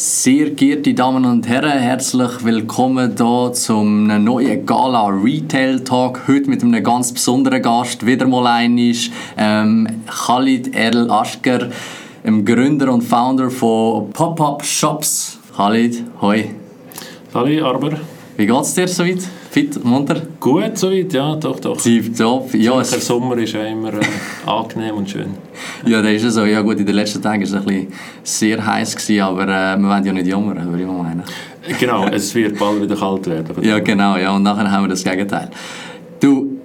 Sehr 0.00 0.50
geehrte 0.50 0.94
Damen 0.94 1.24
und 1.24 1.48
Herren, 1.48 1.76
herzlich 1.76 2.44
willkommen 2.44 3.16
hier 3.18 3.52
zum 3.52 4.06
neuen 4.06 4.64
Gala 4.64 5.08
Retail 5.08 5.80
Talk. 5.80 6.20
Heute 6.28 6.48
mit 6.48 6.62
einem 6.62 6.84
ganz 6.84 7.12
besonderen 7.12 7.60
Gast, 7.60 8.06
wieder 8.06 8.28
mal 8.28 8.46
einig, 8.46 9.10
ähm, 9.36 9.88
Khalid 10.06 10.72
Erl 10.72 11.10
Aschker, 11.10 11.70
dem 12.24 12.44
Gründer 12.44 12.92
und 12.92 13.02
Founder 13.02 13.50
von 13.50 14.10
Pop-Up 14.12 14.64
Shops. 14.64 15.40
Khalid, 15.56 16.04
hoi. 16.20 16.48
Hallo 17.34 17.66
Arber. 17.66 17.98
Wie 18.36 18.46
geht's 18.46 18.74
dir 18.74 18.86
soweit? 18.86 19.24
Fit, 19.50 19.82
munter? 19.84 20.20
Gut 20.38 20.76
soweit, 20.76 21.12
ja, 21.12 21.34
doch, 21.36 21.58
doch. 21.58 21.76
Tipptopp. 21.80 22.54
Ja, 22.54 22.74
Der 22.76 22.84
Sommer 22.84 23.38
ist 23.38 23.54
ja 23.54 23.64
immer 23.64 23.94
äh, 23.94 24.00
angenehm 24.46 24.96
und 24.96 25.08
schön. 25.08 25.28
ja, 25.86 26.02
das 26.02 26.12
ist 26.12 26.24
ja 26.24 26.30
so. 26.30 26.44
Ja 26.44 26.60
gut, 26.60 26.78
in 26.78 26.86
den 26.86 26.94
letzten 26.94 27.22
Tagen 27.22 27.40
war 27.40 27.46
es 27.48 27.54
ein 27.54 27.64
bisschen 27.64 27.88
sehr 28.22 28.64
heiß, 28.66 28.94
gewesen, 28.96 29.22
aber 29.22 29.42
äh, 29.44 29.76
wir 29.78 29.88
wollen 29.88 30.04
ja 30.04 30.12
nicht 30.12 30.26
jammern, 30.26 30.68
würde 30.70 30.82
ich 30.82 30.88
mal 30.88 31.02
meinen. 31.02 31.22
Genau, 31.80 32.06
es 32.08 32.34
wird 32.34 32.58
bald 32.58 32.82
wieder 32.82 32.96
kalt 32.96 33.26
werden. 33.26 33.62
Ja, 33.62 33.78
genau, 33.78 34.16
ja. 34.16 34.34
Und 34.34 34.42
nachher 34.42 34.70
haben 34.70 34.84
wir 34.84 34.88
das 34.88 35.02
Gegenteil. 35.04 35.50
Du, 36.20 36.58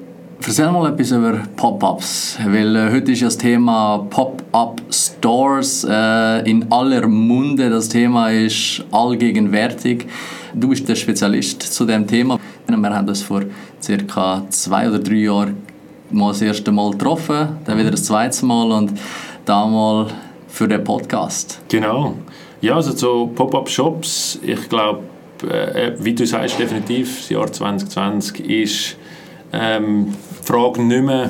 erzähl 0.46 0.72
mal 0.72 0.92
etwas 0.92 1.12
über 1.12 1.40
Pop-Ups. 1.56 2.38
Weil 2.46 2.76
äh, 2.76 2.92
heute 2.92 3.12
ist 3.14 3.22
ja 3.22 3.28
das 3.28 3.38
Thema 3.38 4.06
Pop-Up-Stores 4.10 5.86
äh, 5.90 6.50
in 6.50 6.72
aller 6.72 7.08
Munde. 7.08 7.70
Das 7.70 7.88
Thema 7.90 8.30
ist 8.30 8.84
allgegenwärtig. 8.92 10.06
Du 10.54 10.70
bist 10.70 10.88
der 10.88 10.96
Spezialist 10.96 11.62
zu 11.64 11.86
dem 11.86 12.06
Thema. 12.08 12.40
Wir 12.68 12.96
haben 12.96 13.08
uns 13.08 13.22
vor 13.22 13.42
circa 13.82 14.44
zwei 14.50 14.88
oder 14.88 15.00
drei 15.00 15.16
Jahren 15.16 15.58
mal 16.12 16.30
das 16.30 16.42
erste 16.42 16.72
Mal 16.72 16.92
getroffen, 16.92 17.58
dann 17.66 17.78
wieder 17.78 17.92
das 17.92 18.06
zweite 18.06 18.46
Mal 18.46 18.72
und 18.72 18.94
damals 19.46 20.12
für 20.48 20.68
den 20.68 20.84
Podcast. 20.84 21.60
Genau. 21.70 22.16
Ja, 22.62 22.76
also 22.76 22.96
so 22.96 23.28
Pop-Up-Shops, 23.28 24.40
ich 24.42 24.70
glaube, 24.70 25.04
äh, 25.44 25.94
wie 26.00 26.14
du 26.14 26.26
sagst, 26.26 26.60
definitiv, 26.60 27.18
das 27.18 27.30
Jahr 27.30 27.52
2020 27.52 28.50
ist 28.50 28.98
ähm, 29.52 30.14
die 30.42 30.46
Frage 30.46 30.82
nicht 30.82 31.04
mehr, 31.04 31.30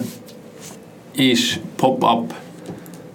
ist 1.15 1.59
Pop-Up 1.77 2.33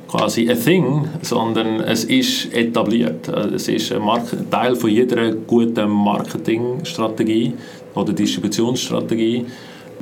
quasi 0.08 0.50
ein 0.50 0.58
Thing, 0.58 1.08
sondern 1.22 1.80
es 1.80 2.04
ist 2.04 2.52
etabliert. 2.54 3.28
Also 3.28 3.54
Es 3.54 3.68
ist 3.68 3.92
ein 3.92 4.02
Mark 4.02 4.24
Teil 4.50 4.74
von 4.74 4.90
jeder 4.90 5.32
guten 5.32 5.90
Marketingstrategie 5.90 7.52
oder 7.98 8.12
Distributionsstrategie. 8.12 9.46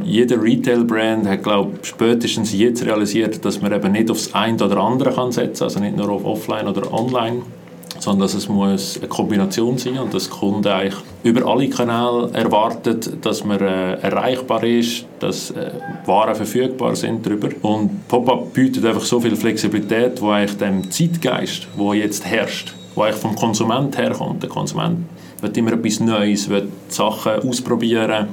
Jeder 0.05 0.43
Retail-Brand 0.43 1.27
hat, 1.27 1.43
glaube 1.43 1.79
spätestens 1.83 2.53
jetzt 2.53 2.85
realisiert, 2.85 3.45
dass 3.45 3.63
man 3.63 3.73
eben 3.73 3.93
nicht 3.93 4.11
aufs 4.11 4.35
eine 4.35 4.63
oder 4.63 4.79
andere 4.79 5.13
kann 5.13 5.33
setzen 5.33 5.65
also 5.65 5.81
nicht 5.81 5.97
nur 5.97 6.11
auf 6.11 6.25
Offline 6.25 6.69
oder 6.69 6.93
Online, 6.93 7.43
sondern 7.99 8.21
dass 8.21 8.35
es 8.35 8.49
muss 8.49 8.99
eine 8.99 9.09
Kombination 9.09 9.79
sein 9.79 9.99
und 9.99 10.13
dass 10.13 10.29
der 10.29 10.39
Kunde 10.39 10.75
eigentlich 10.75 10.97
über 11.23 11.47
alle 11.47 11.69
Kanäle 11.69 12.31
erwartet, 12.33 13.25
dass 13.25 13.45
man 13.45 13.61
äh, 13.61 13.95
erreichbar 13.95 14.63
ist, 14.65 15.07
dass 15.19 15.51
äh, 15.51 15.71
Waren 16.05 16.35
verfügbar 16.35 16.95
sind 16.95 17.25
darüber. 17.25 17.49
Und 17.63 18.07
Pop-up 18.09 18.53
bietet 18.53 18.85
einfach 18.85 19.05
so 19.05 19.21
viel 19.21 19.37
Flexibilität, 19.37 20.21
wo 20.21 20.31
eigentlich 20.31 20.59
dem 20.59 20.91
Zeitgeist, 20.91 21.67
wo 21.77 21.93
jetzt 21.93 22.25
herrscht, 22.27 22.75
wo 22.95 23.03
eigentlich 23.03 23.17
vom 23.17 23.35
Konsument 23.35 23.97
herkommt. 23.97 24.43
Der 24.43 24.51
Konsument 24.51 24.99
will 25.47 25.59
immer 25.59 25.73
etwas 25.73 26.01
Neues, 26.01 26.49
will 26.49 26.69
Sachen 26.89 27.49
ausprobieren, 27.49 28.29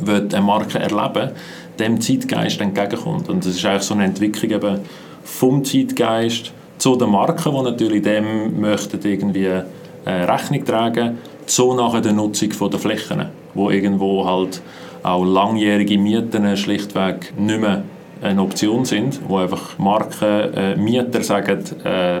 will 0.00 0.28
eine 0.32 0.42
Marke 0.42 0.78
erleben, 0.78 1.30
dem 1.78 2.00
Zeitgeist 2.00 2.60
entgegenkommt. 2.60 3.28
Und 3.28 3.44
das 3.44 3.56
ist 3.56 3.64
eigentlich 3.64 3.82
so 3.82 3.94
eine 3.94 4.04
Entwicklung 4.04 4.50
eben 4.50 4.80
vom 5.24 5.64
Zeitgeist 5.64 6.52
zu 6.78 6.96
den 6.96 7.10
Marken, 7.10 7.52
die 7.54 7.62
natürlich 7.62 8.02
dem 8.02 8.60
möchten 8.60 9.00
irgendwie 9.02 9.46
äh, 10.04 10.10
Rechnung 10.10 10.64
tragen, 10.64 11.18
zu 11.46 11.74
nachher 11.74 12.00
der 12.00 12.12
Nutzung 12.12 12.70
der 12.70 12.78
Flächen, 12.78 13.26
wo 13.54 13.70
irgendwo 13.70 14.24
halt 14.24 14.62
auch 15.02 15.24
langjährige 15.24 15.98
Mieten 15.98 16.56
schlichtweg 16.56 17.32
nicht 17.38 17.60
mehr 17.60 17.82
eine 18.22 18.42
Option 18.42 18.84
sind, 18.84 19.20
wo 19.28 19.38
einfach 19.38 19.78
Marken, 19.78 20.54
äh, 20.54 20.76
Mieter 20.76 21.22
sagen, 21.22 21.64
äh, 21.84 22.20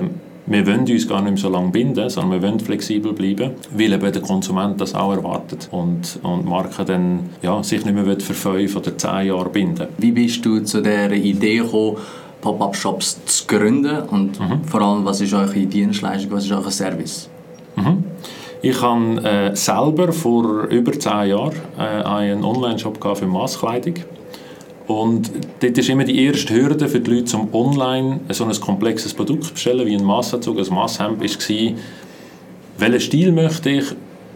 wir 0.50 0.66
wollen 0.66 0.80
uns 0.80 1.06
gar 1.06 1.22
nicht 1.22 1.30
mehr 1.30 1.40
so 1.40 1.48
lange 1.48 1.70
binden, 1.70 2.10
sondern 2.10 2.42
wir 2.42 2.48
wollen 2.48 2.58
flexibel 2.58 3.12
bleiben, 3.12 3.52
weil 3.70 3.92
eben 3.92 4.12
der 4.12 4.20
Konsument 4.20 4.80
das 4.80 4.96
auch 4.96 5.12
erwartet 5.12 5.68
und, 5.70 6.18
und 6.24 6.44
Marken 6.44 6.86
dann 6.86 7.20
ja, 7.40 7.62
sich 7.62 7.84
nicht 7.84 7.94
mehr 7.94 8.18
für 8.18 8.34
fünf 8.34 8.74
oder 8.74 8.98
zehn 8.98 9.28
Jahre 9.28 9.48
binden. 9.48 9.86
Wie 9.98 10.10
bist 10.10 10.44
du 10.44 10.58
zu 10.60 10.82
der 10.82 11.12
Idee 11.12 11.58
gekommen, 11.58 11.98
Pop-Up-Shops 12.40 13.24
zu 13.26 13.46
gründen? 13.46 14.02
Und 14.08 14.40
vor 14.66 14.82
allem, 14.82 15.04
was 15.04 15.20
ist 15.20 15.32
eure 15.34 15.54
Dienstleistung, 15.54 16.32
was 16.32 16.44
ist 16.44 16.52
euer 16.52 16.70
Service? 16.70 17.30
Ich 18.62 18.82
habe 18.82 19.24
äh, 19.24 19.54
selber 19.54 20.12
vor 20.12 20.64
über 20.64 20.92
zehn 20.92 21.28
Jahren 21.28 21.54
äh, 21.78 22.02
einen 22.02 22.44
Online-Shop 22.44 22.98
für 23.16 23.26
Masskleidung. 23.26 23.94
Und 24.90 25.30
dort 25.60 25.78
ist 25.78 25.88
immer 25.88 26.02
die 26.02 26.24
erste 26.24 26.52
Hürde 26.52 26.88
für 26.88 26.98
die 26.98 27.12
Leute, 27.12 27.36
um 27.36 27.54
online 27.54 28.18
so 28.30 28.44
ein 28.44 28.60
komplexes 28.60 29.14
Produkt 29.14 29.44
zu 29.44 29.52
bestellen, 29.52 29.86
wie 29.86 29.94
ein 29.94 30.02
Massanzug, 30.02 30.58
ein 30.58 30.74
Masshemd, 30.74 31.20
war, 31.20 31.74
welchen 32.78 33.00
Stil 33.00 33.30
möchte 33.30 33.70
ich, 33.70 33.84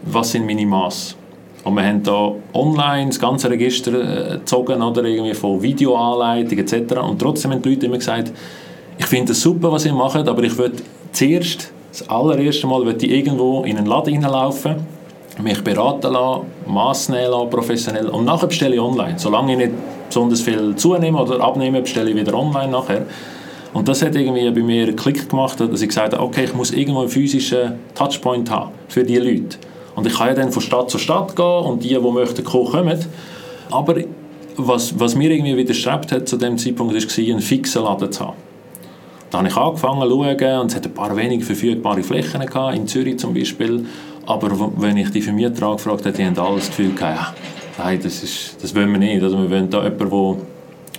was 0.05 0.31
sind 0.31 0.47
meine 0.47 0.65
Maße. 0.65 1.17
Und 1.65 1.75
wir 1.75 1.83
haben 1.83 2.05
da 2.05 2.31
online 2.53 3.09
das 3.09 3.19
ganze 3.19 3.51
Register 3.51 3.95
äh, 3.95 4.39
gezogen, 4.39 4.81
oder 4.81 5.03
irgendwie 5.03 5.35
von 5.35 5.61
Videoanleitung 5.61 6.57
etc. 6.57 6.99
Und 6.99 7.19
trotzdem 7.19 7.51
haben 7.51 7.63
die 7.63 7.71
Leute 7.71 7.87
immer 7.87 7.99
gesagt, 7.99 8.31
ich 8.97 9.07
finde 9.07 9.33
es 9.33 9.41
super, 9.41 9.73
was 9.73 9.85
ihr 9.87 9.93
macht, 9.93 10.29
aber 10.29 10.45
ich 10.45 10.57
würde 10.57 10.77
zuerst, 11.11 11.73
das 11.91 12.09
allererste 12.09 12.69
Mal, 12.69 12.85
würde 12.87 13.05
ich 13.05 13.11
irgendwo 13.11 13.65
in 13.65 13.77
einen 13.77 13.87
Laden 13.87 14.25
reinlaufen, 14.25 14.77
mich 15.43 15.65
beraten 15.65 16.13
lassen, 16.13 16.43
Mass 16.69 17.09
nehmen 17.09 17.33
lassen, 17.33 17.51
professionell, 17.51 18.09
und 18.09 18.25
nachher 18.25 18.47
bestelle 18.47 18.77
ich 18.77 18.81
online. 18.81 19.15
Solange 19.19 19.53
ich 19.53 19.59
nicht 19.59 19.73
besonders 20.09 20.41
viel 20.41 20.75
zunehme 20.77 21.21
oder 21.21 21.41
abnehme, 21.41 21.81
bestelle 21.81 22.11
ich 22.11 22.17
wieder 22.17 22.35
online 22.35 22.73
nachher. 22.73 23.07
Und 23.73 23.89
das 23.89 24.03
hat 24.03 24.15
irgendwie 24.15 24.49
bei 24.51 24.63
mir 24.63 24.85
einen 24.85 24.97
Klick 24.97 25.29
gemacht, 25.29 25.59
dass 25.59 25.83
ich 25.83 25.89
gesagt 25.89 26.13
habe, 26.13 26.23
okay, 26.23 26.45
ich 26.45 26.55
muss 26.55 26.71
irgendwo 26.71 27.01
einen 27.01 27.09
physischen 27.09 27.75
Touchpoint 27.95 28.51
haben 28.51 28.71
für 28.89 29.03
diese 29.03 29.23
Leute. 29.23 29.59
Und 29.97 30.07
ich 30.07 30.15
kann 30.15 30.29
ja 30.29 30.35
dann 30.35 30.53
von 30.53 30.63
Stadt 30.63 30.91
zu 30.91 30.99
Stadt 30.99 31.35
gehen 31.35 31.45
und 31.45 31.83
die, 31.83 31.89
die 31.89 31.99
möchten 31.99 32.45
kommen. 32.45 32.99
Aber 33.71 33.97
was, 34.57 34.99
was 34.99 35.15
mir 35.15 35.31
irgendwie 35.31 35.57
widerstrebt 35.57 36.13
hat 36.13 36.29
zu 36.29 36.37
dem 36.37 36.57
Zeitpunkt, 36.59 36.95
war, 36.95 37.25
einen 37.25 37.41
fixen 37.41 37.83
Laden 37.83 38.13
zu 38.13 38.27
haben. 38.27 38.37
Da 39.31 39.39
habe 39.39 39.49
ich 39.49 39.57
angefangen 39.57 40.03
zu 40.03 40.11
schauen 40.11 40.61
und 40.61 40.71
es 40.71 40.77
hat 40.77 40.87
ein 40.87 40.95
paar 40.95 41.17
wenige 41.17 41.45
verfügbare 41.45 42.05
Flächen 42.05 42.47
gehabt, 42.47 42.77
in 42.77 42.87
Zürich 42.87 43.19
zum 43.19 43.35
Beispiel. 43.35 43.85
Aber 44.27 44.71
wenn 44.77 44.97
ich 44.97 45.11
die 45.11 45.21
Vermieter 45.21 45.67
angefragt 45.67 46.07
habe, 46.07 46.17
die 46.17 46.25
haben 46.25 46.39
alles 46.39 46.69
das 46.69 46.77
Gefühl 46.77 46.95
gehabt, 46.95 47.17
ja, 47.17 47.35
nein, 47.79 48.01
das, 48.03 48.23
ist, 48.23 48.57
das 48.63 48.75
wollen 48.75 48.91
wir 48.93 48.99
nicht. 48.99 49.23
Also 49.23 49.39
wir 49.39 49.51
wollen 49.51 49.71
da 49.71 49.83
jemanden, 49.85 50.11
der 50.11 50.37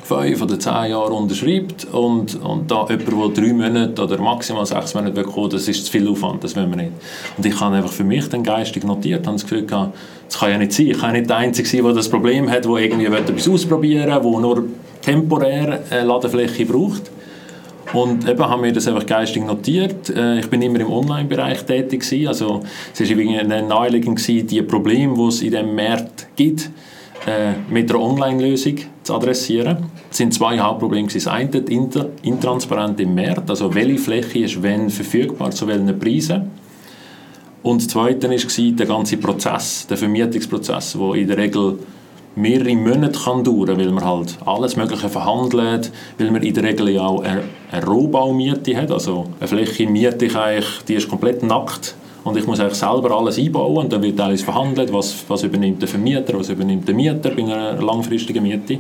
fünf 0.06 0.42
oder 0.42 0.60
zehn 0.60 0.92
Jahre 0.92 1.14
unterschreibt 1.14 1.86
und, 1.92 2.36
und 2.44 2.70
da 2.70 2.86
jemand, 2.88 3.38
der 3.38 3.44
drei 3.44 3.54
Monate 3.54 4.04
oder 4.04 4.22
maximal 4.22 4.66
sechs 4.66 4.94
Monate 4.94 5.24
kommen, 5.24 5.50
das 5.50 5.68
ist 5.68 5.86
zu 5.86 5.92
viel 5.92 6.08
Aufwand, 6.08 6.44
das 6.44 6.56
wollen 6.56 6.70
wir 6.70 6.78
nicht. 6.78 6.92
Und 7.38 7.46
ich 7.46 7.60
habe 7.60 7.76
einfach 7.76 7.92
für 7.92 8.04
mich 8.04 8.30
dann 8.30 8.44
geistig 8.44 8.84
notiert, 8.84 9.26
habe 9.26 9.36
das 9.36 9.44
Gefühl 9.44 9.66
gehabt, 9.66 9.98
das 10.28 10.40
kann 10.40 10.52
ja 10.52 10.58
nicht 10.58 10.74
sein. 10.74 10.88
Ich 10.88 11.00
kann 11.00 11.14
nicht 11.14 11.30
der 11.30 11.38
Einzige 11.38 11.68
sein, 11.68 11.84
der 11.84 11.94
das 11.94 12.10
Problem 12.10 12.50
hat, 12.50 12.66
der 12.66 12.72
irgendwie 12.72 13.06
etwas 13.06 13.50
ausprobieren 13.50 14.08
will, 14.08 14.32
der 14.32 14.42
nur 14.42 14.64
temporär 15.02 15.84
eine 15.90 16.04
Ladefläche 16.04 16.66
braucht. 16.66 17.12
Und 17.94 18.28
eben 18.28 18.44
haben 18.44 18.64
wir 18.64 18.74
das 18.74 18.88
einfach 18.88 19.06
geistig 19.06 19.46
notiert. 19.46 20.10
Äh, 20.10 20.40
Ich 20.40 20.50
bin 20.50 20.62
immer 20.62 20.80
im 20.80 20.92
Online-Bereich 20.92 21.66
tätig 21.66 22.02
gewesen. 22.02 22.28
Also 22.28 22.62
es 22.94 23.00
war 23.00 23.18
irgendwie 23.18 23.44
naheliegend 23.44 24.18
gewesen, 24.18 24.48
die 24.48 24.62
Probleme, 24.62 25.16
die 25.16 25.28
es 25.28 25.42
in 25.42 25.52
diesem 25.52 25.76
Markt 25.76 26.28
gibt, 26.36 26.70
äh, 27.26 27.54
mit 27.70 27.90
einer 27.90 28.02
Online-Lösung 28.02 28.76
zu 29.04 29.16
adressieren. 29.16 29.78
Es 30.12 30.18
sind 30.18 30.34
zwei 30.34 30.60
Hauptprobleme. 30.60 31.08
Das 31.08 31.28
eine, 31.28 31.62
die 31.62 31.80
Intransparenz 32.24 33.00
im 33.00 33.16
Markt, 33.16 33.50
also 33.50 33.74
welche 33.74 33.98
Fläche 33.98 34.40
ist 34.40 34.62
wenn 34.62 34.90
verfügbar, 34.90 35.52
zu 35.52 35.68
welchen 35.68 35.98
Preisen. 35.98 36.52
Und 37.64 37.82
das 37.82 37.88
Zweite 37.88 38.30
war 38.30 38.76
der 38.76 38.86
ganze 38.86 39.18
Prozess, 39.18 39.88
der 39.88 39.98
Vermietungsprozess, 39.98 40.94
der 40.94 41.14
in 41.16 41.28
der 41.28 41.38
Regel 41.38 41.80
mehrere 42.36 42.76
Monate 42.76 43.20
kann 43.20 43.44
dauern 43.44 43.78
weil 43.78 43.92
man 43.92 44.04
halt 44.04 44.38
alles 44.46 44.76
Mögliche 44.76 45.10
verhandelt, 45.10 45.92
weil 46.18 46.32
man 46.32 46.44
in 46.44 46.54
der 46.54 46.64
Regel 46.64 46.90
ja 46.90 47.06
auch 47.06 47.24
eine, 47.24 47.44
eine 47.72 47.86
Rohbaumiete 47.86 48.76
hat, 48.76 48.92
also 48.92 49.26
eine 49.40 49.48
Fläche 49.48 49.88
miete 49.88 50.26
ich 50.26 50.36
eigentlich, 50.36 50.68
die 50.88 50.96
ist 50.96 51.10
komplett 51.10 51.44
nackt 51.44 51.96
und 52.24 52.38
ich 52.38 52.46
muss 52.46 52.60
eigentlich 52.60 52.80
selber 52.80 53.12
alles 53.12 53.38
einbauen 53.38 53.86
und 53.86 53.94
dann 53.94 54.02
wird 54.02 54.20
alles 54.20 54.42
verhandelt, 54.42 54.92
was, 54.92 55.24
was 55.28 55.44
übernimmt 55.44 55.82
der 55.82 55.88
Vermieter, 55.88 56.38
was 56.38 56.50
übernimmt 56.50 56.88
der 56.88 56.96
Mieter 56.96 57.30
bei 57.30 57.44
einer 57.44 57.82
langfristigen 57.82 58.44
Miete. 58.44 58.80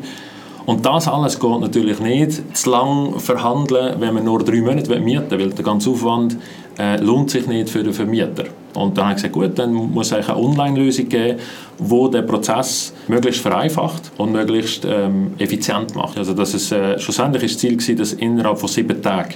Und 0.66 0.86
das 0.86 1.08
alles 1.08 1.40
geht 1.40 1.60
natürlich 1.60 2.00
nicht 2.00 2.58
zu 2.58 2.70
lang 2.72 3.20
verhandeln, 3.20 4.00
wenn 4.00 4.14
man 4.14 4.26
nur 4.26 4.44
drei 4.44 4.62
Monate 4.62 5.00
mieten 5.00 5.30
will, 5.32 5.40
weil 5.40 5.50
der 5.50 5.64
ganze 5.64 5.92
Aufwand 5.92 6.38
äh, 6.80 6.98
lohnt 7.02 7.30
sich 7.30 7.48
nicht 7.48 7.70
für 7.70 7.84
den 7.84 7.94
Vermieter. 7.94 8.46
Und 8.74 8.98
dann 8.98 9.06
habe 9.06 9.16
ich 9.16 9.24
gesagt, 9.24 9.34
gut, 9.34 9.58
dann 9.58 9.74
muss 9.74 10.12
es 10.12 10.14
eine 10.14 10.38
Online-Lösung 10.38 11.08
geben, 11.08 11.40
die 11.80 12.12
den 12.12 12.26
Prozess 12.26 12.94
möglichst 13.08 13.42
vereinfacht 13.42 14.12
und 14.18 14.32
möglichst 14.32 14.86
ähm, 14.86 15.34
effizient 15.38 15.96
macht. 15.96 16.18
Also 16.18 16.34
dass 16.34 16.54
es, 16.54 16.72
äh, 16.72 17.00
schlussendlich 17.00 17.44
ist 17.44 17.56
das 17.56 17.62
Ziel 17.62 17.78
gewesen, 17.78 17.98
dass 17.98 18.14
innerhalb 18.14 18.58
von 18.58 18.68
sieben 18.68 19.02
Tagen 19.02 19.36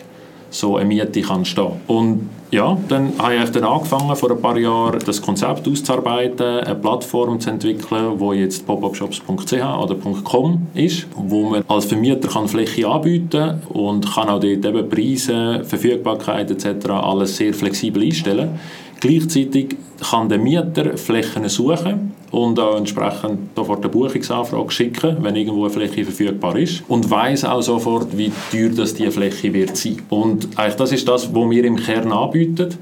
so 0.49 0.77
eine 0.77 0.85
Miete 0.85 1.21
kann 1.21 1.45
stehen. 1.45 1.71
Und 1.87 2.29
ja, 2.51 2.75
dann 2.87 3.13
habe 3.19 3.35
ich 3.35 3.49
dann 3.51 3.63
angefangen, 3.63 4.15
vor 4.15 4.31
ein 4.31 4.41
paar 4.41 4.57
Jahren 4.57 4.99
das 5.05 5.21
Konzept 5.21 5.67
auszuarbeiten, 5.67 6.61
eine 6.61 6.75
Plattform 6.75 7.39
zu 7.39 7.51
entwickeln, 7.51 8.13
wo 8.19 8.33
jetzt 8.33 8.65
popupshops.ch 8.65 9.53
oder 9.53 9.95
.com 10.23 10.67
ist, 10.73 11.05
wo 11.15 11.49
man 11.49 11.63
als 11.67 11.85
Vermieter 11.85 12.27
kann 12.27 12.47
Fläche 12.47 12.87
anbieten 12.87 13.61
und 13.69 14.11
kann 14.11 14.29
auch 14.29 14.39
dort 14.39 14.65
eben 14.65 14.89
Preise, 14.89 15.63
Verfügbarkeit 15.63 16.49
etc. 16.49 16.89
alles 16.89 17.37
sehr 17.37 17.53
flexibel 17.53 18.01
einstellen. 18.01 18.59
Gleichzeitig 18.99 19.77
kann 20.09 20.27
der 20.27 20.39
Mieter 20.39 20.97
Flächen 20.97 21.47
suchen 21.47 22.13
und 22.31 22.59
auch 22.59 22.77
entsprechend 22.77 23.55
sofort 23.55 23.79
eine 23.79 23.89
Buchungsanfrage 23.89 24.71
schicken, 24.71 25.17
wenn 25.21 25.35
irgendwo 25.35 25.63
eine 25.63 25.69
Fläche 25.69 26.03
verfügbar 26.03 26.57
ist 26.57 26.83
und 26.87 27.09
weiß 27.09 27.45
auch 27.45 27.61
sofort, 27.61 28.17
wie 28.17 28.31
teuer 28.51 28.69
das 28.69 28.93
die 28.93 29.09
Fläche 29.09 29.53
wird 29.53 29.77
sein. 29.77 30.01
Und 30.09 30.47
eigentlich 30.57 30.75
das 30.75 30.91
ist 30.91 31.07
das, 31.07 31.33
was 31.33 31.49
wir 31.49 31.63
im 31.63 31.77
Kern 31.77 32.11
anbieten. 32.11 32.75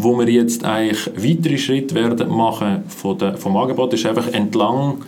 Wo 0.00 0.16
wir 0.16 0.28
jetzt 0.28 0.64
eigentlich 0.64 1.10
weitere 1.16 1.58
Schritte 1.58 1.94
werden 1.96 2.28
machen 2.30 2.84
von 2.86 3.18
der, 3.18 3.36
vom 3.36 3.56
Angebot, 3.56 3.92
ist 3.94 4.06
einfach 4.06 4.28
entlang 4.32 4.98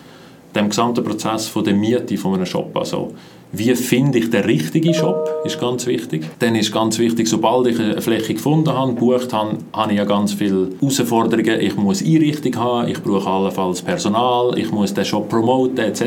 dem 0.52 0.68
gesamten 0.68 1.04
Prozess 1.04 1.46
von 1.46 1.62
der 1.62 1.74
Miete 1.74 2.16
von 2.16 2.34
einem 2.34 2.44
Shop. 2.44 2.76
Also 2.76 3.14
wie 3.52 3.74
finde 3.74 4.18
ich 4.18 4.30
den 4.30 4.44
richtigen 4.44 4.94
Shop, 4.94 5.28
ist 5.44 5.60
ganz 5.60 5.86
wichtig. 5.86 6.24
Dann 6.38 6.54
ist 6.54 6.72
ganz 6.72 6.98
wichtig, 6.98 7.28
sobald 7.28 7.66
ich 7.66 7.80
eine 7.80 8.00
Fläche 8.00 8.34
gefunden 8.34 8.72
habe, 8.72 8.94
gebucht 8.94 9.32
habe, 9.32 9.58
habe 9.72 9.92
ich 9.92 9.98
ja 9.98 10.04
ganz 10.04 10.34
viele 10.34 10.68
Herausforderungen. 10.80 11.60
Ich 11.60 11.76
muss 11.76 12.02
Einrichtung 12.02 12.56
haben, 12.56 12.88
ich 12.88 13.02
brauche 13.02 13.28
allenfalls 13.28 13.82
Personal, 13.82 14.56
ich 14.56 14.70
muss 14.70 14.94
den 14.94 15.04
Shop 15.04 15.28
promoten 15.28 15.78
etc. 15.78 16.02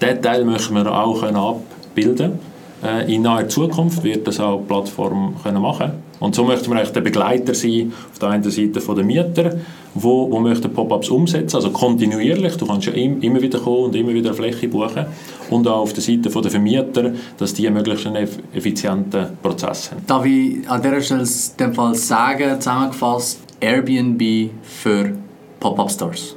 Diesen 0.00 0.22
Teil 0.22 0.44
möchten 0.44 0.74
wir 0.74 0.92
auch 0.92 1.22
abbilden 1.22 2.38
äh, 2.84 3.12
In 3.12 3.22
naher 3.22 3.48
Zukunft 3.48 4.04
wird 4.04 4.26
das 4.26 4.40
auch 4.40 4.60
die 4.60 4.66
Plattform 4.66 5.34
können 5.42 5.62
machen 5.62 6.01
Und 6.22 6.36
so 6.36 6.44
möchten 6.44 6.70
wir 6.70 6.76
eigentlich 6.76 6.92
der 6.92 7.00
Begleiter 7.00 7.52
sein, 7.52 7.92
auf 8.12 8.20
der 8.20 8.28
einen 8.28 8.48
Seite 8.48 8.80
von 8.80 8.94
den 8.94 9.08
Mieter, 9.08 9.56
wo, 9.92 10.30
wo 10.30 10.38
möchten 10.38 10.72
Pop-ups 10.72 11.08
umsetzen, 11.08 11.56
also 11.56 11.70
kontinuierlich, 11.70 12.56
du 12.56 12.64
kannst 12.64 12.86
ja 12.86 12.92
immer 12.92 13.42
wieder 13.42 13.58
kommen 13.58 13.86
und 13.86 13.96
immer 13.96 14.14
wieder 14.14 14.28
eine 14.28 14.36
Fläche 14.36 14.68
buchen 14.68 15.06
und 15.50 15.66
auch 15.66 15.80
auf 15.80 15.92
der 15.92 16.02
Seite 16.02 16.30
der 16.30 16.50
Vermieter, 16.50 17.12
dass 17.38 17.54
die 17.54 17.68
möglichst 17.68 18.06
einen 18.06 18.28
effizienten 18.54 19.36
Prozess 19.42 19.90
haben. 19.90 20.02
Darf 20.06 20.24
ich 20.24 20.70
an 20.70 20.80
dieser 20.80 21.00
Stelle 21.00 21.28
dem 21.58 21.74
Fall 21.74 21.94
sagen, 21.96 22.60
zusammengefasst, 22.60 23.40
Airbnb 23.58 24.50
für 24.62 25.14
Pop-up-Stores? 25.58 26.36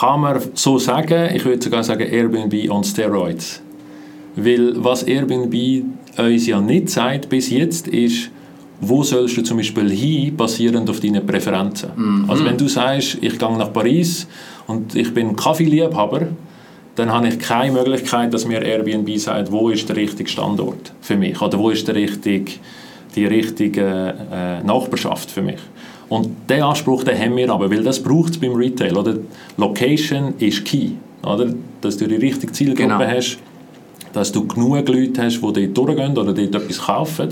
Kann 0.00 0.20
man 0.20 0.40
so 0.54 0.80
sagen, 0.80 1.32
ich 1.32 1.44
würde 1.44 1.62
sogar 1.62 1.84
sagen 1.84 2.08
Airbnb 2.08 2.68
on 2.72 2.82
Steroids. 2.82 3.62
Weil 4.34 4.72
was 4.82 5.04
Airbnb 5.04 5.84
uns 6.18 6.46
ja 6.48 6.60
nicht 6.60 6.90
sagt 6.90 7.28
bis 7.28 7.50
jetzt 7.50 7.86
ist, 7.86 8.30
wo 8.88 9.02
sollst 9.02 9.36
du 9.36 9.42
zum 9.42 9.58
Beispiel 9.58 9.90
hin, 9.90 10.36
basierend 10.36 10.88
auf 10.90 11.00
deinen 11.00 11.26
Präferenzen. 11.26 11.90
Mhm. 11.96 12.30
Also 12.30 12.44
wenn 12.44 12.56
du 12.56 12.68
sagst, 12.68 13.18
ich 13.20 13.38
gehe 13.38 13.58
nach 13.58 13.72
Paris 13.72 14.26
und 14.66 14.94
ich 14.94 15.12
bin 15.12 15.36
Kaffeeliebhaber, 15.36 16.28
dann 16.96 17.12
habe 17.12 17.28
ich 17.28 17.38
keine 17.38 17.72
Möglichkeit, 17.72 18.32
dass 18.32 18.46
mir 18.46 18.62
Airbnb 18.62 19.18
sagt, 19.18 19.50
wo 19.50 19.68
ist 19.68 19.88
der 19.88 19.96
richtige 19.96 20.28
Standort 20.28 20.92
für 21.00 21.16
mich 21.16 21.40
oder 21.40 21.58
wo 21.58 21.70
ist 21.70 21.86
der 21.88 21.96
richtige, 21.96 22.52
die 23.16 23.26
richtige 23.26 24.14
äh, 24.32 24.62
Nachbarschaft 24.62 25.30
für 25.30 25.42
mich. 25.42 25.58
Und 26.08 26.28
diesen 26.48 26.62
Anspruch 26.62 27.02
den 27.02 27.18
haben 27.18 27.36
wir 27.36 27.50
aber, 27.50 27.70
weil 27.70 27.82
das 27.82 28.00
braucht 28.00 28.32
es 28.32 28.38
beim 28.38 28.52
Retail. 28.52 28.96
Oder? 28.96 29.16
Location 29.56 30.34
ist 30.38 30.64
key. 30.64 30.90
Oder? 31.22 31.54
Dass 31.80 31.96
du 31.96 32.06
die 32.06 32.16
richtige 32.16 32.52
Zielgruppe 32.52 32.82
genau. 32.82 32.98
hast, 33.00 33.38
dass 34.12 34.30
du 34.30 34.46
genug 34.46 34.88
Leute 34.88 35.22
hast, 35.22 35.40
die 35.40 35.40
dort 35.40 35.76
durchgehen 35.76 36.16
oder 36.16 36.32
dort 36.32 36.38
etwas 36.54 36.78
kaufen. 36.78 37.28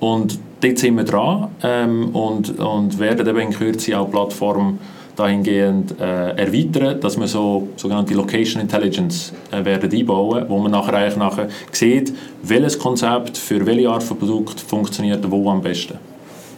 Und 0.00 0.38
dort 0.64 0.78
sind 0.78 0.96
wir 0.96 1.04
dran 1.04 1.48
ähm, 1.62 2.08
und, 2.14 2.58
und 2.58 2.98
werden 2.98 3.26
eben 3.26 3.38
in 3.38 3.50
Kürze 3.50 3.98
auch 3.98 4.10
Plattform 4.10 4.78
dahingehend 5.16 6.00
äh, 6.00 6.30
erweitern, 6.36 7.00
dass 7.00 7.18
wir 7.18 7.28
so 7.28 7.68
sogenannte 7.76 8.14
Location 8.14 8.60
Intelligence 8.60 9.32
äh, 9.52 9.64
werden 9.64 9.92
einbauen, 9.92 10.46
wo 10.48 10.58
man 10.58 10.72
nachher 10.72 10.94
eigentlich 10.94 11.16
nachher 11.16 11.48
sieht, 11.70 12.12
welches 12.42 12.78
Konzept 12.78 13.36
für 13.36 13.64
welche 13.64 13.88
Art 13.88 14.02
von 14.02 14.18
Produkt 14.18 14.60
funktioniert 14.60 15.24
wo 15.30 15.48
am 15.50 15.62
besten. 15.62 15.98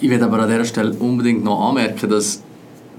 Ich 0.00 0.08
werde 0.08 0.24
aber 0.24 0.40
an 0.40 0.48
dieser 0.48 0.64
Stelle 0.64 0.92
unbedingt 0.92 1.44
noch 1.44 1.68
anmerken, 1.68 2.08
dass 2.08 2.42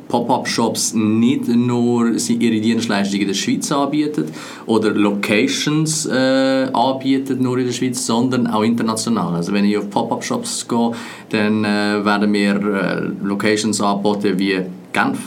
Pop-up-Shops 0.08 0.94
nicht 0.94 1.48
nur 1.48 2.08
ihre 2.08 2.62
Dienstleistungen 2.62 3.22
in 3.22 3.28
der 3.28 3.36
Schweiz 3.36 3.72
anbieten 3.72 4.26
oder 4.66 4.92
Locations 4.92 6.06
äh, 6.06 6.68
anbieten 6.74 7.42
nur 7.42 7.58
in 7.58 7.66
der 7.66 7.74
Schweiz, 7.74 8.06
sondern 8.06 8.48
auch 8.48 8.64
international. 8.64 9.36
Also 9.36 9.54
wenn 9.54 9.66
ich 9.66 9.78
auf 9.78 9.90
Pop-up-Shops 9.90 10.68
gehe, 10.68 10.92
dann 11.30 11.64
äh, 11.64 12.06
werden 12.06 12.32
mir 12.32 12.56
äh, 12.56 13.26
Locations 13.26 13.80
angeboten 13.82 14.38
wie 14.38 14.62
Genf, 14.94 15.20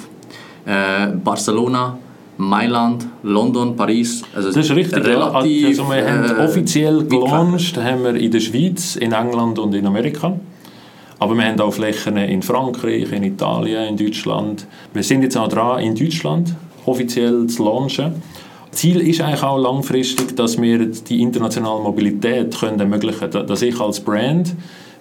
äh, 0.65 1.09
Barcelona, 1.23 1.99
Mailand, 2.39 3.07
London, 3.23 3.77
Paris. 3.77 4.23
Also 4.35 4.49
das 4.49 4.57
ist 4.57 4.75
richtig. 4.75 5.05
Relativ, 5.05 5.67
also 5.67 5.91
wir 5.91 6.11
haben 6.11 6.39
äh, 6.39 6.43
offiziell 6.43 7.05
gelauncht 7.05 7.77
haben 7.77 8.03
wir 8.05 8.15
in 8.15 8.31
der 8.31 8.41
Schweiz, 8.41 8.97
in 8.97 9.13
England 9.13 9.59
und 9.59 9.75
in 9.75 9.87
Amerika. 9.87 10.39
Aber 11.21 11.37
wir 11.37 11.45
haben 11.45 11.61
auch 11.61 11.73
Flächen 11.73 12.17
in 12.17 12.41
Frankreich, 12.41 13.13
in 13.13 13.23
Italien, 13.23 13.89
in 13.89 13.97
Deutschland. 13.99 14.67
Wir 14.95 15.03
sind 15.03 15.23
jetzt 15.23 15.37
auch 15.37 15.49
dran, 15.49 15.83
in 15.83 15.95
Deutschland 15.95 16.55
offiziell 16.87 17.47
zu 17.47 17.63
launchen. 17.63 18.15
Ziel 18.71 19.01
ist 19.01 19.21
eigentlich 19.21 19.43
auch 19.43 19.59
langfristig, 19.59 20.35
dass 20.35 20.61
wir 20.61 20.87
die 20.87 21.21
internationale 21.21 21.83
Mobilität 21.83 22.59
können 22.59 22.81
ermöglichen 22.81 23.31
können. 23.31 23.47
Dass 23.47 23.61
ich 23.61 23.79
als 23.79 24.01
Brand, 24.01 24.55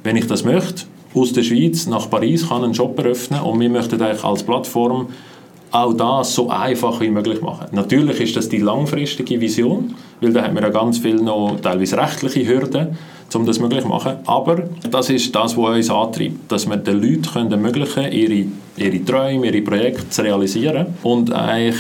wenn 0.03 0.17
ich 0.17 0.27
das 0.27 0.43
möchte, 0.43 0.83
aus 1.15 1.31
der 1.31 1.43
Schweiz 1.43 1.87
nach 1.87 2.09
Paris 2.09 2.49
kann 2.49 2.65
einen 2.65 2.75
Shop 2.75 2.99
eröffnen 2.99 3.39
und 3.39 3.57
wir 3.61 3.69
möchten 3.69 4.01
eigentlich 4.01 4.23
als 4.23 4.43
Plattform 4.43 5.07
auch 5.71 5.93
das 5.93 6.35
so 6.35 6.49
einfach 6.49 6.99
wie 6.99 7.09
möglich 7.09 7.41
machen. 7.41 7.67
Natürlich 7.71 8.19
ist 8.19 8.35
das 8.35 8.49
die 8.49 8.57
langfristige 8.57 9.39
Vision, 9.39 9.95
weil 10.21 10.33
da 10.33 10.43
haben 10.43 10.55
wir 10.55 10.61
ja 10.61 10.69
ganz 10.69 10.99
viel 10.99 11.15
noch 11.15 11.57
teilweise 11.61 11.97
rechtliche 11.97 12.47
Hürden 12.47 12.97
um 13.35 13.45
das 13.45 13.59
möglich 13.59 13.81
zu 13.81 13.87
machen. 13.87 14.13
Aber 14.25 14.63
das 14.89 15.09
ist 15.09 15.35
das, 15.35 15.55
was 15.57 15.75
uns 15.75 15.89
antreibt, 15.89 16.51
dass 16.51 16.67
wir 16.67 16.77
den 16.77 17.01
Leuten 17.01 17.51
ermöglichen 17.51 17.93
können, 17.93 18.11
ihre, 18.11 18.45
ihre 18.77 19.05
Träume, 19.05 19.47
ihre 19.47 19.61
Projekte 19.61 20.09
zu 20.09 20.23
realisieren 20.23 20.87
und 21.03 21.31
eigentlich 21.31 21.79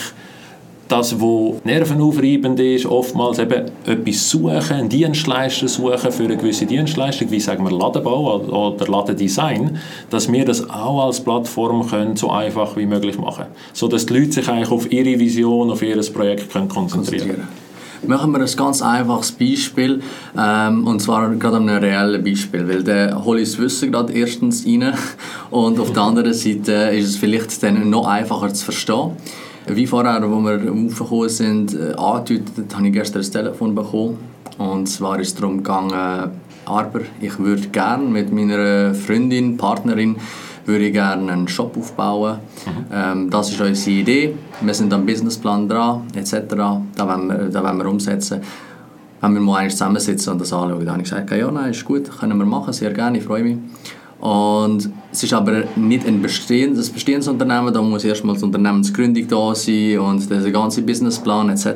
das, 0.87 1.19
was 1.21 1.63
nervenaufreibend 1.63 2.59
ist, 2.59 2.87
oftmals 2.87 3.37
eben 3.37 3.65
etwas 3.85 4.29
suchen, 4.29 4.71
einen 4.71 4.89
Dienstleister 4.89 5.67
suchen 5.67 6.11
für 6.11 6.23
eine 6.23 6.35
gewisse 6.35 6.65
Dienstleistung, 6.65 7.29
wie 7.29 7.39
sagen 7.39 7.63
wir 7.63 7.71
Ladenbau 7.71 8.41
oder 8.41 8.87
Ladendesign, 8.87 9.77
dass 10.09 10.31
wir 10.31 10.45
das 10.45 10.67
auch 10.67 11.05
als 11.05 11.23
Plattform 11.23 11.87
können, 11.87 12.15
so 12.15 12.31
einfach 12.31 12.75
wie 12.75 12.87
möglich 12.87 13.19
machen 13.19 13.43
können, 13.43 13.55
sodass 13.73 14.07
die 14.07 14.13
Leute 14.13 14.31
sich 14.31 14.49
eigentlich 14.49 14.71
auf 14.71 14.91
ihre 14.91 15.19
Vision, 15.19 15.69
auf 15.69 15.83
ihr 15.83 15.99
Projekt 16.11 16.51
können 16.51 16.67
konzentrieren 16.67 17.27
können. 17.27 17.68
Machen 18.07 18.31
wir 18.31 18.39
ein 18.39 18.55
ganz 18.55 18.81
einfaches 18.81 19.33
Beispiel, 19.33 20.01
ähm, 20.37 20.87
und 20.87 21.01
zwar 21.01 21.29
gerade 21.35 21.57
ein 21.57 21.69
reelles 21.69 22.23
Beispiel, 22.23 22.67
weil 22.67 22.83
der 22.83 23.25
hole 23.25 23.41
ich 23.41 23.51
das 23.51 23.59
Wissen 23.59 23.91
gerade 23.91 24.13
erstens 24.13 24.65
rein 24.65 24.93
und 25.51 25.79
auf 25.79 25.91
der 25.91 26.03
anderen 26.03 26.33
Seite 26.33 26.71
ist 26.93 27.09
es 27.09 27.17
vielleicht 27.17 27.61
dann 27.61 27.89
noch 27.89 28.07
einfacher 28.07 28.53
zu 28.53 28.63
verstehen. 28.63 29.11
Wie 29.67 29.85
vorher, 29.85 30.21
wo 30.31 30.39
wir 30.39 30.71
aufgekommen 30.71 31.29
sind, 31.29 31.73
äh, 31.73 31.93
angedeutet, 31.95 32.73
habe 32.73 32.87
ich 32.87 32.93
gestern 32.93 33.21
ein 33.21 33.31
Telefon 33.31 33.75
bekommen 33.75 34.17
und 34.57 34.87
zwar 34.87 35.19
ist 35.19 35.29
es 35.29 35.35
darum 35.35 35.57
gegangen, 35.57 36.31
aber 36.65 37.01
ich 37.19 37.37
würde 37.37 37.67
gerne 37.67 38.05
mit 38.05 38.31
meiner 38.31 38.93
Freundin, 38.93 39.57
Partnerin 39.57 40.15
würde 40.69 40.85
ich 40.85 40.93
gerne 40.93 41.31
einen 41.31 41.47
Shop 41.47 41.75
aufbauen. 41.77 42.37
Mhm. 42.65 42.85
Ähm, 42.93 43.29
das 43.29 43.51
ist 43.51 43.59
unsere 43.59 43.95
Idee. 43.95 44.35
Wir 44.61 44.73
sind 44.73 44.93
am 44.93 45.05
Businessplan 45.05 45.67
dran, 45.67 46.03
etc. 46.15 46.33
Da 46.95 47.07
wollen 47.07 47.27
wir, 47.27 47.49
da 47.49 47.63
wollen 47.63 47.77
wir 47.77 47.85
umsetzen. 47.87 48.41
Wenn 49.21 49.33
wir 49.33 49.41
mal 49.41 49.69
zusammensitzen 49.69 50.31
und 50.31 50.39
das 50.39 50.53
anschauen, 50.53 50.79
dann 50.79 50.93
habe 50.93 51.01
ich 51.03 51.09
gesagt, 51.09 51.31
ja, 51.31 51.51
nein, 51.51 51.71
ist 51.71 51.83
gut, 51.83 52.09
können 52.19 52.37
wir 52.37 52.45
machen, 52.45 52.71
sehr 52.71 52.93
gerne, 52.93 53.17
ich 53.17 53.25
freue 53.25 53.43
mich. 53.43 53.57
Und 54.19 54.89
es 55.11 55.23
ist 55.23 55.33
aber 55.33 55.63
nicht 55.75 56.05
ein 56.05 56.21
bestehendes, 56.21 56.89
bestehendes 56.89 57.27
Unternehmen, 57.27 57.73
da 57.73 57.81
muss 57.81 58.03
erstmal 58.03 58.37
die 58.37 58.43
Unternehmensgründung 58.43 59.27
da 59.27 59.55
sein 59.55 59.99
und 59.99 60.29
der 60.29 60.51
ganze 60.51 60.81
Businessplan 60.81 61.49
etc. 61.49 61.67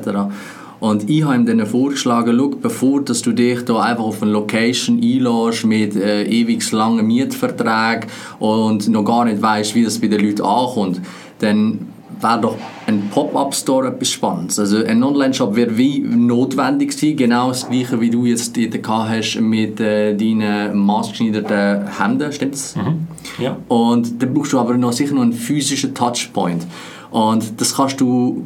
Und 0.84 1.10
ich 1.10 1.24
habe 1.24 1.36
ihm 1.36 1.46
dann 1.46 1.66
vorgeschlagen, 1.66 2.36
schau, 2.38 2.50
bevor 2.62 3.02
dass 3.02 3.22
du 3.22 3.32
dich 3.32 3.64
da 3.64 3.80
einfach 3.80 4.04
auf 4.04 4.22
eine 4.22 4.34
Location 4.34 5.00
einlässt 5.02 5.66
mit 5.66 5.96
äh, 5.96 6.26
ewig 6.26 6.70
langen 6.74 7.08
Mietverträgen 7.08 8.10
und 8.40 8.90
noch 8.90 9.06
gar 9.06 9.24
nicht 9.24 9.42
weißt, 9.42 9.76
wie 9.76 9.86
das 9.86 10.00
bei 10.00 10.08
den 10.08 10.20
Leuten 10.20 10.42
ankommt, 10.42 11.00
dann 11.40 11.88
wäre 12.20 12.42
doch 12.42 12.58
ein 12.86 13.10
Pop-Up-Store 13.12 13.88
etwas 13.88 14.10
Spannendes. 14.10 14.60
Also 14.60 14.84
ein 14.84 15.02
Online-Shop 15.02 15.56
wäre 15.56 15.78
wie 15.78 16.00
notwendig 16.00 16.92
sein, 16.92 17.16
genau 17.16 17.48
das 17.48 17.70
gleiche, 17.70 18.02
wie 18.02 18.10
du 18.10 18.26
jetzt 18.26 18.58
dort 18.58 19.10
hast 19.10 19.40
mit 19.40 19.80
äh, 19.80 20.14
deinen 20.18 20.78
maßgeschneiderten 20.80 21.98
Hemden, 21.98 22.34
stimmt's? 22.34 22.76
Mhm. 22.76 23.08
Ja. 23.42 23.56
Und 23.70 24.22
dann 24.22 24.34
brauchst 24.34 24.52
du 24.52 24.60
aber 24.60 24.76
noch 24.76 24.92
sicher 24.92 25.16
noch 25.16 25.22
einen 25.22 25.32
physischen 25.32 25.96
Touchpoint. 25.96 26.68
Und 27.10 27.62
das 27.62 27.74
kannst 27.74 28.02
du 28.02 28.44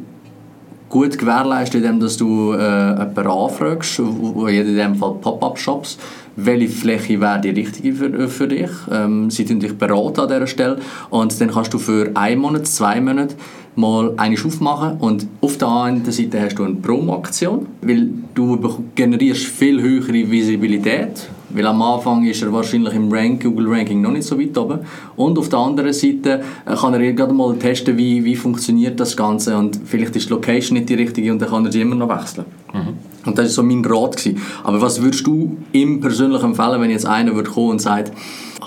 gut 0.89 1.17
gewährleistet, 1.17 1.83
indem 1.83 1.99
dass 1.99 2.17
du 2.17 2.53
äh, 2.53 2.89
jemanden 2.89 3.27
anfragst, 3.27 3.99
in 3.99 4.65
diesem 4.65 4.95
Fall 4.95 5.15
Pop-Up-Shops, 5.21 5.97
welche 6.35 6.69
Fläche 6.69 7.19
wäre 7.19 7.41
die 7.41 7.49
richtige 7.49 7.93
für, 7.93 8.27
für 8.27 8.47
dich. 8.47 8.69
Ähm, 8.91 9.29
sie 9.29 9.45
tun 9.45 9.59
dich 9.59 9.77
beraten 9.77 10.21
an 10.21 10.27
dieser 10.27 10.47
Stelle. 10.47 10.79
Und 11.09 11.39
dann 11.41 11.51
kannst 11.51 11.73
du 11.73 11.79
für 11.79 12.11
einen 12.13 12.41
Monat, 12.41 12.67
zwei 12.67 13.01
Monate 13.01 13.35
mal 13.75 14.13
eine 14.17 14.35
aufmachen. 14.43 14.97
Und 14.99 15.27
auf 15.41 15.57
der 15.57 15.69
einen 15.69 16.11
Seite 16.11 16.41
hast 16.41 16.57
du 16.59 16.63
eine 16.63 16.75
Promo-Aktion, 16.75 17.65
weil 17.81 18.09
du 18.33 18.83
generierst 18.95 19.45
viel 19.45 19.81
höhere 19.81 20.31
Visibilität, 20.31 21.29
weil 21.49 21.65
am 21.65 21.81
Anfang 21.81 22.25
ist 22.25 22.41
er 22.41 22.51
wahrscheinlich 22.51 22.93
im 22.93 23.11
Rank, 23.11 23.43
Google 23.43 23.67
Ranking 23.67 24.01
noch 24.01 24.11
nicht 24.11 24.27
so 24.27 24.39
weit 24.39 24.57
oben 24.57 24.79
und 25.15 25.37
auf 25.37 25.49
der 25.49 25.59
anderen 25.59 25.93
Seite 25.93 26.43
äh, 26.65 26.75
kann 26.75 26.93
er 26.93 27.13
gerade 27.13 27.33
mal 27.33 27.55
testen, 27.57 27.97
wie, 27.97 28.23
wie 28.23 28.35
funktioniert 28.35 28.99
das 28.99 29.15
Ganze 29.15 29.57
und 29.57 29.79
vielleicht 29.85 30.15
ist 30.15 30.27
die 30.27 30.33
Location 30.33 30.77
nicht 30.77 30.89
die 30.89 30.95
richtige 30.95 31.31
und 31.31 31.41
dann 31.41 31.49
kann 31.49 31.65
er 31.65 31.71
sie 31.71 31.81
immer 31.81 31.95
noch 31.95 32.09
wechseln. 32.09 32.45
Mhm. 32.73 33.06
Und 33.27 33.37
das 33.37 33.45
war 33.45 33.49
so 33.51 33.63
mein 33.63 33.85
Rat. 33.85 34.17
Gewesen. 34.17 34.41
Aber 34.63 34.81
was 34.81 35.01
würdest 35.01 35.27
du 35.27 35.57
ihm 35.73 35.99
persönlich 35.99 36.41
empfehlen, 36.41 36.81
wenn 36.81 36.89
jetzt 36.89 37.05
einer 37.05 37.35
würde 37.35 37.49
kommen 37.49 37.71
und 37.71 37.81
sagt, 37.81 38.11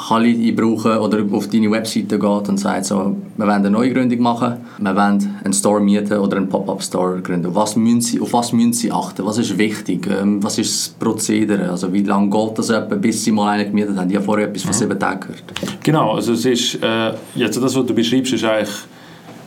Khalid, 0.09 0.39
ich 0.41 0.57
brauche, 0.57 1.01
oder 1.01 1.25
auf 1.33 1.49
deine 1.49 1.71
Webseite 1.71 2.19
geht 2.19 2.49
und 2.49 2.59
sagt 2.59 2.87
so, 2.87 3.17
wir 3.37 3.47
wollen 3.47 3.57
eine 3.57 3.71
Neugründung 3.71 4.21
machen, 4.21 4.55
wir 4.79 4.97
wollen 4.97 5.37
einen 5.45 5.53
Store 5.53 5.81
mieten 5.81 6.19
oder 6.19 6.37
einen 6.37 6.49
Pop-Up-Store 6.49 7.21
gründen. 7.21 7.55
Was 7.55 7.77
müssen 7.77 8.01
sie, 8.01 8.21
auf 8.21 8.33
was 8.33 8.53
müssen 8.53 8.73
sie 8.73 8.93
achten? 8.93 9.25
Was 9.27 9.39
ist 9.39 9.59
wichtig? 9.59 10.09
Ähm, 10.09 10.43
was 10.43 10.59
ist 10.59 10.87
das 10.87 10.95
Prozedere? 10.95 11.71
Also 11.71 11.93
wie 11.93 12.03
lange 12.03 12.31
geht 12.31 12.59
das 12.59 12.71
etwa, 12.71 12.95
bis 12.95 13.25
sie 13.25 13.33
mal 13.33 13.51
einen 13.51 13.67
gemietet 13.67 13.97
haben? 13.97 14.09
Ich 14.09 14.17
habe 14.17 14.25
vorher 14.25 14.49
etwas 14.49 14.63
von 14.63 14.73
mhm. 14.73 14.77
sieben 14.77 14.99
Tagen 14.99 15.21
gehört. 15.21 15.45
Genau, 15.83 16.13
also 16.15 16.33
es 16.33 16.45
ist, 16.45 16.83
äh, 16.83 17.13
jetzt 17.35 17.57
das, 17.57 17.75
was 17.77 17.87
du 17.87 17.95
beschreibst, 17.95 18.33
ist 18.33 18.45
eigentlich 18.45 18.75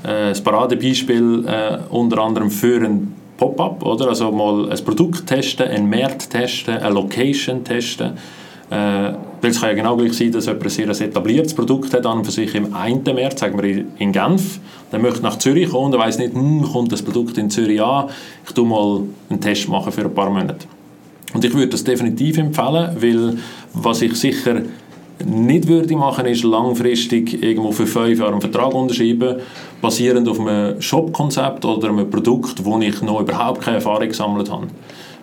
äh, 0.03 0.29
das 0.29 0.41
Paradebeispiel 0.41 1.46
äh, 1.48 1.77
unter 1.89 2.20
anderem 2.20 2.51
für 2.51 2.75
einen 2.75 3.23
Pop-up, 3.38 3.84
oder? 3.84 4.10
Also 4.10 4.32
mal 4.32 4.72
ein 4.72 4.86
Produkt 4.86 5.28
testen, 5.28 5.68
einen 5.68 5.90
Markt 5.90 6.30
testen, 6.30 6.78
eine 6.78 6.94
Location 6.94 7.63
testen. 7.63 8.13
Äh, 8.70 9.13
weil 9.42 9.52
es 9.52 9.60
kann 9.60 9.70
ja 9.70 9.75
genau 9.75 9.98
gleich 9.98 10.13
sein, 10.13 10.32
dass 10.32 10.46
jemand 10.46 10.63
ein 10.63 10.70
sehr 10.70 11.08
etabliertes 11.08 11.54
Produkt 11.54 11.94
hat, 11.94 12.06
an 12.06 12.24
für 12.24 12.32
sich 12.32 12.56
im 12.56 12.74
einen 12.74 13.04
März, 13.04 13.42
sagen 13.42 13.62
wir 13.62 13.86
in 14.00 14.12
Genf, 14.12 14.60
dann 14.90 15.02
möchte 15.02 15.22
nach 15.22 15.38
Zürich 15.38 15.70
kommen 15.70 15.94
und 15.94 16.00
weiss 16.00 16.18
nicht, 16.18 16.34
hm, 16.34 16.63
kommt 16.63 16.92
das 16.92 17.02
Produkt 17.02 17.38
in 17.38 17.50
Zürich 17.50 17.82
an, 17.82 18.10
ich 18.48 18.54
tue 18.54 18.66
mal 18.66 19.02
einen 19.30 19.42
Test 19.42 19.68
machen 19.68 19.92
für 19.92 20.06
ein 20.06 20.13
paar 20.13 20.30
Monate. 20.30 20.66
Und 21.34 21.44
ich 21.44 21.54
würde 21.54 21.70
das 21.70 21.84
definitiv 21.84 22.38
empfehlen, 22.38 22.96
weil 23.00 23.38
was 23.74 24.02
ich 24.02 24.16
sicher 24.16 24.62
nicht 25.25 25.68
würde 25.68 25.96
machen, 25.96 26.25
ist 26.25 26.44
langfristig 26.44 27.42
irgendwo 27.42 27.72
für 27.72 27.88
fünf 27.88 28.20
Jahre 28.20 28.32
einen 28.32 28.42
Vertrag 28.42 28.74
unterschreiben, 28.74 29.38
basierend 29.82 30.27
auf 30.27 30.39
einem 30.39 30.82
Shop-Konzept 30.82 31.65
oder 31.65 31.89
einem 31.89 32.10
Produkt, 32.10 32.63
wo 32.63 32.80
ich 32.80 33.01
noch 33.01 33.22
überhaupt 33.22 33.62
keine 33.62 33.77
Erfahrung 33.77 34.08
gesammelt 34.08 34.51
habe. 34.51 34.68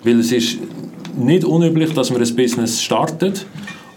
Weil 0.04 0.20
es 0.20 0.32
ist 0.32 0.58
nicht 1.16 1.44
unüblich, 1.44 1.92
dass 1.92 2.10
man 2.10 2.22
ein 2.22 2.36
Business 2.36 2.82
startet 2.82 3.46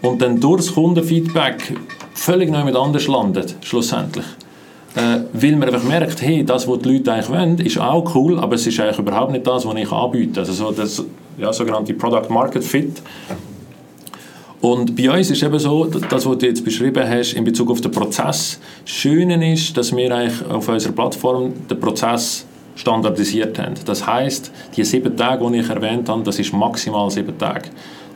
und 0.02 0.20
dann 0.20 0.40
durch 0.40 0.62
das 0.62 0.74
Kundenfeedback 0.74 1.74
völlig 2.14 2.50
neu 2.50 2.64
mit 2.64 2.76
anders 2.76 3.06
landet, 3.06 3.56
schlussendlich. 3.62 4.26
Äh, 4.96 5.20
weil 5.32 5.56
man 5.56 5.68
einfach 5.68 5.82
merkt, 5.82 6.22
hey, 6.22 6.44
das, 6.44 6.68
was 6.68 6.78
die 6.80 6.92
Leute 6.92 7.12
eigentlich 7.12 7.28
wollen, 7.28 7.58
ist 7.58 7.78
auch 7.78 8.14
cool, 8.14 8.38
aber 8.38 8.54
es 8.54 8.66
ist 8.66 8.78
eigentlich 8.78 8.98
überhaupt 8.98 9.32
nicht 9.32 9.46
das, 9.46 9.66
was 9.66 9.74
ich 9.74 9.90
anbiete. 9.90 10.40
Also 10.40 10.52
so 10.52 10.70
das 10.70 11.04
ja, 11.36 11.52
sogenannte 11.52 11.94
Product 11.94 12.30
Market 12.30 12.62
Fit 12.62 13.02
und 14.64 14.96
bei 14.96 15.10
uns 15.10 15.30
ist 15.30 15.42
eben 15.42 15.58
so, 15.58 15.84
das, 15.84 16.24
was 16.24 16.38
du 16.38 16.46
jetzt 16.46 16.64
beschrieben 16.64 17.06
hast, 17.06 17.34
in 17.34 17.44
Bezug 17.44 17.70
auf 17.70 17.82
den 17.82 17.90
Prozess, 17.90 18.58
Schöne 18.86 19.52
ist, 19.52 19.76
dass 19.76 19.94
wir 19.94 20.10
eigentlich 20.10 20.42
auf 20.48 20.66
unserer 20.66 20.92
Plattform 20.92 21.52
den 21.68 21.78
Prozess 21.78 22.46
standardisiert 22.74 23.58
haben. 23.58 23.74
Das 23.84 24.06
heißt, 24.06 24.50
die 24.74 24.82
sieben 24.84 25.14
Tage, 25.14 25.46
die 25.50 25.58
ich 25.58 25.68
erwähnt 25.68 26.08
habe, 26.08 26.22
das 26.22 26.38
ist 26.38 26.54
maximal 26.54 27.10
sieben 27.10 27.36
Tage. 27.36 27.68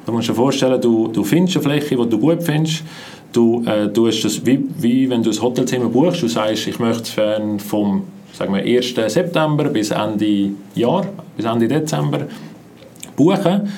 Du 0.06 0.12
musst 0.12 0.30
dir 0.30 0.34
vorstellen, 0.34 0.80
du, 0.80 1.08
du 1.08 1.22
findest 1.22 1.58
eine 1.58 1.64
Fläche, 1.64 1.96
die 1.96 2.08
du 2.08 2.18
gut 2.18 2.42
findest, 2.42 2.82
du 3.30 3.62
äh, 3.66 3.92
tust 3.92 4.24
das 4.24 4.46
wie, 4.46 4.64
wie 4.78 5.10
wenn 5.10 5.22
du 5.22 5.28
ein 5.28 5.42
Hotelzimmer 5.42 5.90
buchst, 5.90 6.22
du 6.22 6.28
sagst, 6.28 6.66
ich 6.66 6.78
möchte 6.78 7.12
vom 7.58 8.04
sagen 8.32 8.54
wir, 8.54 8.62
1. 8.62 8.94
September 9.12 9.64
bis 9.64 9.90
Ende 9.90 10.52
Jahr, 10.74 11.04
bis 11.36 11.44
Ende 11.44 11.68
Dezember 11.68 12.20
buchen 13.16 13.68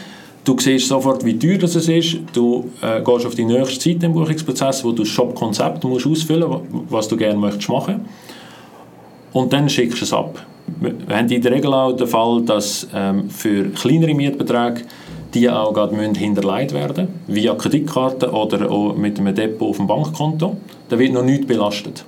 Du 0.44 0.56
siehst 0.58 0.88
sofort, 0.88 1.24
wie 1.24 1.38
teuer 1.38 1.58
das 1.58 1.76
ist. 1.76 2.16
Du 2.32 2.70
äh, 2.80 3.02
gehst 3.02 3.26
auf 3.26 3.34
die 3.34 3.44
nächste 3.44 3.78
Zeit 3.78 4.02
im 4.02 4.12
Buchungsprozess, 4.14 4.82
wo 4.84 4.92
du 4.92 5.02
das 5.02 5.08
Shop-Konzept 5.08 5.84
ausfüllen 5.84 6.48
musst, 6.48 6.64
was 6.88 7.08
du 7.08 7.16
gerne 7.16 7.38
möchtest 7.38 7.68
machen. 7.68 8.06
Und 9.32 9.52
dann 9.52 9.68
schickst 9.68 10.00
du 10.00 10.04
es 10.04 10.12
ab. 10.12 10.44
Wir 10.80 11.16
haben 11.16 11.28
in 11.28 11.42
der 11.42 11.52
Regel 11.52 11.72
auch 11.74 11.92
den 11.92 12.06
Fall, 12.06 12.42
dass 12.42 12.86
ähm, 12.94 13.28
für 13.28 13.64
kleinere 13.70 14.14
Mietbeträge 14.14 14.82
die 15.34 15.48
auch 15.48 15.72
gerade 15.72 15.96
hinterlegt 15.96 16.72
werden 16.72 17.08
via 17.26 17.54
Kreditkarte 17.54 18.30
oder 18.32 18.70
auch 18.70 18.96
mit 18.96 19.18
einem 19.18 19.34
Depot 19.34 19.70
auf 19.70 19.76
dem 19.76 19.86
Bankkonto. 19.86 20.56
Da 20.88 20.98
wird 20.98 21.12
noch 21.12 21.22
nichts 21.22 21.46
belastet. 21.46 22.04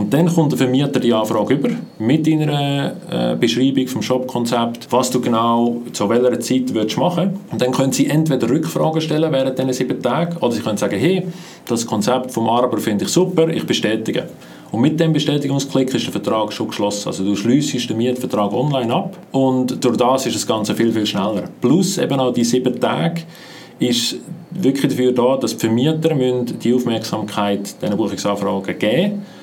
Und 0.00 0.14
dann 0.14 0.34
kommt 0.34 0.50
der 0.50 0.56
Vermieter 0.56 0.98
die 0.98 1.12
Anfrage 1.12 1.52
über 1.52 1.68
mit 1.98 2.26
deiner 2.26 2.94
äh, 3.10 3.36
Beschreibung 3.36 3.86
vom 3.86 4.00
Shop-Konzept, 4.00 4.86
was 4.88 5.10
du 5.10 5.20
genau 5.20 5.82
zu 5.92 6.08
welcher 6.08 6.40
Zeit 6.40 6.72
willst 6.72 6.96
machen 6.96 7.38
Und 7.52 7.60
dann 7.60 7.70
können 7.70 7.92
sie 7.92 8.06
entweder 8.06 8.48
Rückfragen 8.48 9.02
stellen 9.02 9.30
während 9.30 9.58
diesen 9.58 9.74
sieben 9.74 10.00
Tagen 10.00 10.38
oder 10.38 10.52
sie 10.52 10.62
können 10.62 10.78
sagen, 10.78 10.98
hey, 10.98 11.26
das 11.66 11.84
Konzept 11.84 12.30
vom 12.30 12.48
Arbeiter 12.48 12.78
finde 12.78 13.04
ich 13.04 13.10
super, 13.10 13.50
ich 13.50 13.66
bestätige. 13.66 14.26
Und 14.72 14.80
mit 14.80 14.98
dem 14.98 15.12
Bestätigungsklick 15.12 15.94
ist 15.94 16.06
der 16.06 16.12
Vertrag 16.12 16.50
schon 16.50 16.68
geschlossen. 16.68 17.08
Also 17.08 17.22
du 17.22 17.36
schließt 17.36 17.90
den 17.90 17.98
Mietvertrag 17.98 18.54
online 18.54 18.94
ab 18.94 19.18
und 19.32 19.84
durch 19.84 19.98
das 19.98 20.24
ist 20.24 20.34
das 20.34 20.46
Ganze 20.46 20.74
viel, 20.74 20.94
viel 20.94 21.04
schneller. 21.04 21.44
Plus 21.60 21.98
eben 21.98 22.18
auch 22.18 22.32
die 22.32 22.44
sieben 22.44 22.80
Tage 22.80 23.20
ist 23.78 24.16
wirklich 24.50 24.92
dafür 24.92 25.12
da, 25.12 25.36
dass 25.36 25.58
die 25.58 25.58
Vermieter 25.58 26.14
die 26.14 26.72
Aufmerksamkeit 26.72 27.82
diesen 27.82 27.96
Buchungsanfragen 27.98 28.78
geben 28.78 29.02
müssen 29.02 29.39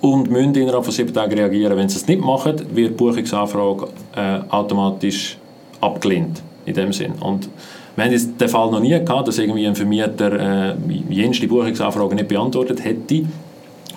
und 0.00 0.30
müssen 0.30 0.54
innerhalb 0.54 0.84
von 0.84 0.92
sieben 0.92 1.12
Tagen 1.12 1.34
reagieren. 1.34 1.76
Wenn 1.76 1.88
sie 1.88 1.98
es 1.98 2.06
nicht 2.06 2.20
machen, 2.20 2.56
wird 2.74 2.90
die 2.90 2.94
Buchungsanfrage 2.94 3.88
äh, 4.16 4.40
automatisch 4.48 5.36
abgelehnt. 5.80 6.42
In 6.66 6.74
dem 6.74 6.92
Sinn. 6.92 7.12
Und 7.20 7.48
wir 7.96 8.04
haben 8.04 8.38
den 8.38 8.48
Fall 8.48 8.70
noch 8.70 8.80
nie 8.80 8.90
gehabt, 8.90 9.28
dass 9.28 9.38
irgendwie 9.38 9.66
ein 9.66 9.74
Vermieter 9.74 10.70
äh, 10.70 10.74
jenste 11.08 11.48
Buchungsanfrage 11.48 12.14
nicht 12.14 12.28
beantwortet 12.28 12.84
hätte. 12.84 13.24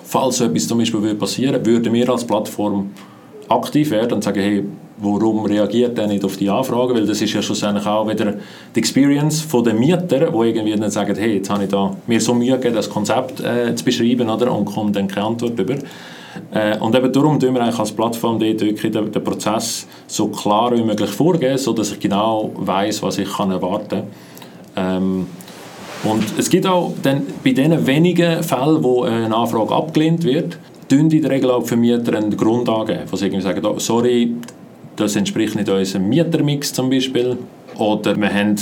Falls 0.02 0.38
so 0.38 0.44
etwas 0.46 0.66
zum 0.66 0.78
Beispiel 0.78 1.14
passieren 1.14 1.54
würde, 1.54 1.66
würden 1.66 1.92
wir 1.92 2.08
als 2.08 2.24
Plattform 2.24 2.90
aktiv 3.48 3.90
werden 3.90 4.14
und 4.14 4.24
sagen, 4.24 4.40
hey, 4.40 4.64
warum 5.04 5.44
reagiert 5.44 5.98
er 5.98 6.06
nicht 6.06 6.24
auf 6.24 6.36
die 6.36 6.48
Anfrage? 6.48 6.94
Weil 6.94 7.06
das 7.06 7.20
ist 7.20 7.32
ja 7.32 7.42
schlussendlich 7.42 7.86
auch 7.86 8.08
wieder 8.08 8.34
die 8.74 8.78
Experience 8.78 9.40
von 9.42 9.64
den 9.64 9.78
Mietern, 9.78 10.32
die 10.32 10.48
irgendwie 10.48 10.76
dann 10.76 10.90
sagen, 10.90 11.16
hey, 11.16 11.36
jetzt 11.36 11.50
habe 11.50 11.64
ich 11.64 11.70
da 11.70 11.94
mir 12.06 12.20
so 12.20 12.34
Mühe 12.34 12.52
gegeben, 12.52 12.74
das 12.74 12.88
Konzept 12.88 13.40
äh, 13.40 13.74
zu 13.74 13.84
beschreiben 13.84 14.28
oder? 14.28 14.52
und 14.52 14.64
komme 14.64 14.92
dann 14.92 15.08
keine 15.08 15.26
Antwort 15.26 15.58
über. 15.58 15.74
Äh, 16.52 16.78
und 16.78 16.94
eben 16.94 17.12
darum 17.12 17.38
tun 17.38 17.54
wir 17.54 17.62
eigentlich 17.62 17.78
als 17.78 17.92
Plattform 17.92 18.38
dort 18.38 18.60
wirklich 18.60 18.92
den, 18.92 19.12
den, 19.12 19.24
Prozess 19.24 19.86
so 20.06 20.28
klar 20.28 20.76
wie 20.76 20.82
möglich 20.82 21.10
vorgeben, 21.10 21.58
sodass 21.58 21.92
ich 21.92 22.00
genau 22.00 22.50
weiß, 22.56 23.02
was 23.02 23.18
ich 23.18 23.30
kann 23.30 23.50
erwarten 23.50 24.02
kann. 24.74 25.02
Ähm, 25.02 25.26
und 26.04 26.22
es 26.38 26.50
gibt 26.50 26.66
auch 26.66 26.92
dann 27.02 27.22
bei 27.42 27.52
den 27.52 27.86
wenigen 27.86 28.42
Fällen, 28.42 28.82
wo 28.82 29.04
eine 29.04 29.34
Anfrage 29.34 29.74
abgelehnt 29.74 30.24
wird, 30.24 30.58
tun 30.88 31.10
in 31.10 31.22
der 31.22 31.30
Regel 31.30 31.50
auch 31.50 31.62
die 31.62 31.68
Vermieter 31.68 32.14
einen 32.14 32.36
Grund 32.36 32.68
angeben, 32.68 33.02
sie 33.12 33.26
irgendwie 33.26 33.42
sagen, 33.42 33.62
sorry, 33.78 34.34
das 34.96 35.16
entspricht 35.16 35.54
nicht 35.56 35.68
unserem 35.68 36.08
Mietermix 36.08 36.72
zum 36.72 36.90
Beispiel. 36.90 37.38
Oder 37.76 38.16
wir 38.16 38.32
haben 38.32 38.56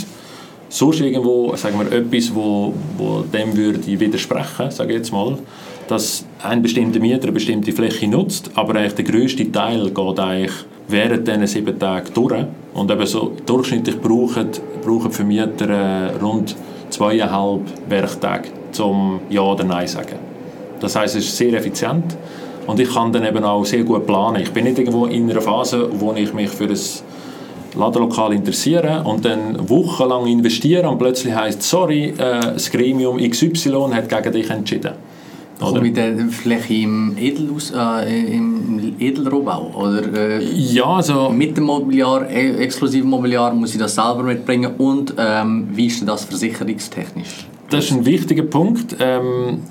sonst 0.68 1.00
irgendwo, 1.00 1.54
sagen 1.56 1.78
wir, 1.78 1.92
etwas, 1.92 2.34
wo, 2.34 2.72
wo 2.96 3.20
dem 3.22 3.56
würde 3.56 3.86
widersprechen, 3.86 4.70
sage 4.70 4.92
ich 4.92 4.98
jetzt 4.98 5.12
mal, 5.12 5.38
dass 5.88 6.24
ein 6.42 6.62
bestimmter 6.62 7.00
Mieter 7.00 7.24
eine 7.24 7.32
bestimmte 7.32 7.72
Fläche 7.72 8.08
nutzt, 8.08 8.50
aber 8.54 8.76
eigentlich 8.76 8.94
der 8.94 9.04
grösste 9.04 9.52
Teil 9.52 9.90
geht 9.90 10.20
eigentlich 10.20 10.52
während 10.88 11.28
diesen 11.28 11.46
sieben 11.46 11.78
Tagen 11.78 12.08
durch. 12.14 12.44
Und 12.72 12.90
eben 12.90 13.06
so 13.06 13.32
durchschnittlich 13.44 14.00
brauchen, 14.00 14.48
brauchen 14.82 15.10
Vermieter 15.10 15.68
äh, 15.68 16.16
rund 16.16 16.56
zweieinhalb 16.88 17.62
Werktage, 17.88 18.48
um 18.82 19.20
Ja 19.28 19.42
oder 19.42 19.64
Nein 19.64 19.86
zu 19.86 19.94
sagen. 19.96 20.16
Das 20.80 20.96
heißt, 20.96 21.16
es 21.16 21.26
ist 21.26 21.36
sehr 21.36 21.52
effizient 21.54 22.16
und 22.66 22.80
ich 22.80 22.92
kann 22.92 23.12
dann 23.12 23.24
eben 23.24 23.44
auch 23.44 23.64
sehr 23.64 23.84
gut 23.84 24.06
planen. 24.06 24.42
Ich 24.42 24.50
bin 24.52 24.64
nicht 24.64 24.78
irgendwo 24.78 25.06
in 25.06 25.30
einer 25.30 25.40
Phase, 25.40 25.88
wo 25.92 26.12
ich 26.14 26.32
mich 26.32 26.50
für 26.50 26.64
ein 26.64 26.78
Ladenlokal 27.76 28.32
interessiere 28.32 29.02
und 29.04 29.24
dann 29.24 29.68
wochenlang 29.68 30.26
investiere 30.26 30.88
und 30.88 30.98
plötzlich 30.98 31.34
heißt 31.34 31.62
sorry, 31.62 32.10
äh, 32.10 32.40
das 32.40 32.70
Gremium 32.70 33.18
XY 33.18 33.90
hat 33.92 34.08
gegen 34.08 34.32
dich 34.32 34.50
entschieden. 34.50 34.92
Oder? 35.60 35.80
mit 35.80 35.96
der 35.96 36.16
Fläche 36.28 36.74
im, 36.74 37.16
Edelhaus, 37.16 37.72
äh, 37.76 38.34
im 38.34 38.94
Edelrohbau? 38.98 39.70
Oder, 39.74 40.40
äh, 40.40 40.44
ja, 40.44 40.86
also... 40.86 41.30
Mit 41.30 41.56
dem 41.56 41.64
Mobiliar, 41.64 42.28
äh, 42.28 42.56
exklusiven 42.56 43.08
Mobiliar, 43.08 43.54
muss 43.54 43.72
ich 43.72 43.78
das 43.78 43.94
selber 43.94 44.24
mitbringen 44.24 44.72
und 44.78 45.14
ähm, 45.18 45.68
wie 45.72 45.86
ist 45.86 46.00
denn 46.00 46.08
das 46.08 46.24
versicherungstechnisch? 46.24 47.46
Das 47.70 47.84
ist 47.84 47.92
ein 47.92 48.04
wichtiger 48.04 48.42
Punkt. 48.42 48.96
Ähm, 48.98 49.62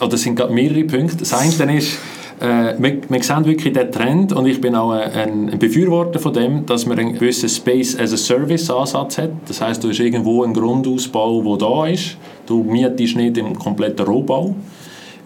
oder 0.00 0.14
es 0.14 0.22
sind 0.22 0.36
gerade 0.36 0.52
mehrere 0.52 0.84
Punkte. 0.84 1.18
Das 1.18 1.32
eine 1.34 1.76
ist, 1.76 1.98
äh, 2.44 2.74
wir, 2.78 2.98
wir 3.08 3.22
sehen 3.22 3.44
wirklich 3.44 3.72
den 3.72 3.90
Trend 3.90 4.32
und 4.32 4.46
ich 4.46 4.60
bin 4.60 4.74
auch 4.74 4.90
ein, 4.90 5.48
ein 5.50 5.58
Befürworter 5.58 6.18
von 6.18 6.32
dem, 6.34 6.66
dass 6.66 6.84
man 6.84 6.98
einen 6.98 7.14
gewissen 7.14 7.48
Space 7.48 7.98
as 7.98 8.12
a 8.12 8.16
Service 8.16 8.70
Ansatz 8.70 9.18
hat. 9.18 9.30
Das 9.48 9.60
heißt, 9.60 9.82
du 9.82 9.88
hast 9.88 10.00
irgendwo 10.00 10.42
einen 10.42 10.52
Grundausbau, 10.52 11.42
der 11.42 11.68
da 11.68 11.86
ist. 11.86 12.16
Du 12.46 12.62
mietest 12.62 13.16
nicht 13.16 13.38
im 13.38 13.58
kompletten 13.58 14.06
Rohbau. 14.06 14.54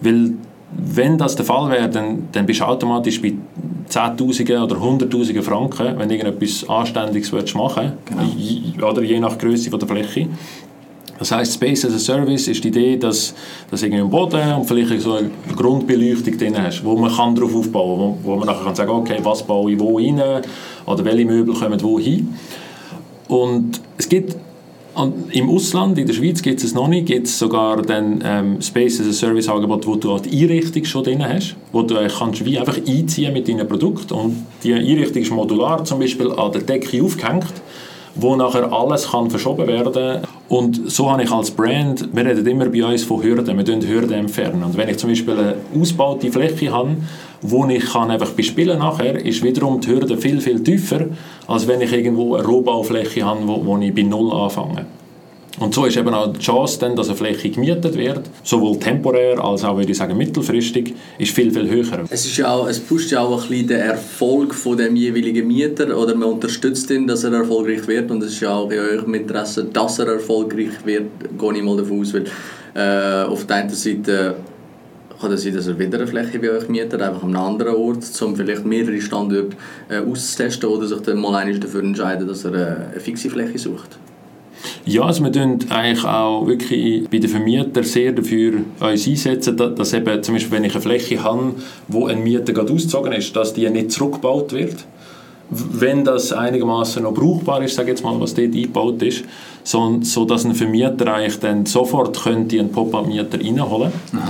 Weil 0.00 0.34
wenn 0.70 1.18
das 1.18 1.34
der 1.34 1.44
Fall 1.44 1.70
wäre, 1.70 1.88
dann, 1.88 2.28
dann 2.30 2.46
bist 2.46 2.60
du 2.60 2.64
automatisch 2.64 3.20
bei 3.20 3.34
10'000 3.90 4.62
oder 4.62 4.76
100'000 4.76 5.42
Franken, 5.42 5.98
wenn 5.98 6.08
du 6.08 6.14
irgendetwas 6.14 6.68
Anständiges 6.68 7.32
machen 7.32 7.92
willst, 8.06 8.76
genau. 8.76 8.90
oder 8.90 9.02
je 9.02 9.18
nach 9.18 9.38
Größe 9.38 9.70
der 9.70 9.88
Fläche. 9.88 10.28
Das 11.18 11.32
heißt, 11.32 11.54
Space 11.54 11.84
as 11.84 11.94
a 11.94 11.98
Service 11.98 12.46
ist 12.46 12.62
die 12.62 12.68
Idee, 12.68 12.96
dass, 12.96 13.34
dass 13.70 13.82
irgendwie 13.82 14.02
ein 14.02 14.10
Boden 14.10 14.54
und 14.54 14.64
vielleicht 14.64 15.00
so 15.00 15.14
eine 15.14 15.30
Grundbeleuchtung 15.56 16.38
drin 16.38 16.62
hast, 16.62 16.84
wo 16.84 16.96
man 16.96 17.14
kann 17.14 17.34
darauf 17.34 17.54
aufbauen 17.54 17.98
kann, 17.98 18.24
wo, 18.24 18.32
wo 18.32 18.36
man 18.36 18.46
nachher 18.46 18.64
kann 18.64 18.74
sagen 18.74 18.90
okay, 18.90 19.18
was 19.22 19.42
baue 19.42 19.72
ich 19.72 19.80
wo 19.80 19.96
rein 19.96 20.22
oder 20.86 21.04
welche 21.04 21.24
Möbel 21.24 21.54
kommen 21.54 21.82
wo 21.82 21.98
hin. 21.98 22.34
Und 23.26 23.80
es 23.96 24.08
gibt 24.08 24.36
und 24.98 25.32
Im 25.32 25.48
Ausland, 25.48 25.96
in 25.96 26.08
der 26.08 26.14
Schweiz, 26.14 26.42
gibt 26.42 26.64
es 26.64 26.74
noch 26.74 26.88
nicht. 26.88 27.06
Gibt 27.06 27.28
es 27.28 27.38
sogar 27.38 27.82
den 27.82 28.20
ähm, 28.24 28.60
Space 28.60 29.00
as 29.00 29.06
a 29.06 29.12
Service 29.12 29.48
Angebot, 29.48 29.86
wo 29.86 29.94
du 29.94 30.10
auch 30.10 30.18
die 30.18 30.42
Einrichtung 30.42 30.84
schon 30.84 31.04
drin 31.04 31.24
hast, 31.24 31.54
wo 31.70 31.82
du 31.82 31.94
äh, 31.94 32.08
kannst 32.08 32.44
wie 32.44 32.58
einfach 32.58 32.78
einziehen 32.78 33.32
mit 33.32 33.46
deinem 33.48 33.68
Produkt 33.68 34.10
und 34.10 34.44
die 34.64 34.74
Einrichtung 34.74 35.22
ist 35.22 35.30
modular, 35.30 35.84
zum 35.84 36.00
Beispiel 36.00 36.32
an 36.32 36.50
der 36.50 36.62
Decke 36.62 37.00
aufgehängt, 37.00 37.46
wo 38.16 38.34
nachher 38.34 38.72
alles 38.72 39.12
kann 39.12 39.30
verschoben 39.30 39.68
werden 39.68 40.22
und 40.48 40.90
so 40.90 41.10
habe 41.10 41.22
ich 41.22 41.30
als 41.30 41.50
Brand, 41.50 42.08
wir 42.12 42.24
reden 42.24 42.46
immer 42.46 42.66
bei 42.66 42.84
uns 42.84 43.04
von 43.04 43.22
Hürden, 43.22 43.56
wir 43.56 43.64
entfernen 43.64 43.86
Hürden 43.86 44.12
entfernen 44.12 44.62
und 44.62 44.76
wenn 44.76 44.88
ich 44.88 44.96
zum 44.96 45.10
Beispiel 45.10 45.34
eine 45.34 45.54
ausgebaute 45.78 46.32
Fläche 46.32 46.72
habe, 46.72 46.96
wo 47.42 47.66
ich 47.66 47.84
kann 47.84 48.10
einfach 48.10 48.30
bespielen 48.30 48.78
nachher, 48.78 49.24
ist 49.24 49.42
wiederum 49.42 49.80
die 49.80 49.88
Hürde 49.88 50.16
viel, 50.16 50.40
viel 50.40 50.62
tiefer, 50.62 51.06
als 51.46 51.68
wenn 51.68 51.80
ich 51.80 51.92
irgendwo 51.92 52.34
eine 52.34 52.46
Rohbaufläche 52.46 53.24
habe, 53.24 53.46
wo, 53.46 53.64
wo 53.64 53.78
ich 53.78 53.94
bei 53.94 54.02
Null 54.02 54.32
anfange. 54.32 54.86
Und 55.60 55.74
so 55.74 55.84
ist 55.86 55.96
eben 55.96 56.14
auch 56.14 56.32
die 56.32 56.38
Chance, 56.38 56.78
dann, 56.80 56.94
dass 56.94 57.08
eine 57.08 57.16
Fläche 57.16 57.50
gemietet 57.50 57.96
wird, 57.96 58.22
sowohl 58.44 58.78
temporär 58.78 59.42
als 59.42 59.64
auch, 59.64 59.76
würde 59.76 59.90
ich 59.90 59.98
sagen, 59.98 60.16
mittelfristig, 60.16 60.94
ist 61.18 61.34
viel, 61.34 61.50
viel 61.50 61.68
höher. 61.68 62.04
Es, 62.10 62.24
ist 62.26 62.36
ja 62.36 62.52
auch, 62.52 62.68
es 62.68 62.78
pusht 62.78 63.10
ja 63.10 63.20
auch 63.20 63.42
ein 63.42 63.48
bisschen 63.48 63.68
den 63.68 63.80
Erfolg 63.80 64.54
von 64.54 64.76
dem 64.76 64.94
jeweiligen 64.94 65.46
Mieter 65.46 65.96
oder 65.96 66.14
man 66.14 66.30
unterstützt 66.30 66.90
ihn, 66.90 67.06
dass 67.06 67.24
er 67.24 67.32
erfolgreich 67.32 67.86
wird 67.88 68.10
und 68.10 68.22
es 68.22 68.32
ist 68.32 68.40
ja 68.40 68.54
auch 68.54 68.70
in 68.70 68.78
eurem 68.78 69.14
Interesse, 69.14 69.64
dass 69.64 69.98
er 69.98 70.06
erfolgreich 70.08 70.84
wird, 70.84 71.06
gehe 71.38 71.56
ich 71.56 71.62
mal 71.62 71.76
davon 71.76 72.00
aus, 72.00 72.14
weil 72.14 72.24
äh, 72.74 73.26
auf 73.26 73.46
der 73.46 73.56
einen 73.56 73.70
Seite 73.70 74.36
kann 75.20 75.32
es 75.32 75.42
sein, 75.42 75.54
dass 75.54 75.66
er 75.66 75.78
wieder 75.78 75.98
eine 75.98 76.06
Fläche 76.06 76.38
bei 76.38 76.50
euch 76.52 76.68
mietet, 76.68 77.02
einfach 77.02 77.24
an 77.24 77.34
einem 77.34 77.44
anderen 77.44 77.74
Ort, 77.74 78.22
um 78.22 78.36
vielleicht 78.36 78.64
mehrere 78.64 79.00
Standorte 79.00 79.56
äh, 79.88 79.98
auszutesten 79.98 80.68
oder 80.68 80.86
sich 80.86 81.00
dann 81.00 81.18
mal 81.18 81.52
dafür 81.58 81.82
entscheiden, 81.82 82.28
dass 82.28 82.44
er 82.44 82.54
äh, 82.54 82.92
eine 82.92 83.00
fixe 83.00 83.28
Fläche 83.28 83.58
sucht? 83.58 83.98
Ja, 84.88 85.02
also 85.02 85.22
wir 85.22 85.30
tun 85.30 85.58
eigentlich 85.68 86.02
auch 86.02 86.46
wirklich 86.46 87.06
bei 87.10 87.18
den 87.18 87.28
Vermietern 87.28 87.84
sehr 87.84 88.10
dafür 88.10 88.62
uns 88.80 89.06
einsetzen, 89.06 89.54
dass 89.54 89.92
eben 89.92 90.22
zum 90.22 90.34
Beispiel, 90.34 90.52
wenn 90.52 90.64
ich 90.64 90.72
eine 90.72 90.80
Fläche 90.80 91.22
habe, 91.22 91.56
wo 91.88 92.06
ein 92.06 92.22
Mieter 92.22 92.54
gerade 92.54 92.72
ausgezogen 92.72 93.12
ist, 93.12 93.36
dass 93.36 93.52
die 93.52 93.68
nicht 93.68 93.92
zurückgebaut 93.92 94.54
wird. 94.54 94.76
Wenn 95.50 96.04
das 96.04 96.32
einigermaßen 96.32 97.02
noch 97.02 97.12
brauchbar 97.12 97.62
ist, 97.62 97.74
sage 97.74 97.90
jetzt 97.90 98.02
mal, 98.02 98.18
was 98.18 98.32
dort 98.32 98.54
eingebaut 98.54 99.02
ist, 99.02 99.24
so, 99.62 99.98
so 100.00 100.24
dass 100.24 100.46
ein 100.46 100.54
Vermieter 100.54 101.12
eigentlich 101.12 101.38
dann 101.38 101.66
sofort 101.66 102.22
könnte 102.22 102.58
einen 102.58 102.72
Pop-up-Mieter 102.72 103.40
reinholen 103.42 103.92
könnte. 104.10 104.26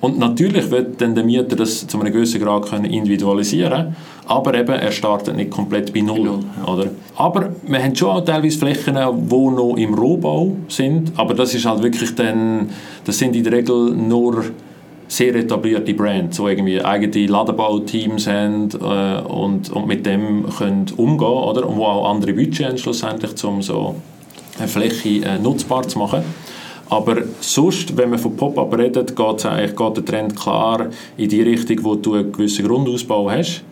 Und 0.00 0.18
natürlich 0.18 0.70
wird 0.70 1.00
dann 1.00 1.14
der 1.14 1.24
Mieter 1.24 1.56
das 1.56 1.86
zu 1.86 2.00
einem 2.00 2.12
gewissen 2.12 2.40
Grad 2.40 2.66
können 2.66 2.84
individualisieren 2.84 3.96
aber 4.28 4.54
eben, 4.54 4.74
er 4.74 4.92
startet 4.92 5.36
nicht 5.36 5.50
komplett 5.50 5.92
bei 5.92 6.02
Null. 6.02 6.20
Null 6.20 6.40
ja. 6.58 6.72
oder? 6.72 6.90
Aber 7.16 7.50
wir 7.66 7.82
haben 7.82 7.96
schon 7.96 8.10
auch 8.10 8.24
teilweise 8.24 8.58
Flächen, 8.58 8.94
die 8.94 9.34
noch 9.34 9.74
im 9.76 9.94
Rohbau 9.94 10.54
sind, 10.68 11.12
aber 11.16 11.32
das 11.32 11.54
ist 11.54 11.64
halt 11.64 11.82
wirklich 11.82 12.14
dann, 12.14 12.68
das 13.04 13.18
sind 13.18 13.34
in 13.34 13.42
der 13.42 13.54
Regel 13.54 13.94
nur 13.94 14.44
sehr 15.08 15.34
etablierte 15.34 15.94
Brands, 15.94 16.36
die 16.36 16.42
irgendwie 16.42 16.84
eigene 16.84 17.26
Ladebauteams 17.26 18.26
haben 18.26 18.68
äh, 18.82 19.22
und, 19.22 19.70
und 19.70 19.86
mit 19.86 20.04
dem 20.04 20.44
können 20.58 20.84
umgehen 20.98 21.26
oder? 21.26 21.66
und 21.66 21.78
wo 21.78 21.84
auch 21.84 22.10
andere 22.10 22.34
Budgets 22.34 22.68
haben 22.68 22.76
schlussendlich, 22.76 23.42
um 23.42 23.62
so 23.62 23.94
eine 24.58 24.68
Fläche 24.68 25.24
äh, 25.24 25.38
nutzbar 25.38 25.88
zu 25.88 25.98
machen. 25.98 26.22
Aber 26.90 27.16
sonst, 27.40 27.96
wenn 27.96 28.10
man 28.10 28.18
von 28.18 28.36
Pop-up 28.36 28.76
redet, 28.76 29.14
geht, 29.14 29.46
eigentlich, 29.46 29.76
geht 29.76 29.96
der 29.96 30.04
Trend 30.04 30.36
klar 30.36 30.86
in 31.16 31.28
die 31.28 31.42
Richtung, 31.42 31.84
wo 31.84 31.94
du 31.94 32.14
einen 32.14 32.32
gewissen 32.32 32.66
Grundausbau 32.66 33.30
hast, 33.30 33.62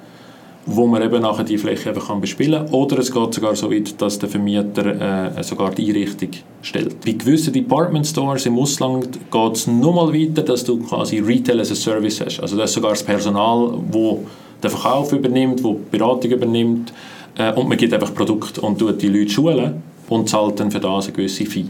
wo 0.67 0.87
man 0.87 1.01
eben 1.01 1.23
nachher 1.23 1.45
die 1.45 1.57
Fläche 1.57 1.91
einfach 1.91 2.09
kann 2.09 2.21
bespielen 2.21 2.67
kann. 2.67 2.75
Oder 2.75 2.99
es 2.99 3.13
geht 3.13 3.35
sogar 3.35 3.55
so 3.55 3.71
weit, 3.71 4.01
dass 4.03 4.19
der 4.19 4.29
Vermieter 4.29 5.37
äh, 5.39 5.43
sogar 5.43 5.71
die 5.71 5.89
Einrichtung 5.89 6.31
stellt. 6.61 7.01
Bei 7.05 7.13
gewissen 7.13 7.53
Department 7.53 8.07
Stores 8.07 8.47
im 8.47 8.59
Ausland 8.59 9.19
geht 9.31 9.53
es 9.53 9.67
nochmal 9.67 10.13
weiter, 10.13 10.43
dass 10.43 10.65
du 10.65 10.79
quasi 10.79 11.21
Retail 11.21 11.61
as 11.61 11.71
a 11.71 11.75
Service 11.75 12.21
hast. 12.21 12.41
Also 12.41 12.57
das 12.57 12.71
ist 12.71 12.75
sogar 12.75 12.91
das 12.91 13.05
Personal, 13.05 13.79
wo 13.91 14.27
den 14.63 14.71
Verkauf 14.71 15.13
übernimmt, 15.13 15.63
wo 15.63 15.75
die 15.75 15.97
Beratung 15.97 16.33
übernimmt 16.33 16.93
äh, 17.39 17.53
und 17.53 17.69
man 17.69 17.79
gibt 17.79 17.95
einfach 17.95 18.13
Produkte 18.13 18.61
und 18.61 18.79
tut 18.79 19.01
die 19.01 19.09
Leute 19.09 19.31
schulen 19.31 19.83
und 20.09 20.29
zahlt 20.29 20.59
dann 20.59 20.71
für 20.71 20.81
das 20.81 21.07
eine 21.07 21.17
gewisse 21.17 21.47
Fee. 21.47 21.67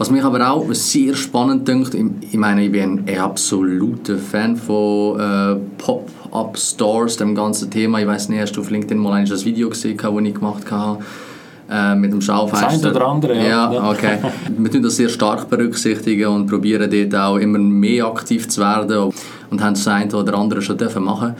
Was 0.00 0.10
mich 0.10 0.24
aber 0.24 0.50
auch 0.50 0.64
sehr 0.72 1.14
spannend 1.14 1.68
dünkt, 1.68 1.94
ich 1.94 2.38
meine, 2.38 2.64
ich 2.64 2.72
bin 2.72 3.04
ein 3.06 3.18
absoluter 3.18 4.16
Fan 4.16 4.56
von 4.56 5.20
äh, 5.20 5.56
Pop-Up-Stores, 5.76 7.18
dem 7.18 7.34
ganzen 7.34 7.70
Thema. 7.70 8.00
Ich 8.00 8.06
weiß 8.06 8.30
nicht, 8.30 8.40
hast 8.40 8.56
du 8.56 8.62
auf 8.62 8.70
LinkedIn 8.70 8.96
mal 8.96 9.12
ein 9.12 9.28
Video 9.28 9.68
gesehen, 9.68 9.98
das 9.98 10.10
ich 10.24 10.34
gemacht 10.34 10.70
habe? 10.70 11.04
Äh, 11.70 11.96
mit 11.96 12.14
dem 12.14 12.22
Schaufenster. 12.22 12.88
Das 12.88 12.96
oder 12.96 13.08
andere, 13.08 13.36
ja. 13.36 13.70
ja 13.70 13.90
okay. 13.90 14.16
Wir 14.56 14.70
tun 14.70 14.82
das 14.82 14.96
sehr 14.96 15.10
stark 15.10 15.50
berücksichtigen 15.50 16.28
und 16.28 16.46
probieren 16.46 16.90
dort 16.90 17.22
auch 17.22 17.36
immer 17.36 17.58
mehr 17.58 18.06
aktiv 18.06 18.48
zu 18.48 18.62
werden 18.62 19.12
und 19.50 19.62
haben 19.62 19.74
das 19.74 19.86
eine 19.86 20.10
oder 20.14 20.32
andere 20.32 20.62
schon 20.62 20.78
dürfen 20.78 21.04
machen. 21.04 21.34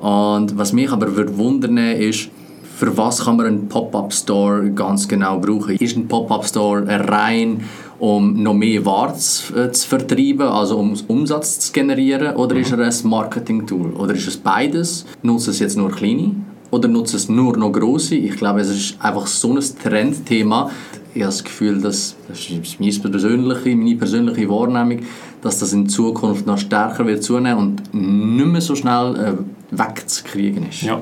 Und 0.00 0.56
was 0.56 0.72
mich 0.72 0.90
aber 0.90 1.14
würde 1.14 1.36
wundern 1.36 1.76
ist, 1.76 2.30
für 2.76 2.96
was 2.96 3.24
kann 3.24 3.36
man 3.36 3.46
einen 3.46 3.68
Pop-Up-Store 3.68 4.70
ganz 4.70 5.06
genau 5.06 5.38
brauchen? 5.38 5.76
Ist 5.76 5.96
ein 5.96 6.08
Pop-Up-Store 6.08 6.86
rein 6.86 7.62
um 7.98 8.42
noch 8.42 8.54
mehr 8.54 8.84
Ware 8.84 9.14
zu, 9.14 9.54
äh, 9.54 9.72
zu 9.72 9.88
vertreiben, 9.88 10.48
also 10.48 10.78
um 10.78 10.94
Umsatz 11.08 11.58
zu 11.60 11.72
generieren, 11.72 12.36
oder 12.36 12.54
mhm. 12.54 12.60
ist 12.60 12.72
er 12.72 12.78
ein 12.78 13.10
Marketing-Tool? 13.10 13.92
Oder 13.94 14.14
ist 14.14 14.28
es 14.28 14.36
beides? 14.36 15.06
Nutzen 15.22 15.50
es 15.50 15.58
jetzt 15.58 15.76
nur 15.76 15.90
kleine 15.90 16.34
oder 16.70 16.88
nutzen 16.88 17.16
es 17.16 17.28
nur 17.28 17.56
noch 17.56 17.72
große? 17.72 18.16
Ich 18.16 18.36
glaube, 18.36 18.60
es 18.60 18.68
ist 18.68 19.00
einfach 19.00 19.26
so 19.26 19.54
ein 19.54 19.64
Trendthema. 19.82 20.70
Ich 21.14 21.22
habe 21.22 21.32
das 21.32 21.44
Gefühl, 21.44 21.80
dass, 21.80 22.16
das 22.28 22.50
ist 22.50 22.78
meine 22.80 22.92
persönliche, 22.92 23.76
meine 23.76 23.94
persönliche 23.94 24.48
Wahrnehmung, 24.50 25.00
dass 25.40 25.58
das 25.60 25.72
in 25.72 25.88
Zukunft 25.88 26.46
noch 26.46 26.58
stärker 26.58 27.06
wird 27.06 27.22
zunehmen 27.22 27.58
und 27.58 27.94
nicht 27.94 28.46
mehr 28.46 28.60
so 28.60 28.74
schnell 28.74 29.16
äh, 29.16 29.78
wegzukriegen 29.78 30.68
ist. 30.68 30.82
Ja. 30.82 31.00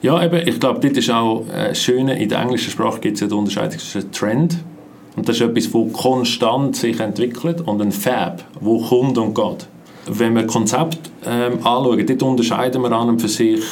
Ja, 0.00 0.24
eben, 0.24 0.48
ich 0.48 0.58
glaube, 0.58 0.80
das 0.80 0.96
ist 0.96 1.10
auch 1.10 1.44
äh, 1.48 1.74
Schöne, 1.74 2.20
in 2.20 2.30
der 2.30 2.40
englischen 2.40 2.70
Sprache 2.70 2.98
gibt 2.98 3.16
es 3.16 3.20
ja 3.20 3.26
die 3.26 3.34
Unterscheidung 3.34 3.78
zwischen 3.78 4.10
Trend 4.10 4.56
und 5.16 5.28
das 5.28 5.36
ist 5.36 5.42
etwas, 5.42 5.70
das 5.70 5.92
konstant 5.92 6.76
sich 6.76 7.00
entwickelt 7.00 7.62
und 7.62 7.80
ein 7.80 7.92
Fab, 7.92 8.44
wo 8.60 8.78
kommt 8.80 9.18
und 9.18 9.34
geht. 9.34 9.66
Wenn 10.06 10.36
wir 10.36 10.46
Konzept 10.46 11.10
ähm, 11.26 11.54
anschauen, 11.54 12.06
dort 12.06 12.22
unterscheiden 12.22 12.82
wir 12.82 12.92
an 12.92 13.08
und 13.08 13.20
für 13.20 13.28
sich, 13.28 13.64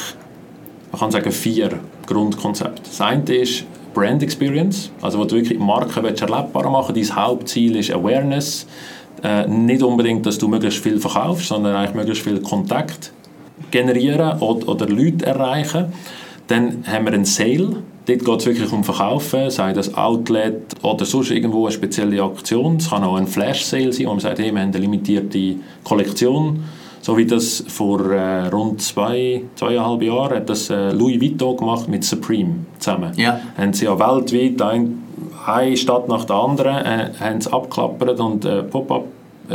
man 0.91 0.99
kann 0.99 1.11
sagen, 1.11 1.31
vier 1.31 1.79
Grundkonzepte. 2.07 2.81
Das 2.83 2.99
eine 2.99 3.23
ist 3.33 3.65
Brand 3.93 4.21
Experience, 4.23 4.91
also 5.01 5.19
wo 5.19 5.23
du 5.23 5.35
wirklich 5.35 5.57
Marken 5.57 6.03
erlebbar 6.03 6.69
machen 6.69 6.95
willst. 6.95 7.11
Dein 7.11 7.17
Hauptziel 7.17 7.77
ist 7.77 7.91
Awareness. 7.91 8.67
Äh, 9.23 9.47
nicht 9.47 9.81
unbedingt, 9.81 10.25
dass 10.25 10.37
du 10.37 10.47
möglichst 10.47 10.83
viel 10.83 10.99
verkaufst, 10.99 11.47
sondern 11.47 11.75
eigentlich 11.75 11.95
möglichst 11.95 12.23
viel 12.23 12.41
Kontakt 12.41 13.13
generieren 13.71 14.39
oder, 14.39 14.67
oder 14.67 14.87
Leute 14.87 15.25
erreichen. 15.25 15.93
Dann 16.47 16.83
haben 16.85 17.05
wir 17.05 17.13
einen 17.13 17.25
Sale. 17.25 17.77
Dort 18.05 18.23
geht 18.23 18.39
es 18.39 18.45
wirklich 18.45 18.71
um 18.71 18.83
Verkaufen, 18.83 19.49
sei 19.49 19.73
das 19.73 19.95
Outlet 19.95 20.61
oder 20.83 21.05
sonst 21.05 21.31
irgendwo 21.31 21.65
eine 21.65 21.71
spezielle 21.73 22.21
Aktion. 22.21 22.77
Es 22.77 22.89
kann 22.89 23.03
auch 23.03 23.15
ein 23.15 23.27
Flash-Sale 23.27 23.91
sein, 23.91 24.05
wo 24.05 24.11
man 24.11 24.19
sagt, 24.19 24.39
hey, 24.39 24.51
wir 24.51 24.61
haben 24.61 24.69
eine 24.69 24.77
limitierte 24.77 25.55
Kollektion. 25.83 26.63
So 27.01 27.17
wie 27.17 27.25
das 27.25 27.63
vor 27.67 28.11
äh, 28.11 28.47
rund 28.47 28.81
zwei, 28.81 29.43
zweieinhalb 29.55 30.01
Jahren 30.01 30.37
hat 30.37 30.49
das 30.49 30.69
äh, 30.69 30.91
Louis 30.91 31.21
Vuitton 31.21 31.57
gemacht 31.57 31.87
mit 31.87 32.03
Supreme 32.03 32.65
zusammen. 32.79 33.11
Ja. 33.15 33.39
Haben 33.57 33.73
sie 33.73 33.85
ja 33.85 33.97
weltweit 33.97 34.61
ein, 34.61 35.03
eine 35.45 35.77
Stadt 35.77 36.07
nach 36.07 36.25
der 36.25 36.35
anderen 36.35 36.75
äh, 36.77 37.11
haben 37.19 37.41
sie 37.41 37.51
abgeklappert 37.51 38.19
und 38.19 38.45
äh, 38.45 38.63
Pop-up 38.63 39.05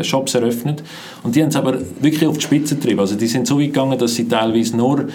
Shops 0.03 0.35
eröffnet. 0.35 0.83
Und 1.23 1.35
die 1.35 1.43
haben 1.43 1.49
es 1.49 1.57
aber 1.57 1.79
wirklich 2.01 2.29
auf 2.29 2.39
die 2.39 2.45
Spitze 2.45 2.77
getrieben. 2.77 3.01
Also 3.01 3.17
die 3.17 3.27
sind 3.27 3.47
so 3.47 3.59
weit 3.59 3.67
gegangen, 3.67 3.99
dass 3.99 4.15
sie 4.15 4.29
teilweise 4.29 4.77
nur 4.77 5.09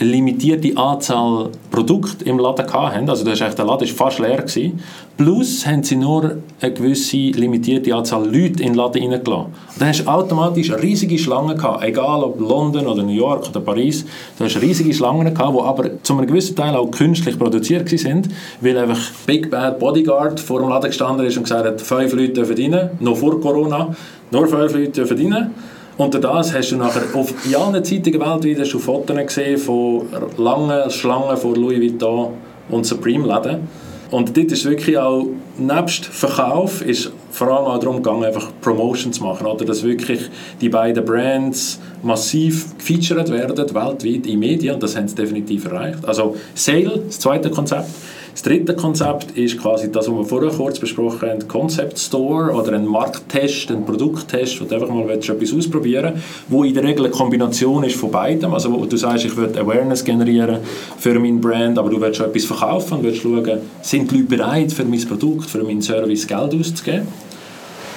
limitierte 0.00 0.76
Anzahl 0.76 1.50
Produkte 1.70 2.24
im 2.24 2.38
Laden 2.38 2.72
hatten. 2.72 3.08
Also 3.08 3.24
das 3.24 3.40
heißt, 3.40 3.56
der 3.56 3.64
Laden 3.64 3.88
war 3.88 3.94
fast 3.94 4.18
leer. 4.18 4.42
Gewesen. 4.42 4.80
Plus 5.16 5.64
haben 5.66 5.84
sie 5.84 5.96
nur 5.96 6.38
eine 6.60 6.72
gewisse 6.72 7.16
limitierte 7.16 7.94
Anzahl 7.94 8.24
Leute 8.24 8.62
in 8.62 8.72
den 8.72 8.74
Laden 8.74 9.02
reingelassen. 9.02 9.52
Dann 9.78 9.88
hast 9.88 10.00
du 10.02 10.08
automatisch 10.08 10.72
riesige 10.72 11.18
Schlange 11.18 11.54
gehabt, 11.54 11.84
egal 11.84 12.24
ob 12.24 12.40
London 12.40 12.86
oder 12.86 13.02
New 13.02 13.12
York 13.12 13.48
oder 13.48 13.60
Paris. 13.60 14.04
Du 14.36 14.44
hast 14.44 14.60
riesige 14.60 14.92
Schlangen 14.92 15.32
gehabt, 15.32 15.56
die 15.56 15.62
aber 15.62 16.02
zu 16.02 16.14
einem 16.14 16.26
gewissen 16.26 16.56
Teil 16.56 16.74
auch 16.74 16.90
künstlich 16.90 17.38
produziert 17.38 17.88
sind, 17.88 18.28
weil 18.60 18.76
einfach 18.76 18.98
Big 19.26 19.50
Bad 19.50 19.78
Bodyguard 19.78 20.40
vor 20.40 20.60
dem 20.60 20.68
Laden 20.68 20.88
gestanden 20.88 21.26
ist 21.26 21.36
und 21.36 21.44
gesagt 21.44 21.64
hat, 21.64 21.80
fünf 21.80 22.12
Leute 22.12 22.32
dürfen 22.32 22.56
rein, 22.56 22.90
noch 22.98 23.16
vor 23.16 23.40
Corona, 23.40 23.94
nur 24.32 24.48
fünf 24.48 24.72
Leute 24.72 24.90
dürfen. 24.90 25.50
Unter 25.96 26.18
das 26.18 26.52
hast 26.52 26.72
du 26.72 26.76
nachher 26.76 27.02
auf 27.14 27.32
allen 27.54 27.84
Zeitungen 27.84 28.20
weltweit 28.20 28.58
hast 28.58 28.72
Fotos 28.72 29.16
gesehen 29.16 29.58
von 29.58 30.06
langen 30.36 30.90
Schlangen 30.90 31.36
vor 31.36 31.54
Louis 31.54 31.80
Vuitton 31.80 32.32
und 32.68 32.84
Supreme 32.84 33.26
Läden. 33.28 33.68
Und 34.10 34.36
dort 34.36 34.50
ist 34.50 34.64
wirklich 34.64 34.98
auch, 34.98 35.26
nebst 35.56 36.04
Verkauf, 36.06 36.82
ist 36.82 37.12
vor 37.30 37.48
allem 37.48 37.66
auch 37.66 37.78
darum 37.78 37.96
gegangen, 37.96 38.24
einfach 38.24 38.48
Promotion 38.60 39.12
zu 39.12 39.22
machen. 39.22 39.46
Oder 39.46 39.64
dass 39.64 39.82
wirklich 39.82 40.20
die 40.60 40.68
beiden 40.68 41.04
Brands 41.04 41.80
massiv 42.02 42.76
gefeatured 42.78 43.30
werden, 43.30 43.56
weltweit 43.56 44.26
in 44.26 44.38
Medien. 44.38 44.74
Und 44.74 44.82
das 44.82 44.96
haben 44.96 45.06
sie 45.06 45.14
definitiv 45.14 45.64
erreicht. 45.64 46.04
Also 46.06 46.36
Sale, 46.54 47.02
das 47.06 47.20
zweite 47.20 47.50
Konzept. 47.50 47.88
Das 48.34 48.42
dritte 48.42 48.74
Konzept 48.74 49.38
ist 49.38 49.60
quasi 49.60 49.92
das, 49.92 50.08
was 50.08 50.16
wir 50.16 50.24
vorher 50.24 50.50
kurz 50.50 50.80
besprochen 50.80 51.30
haben, 51.30 51.46
Concept 51.46 51.96
Store 51.96 52.52
oder 52.52 52.72
ein 52.72 52.84
Markttest, 52.84 53.70
ein 53.70 53.86
Produkttest, 53.86 54.60
wo 54.60 54.64
du 54.64 54.74
einfach 54.74 54.88
mal 54.88 55.08
etwas 55.08 55.54
ausprobieren 55.54 56.14
willst, 56.14 56.26
wo 56.48 56.64
in 56.64 56.74
der 56.74 56.82
Regel 56.82 57.04
eine 57.04 57.14
Kombination 57.14 57.84
ist 57.84 57.94
von 57.94 58.10
beidem. 58.10 58.52
Also 58.52 58.72
wo 58.72 58.84
du 58.86 58.96
sagst, 58.96 59.24
ich 59.24 59.36
will 59.36 59.56
Awareness 59.56 60.04
generieren 60.04 60.58
für 60.98 61.16
mein 61.20 61.40
Brand, 61.40 61.78
aber 61.78 61.88
du 61.88 62.00
willst 62.00 62.16
schon 62.16 62.26
etwas 62.26 62.44
verkaufen 62.44 62.94
und 62.94 63.04
willst 63.04 63.22
schauen, 63.22 63.60
sind 63.82 64.10
die 64.10 64.16
Leute 64.16 64.28
bereit 64.28 64.72
für 64.72 64.84
mein 64.84 65.04
Produkt, 65.06 65.48
für 65.48 65.62
meinen 65.62 65.80
Service 65.80 66.26
Geld 66.26 66.54
auszugeben. 66.54 67.06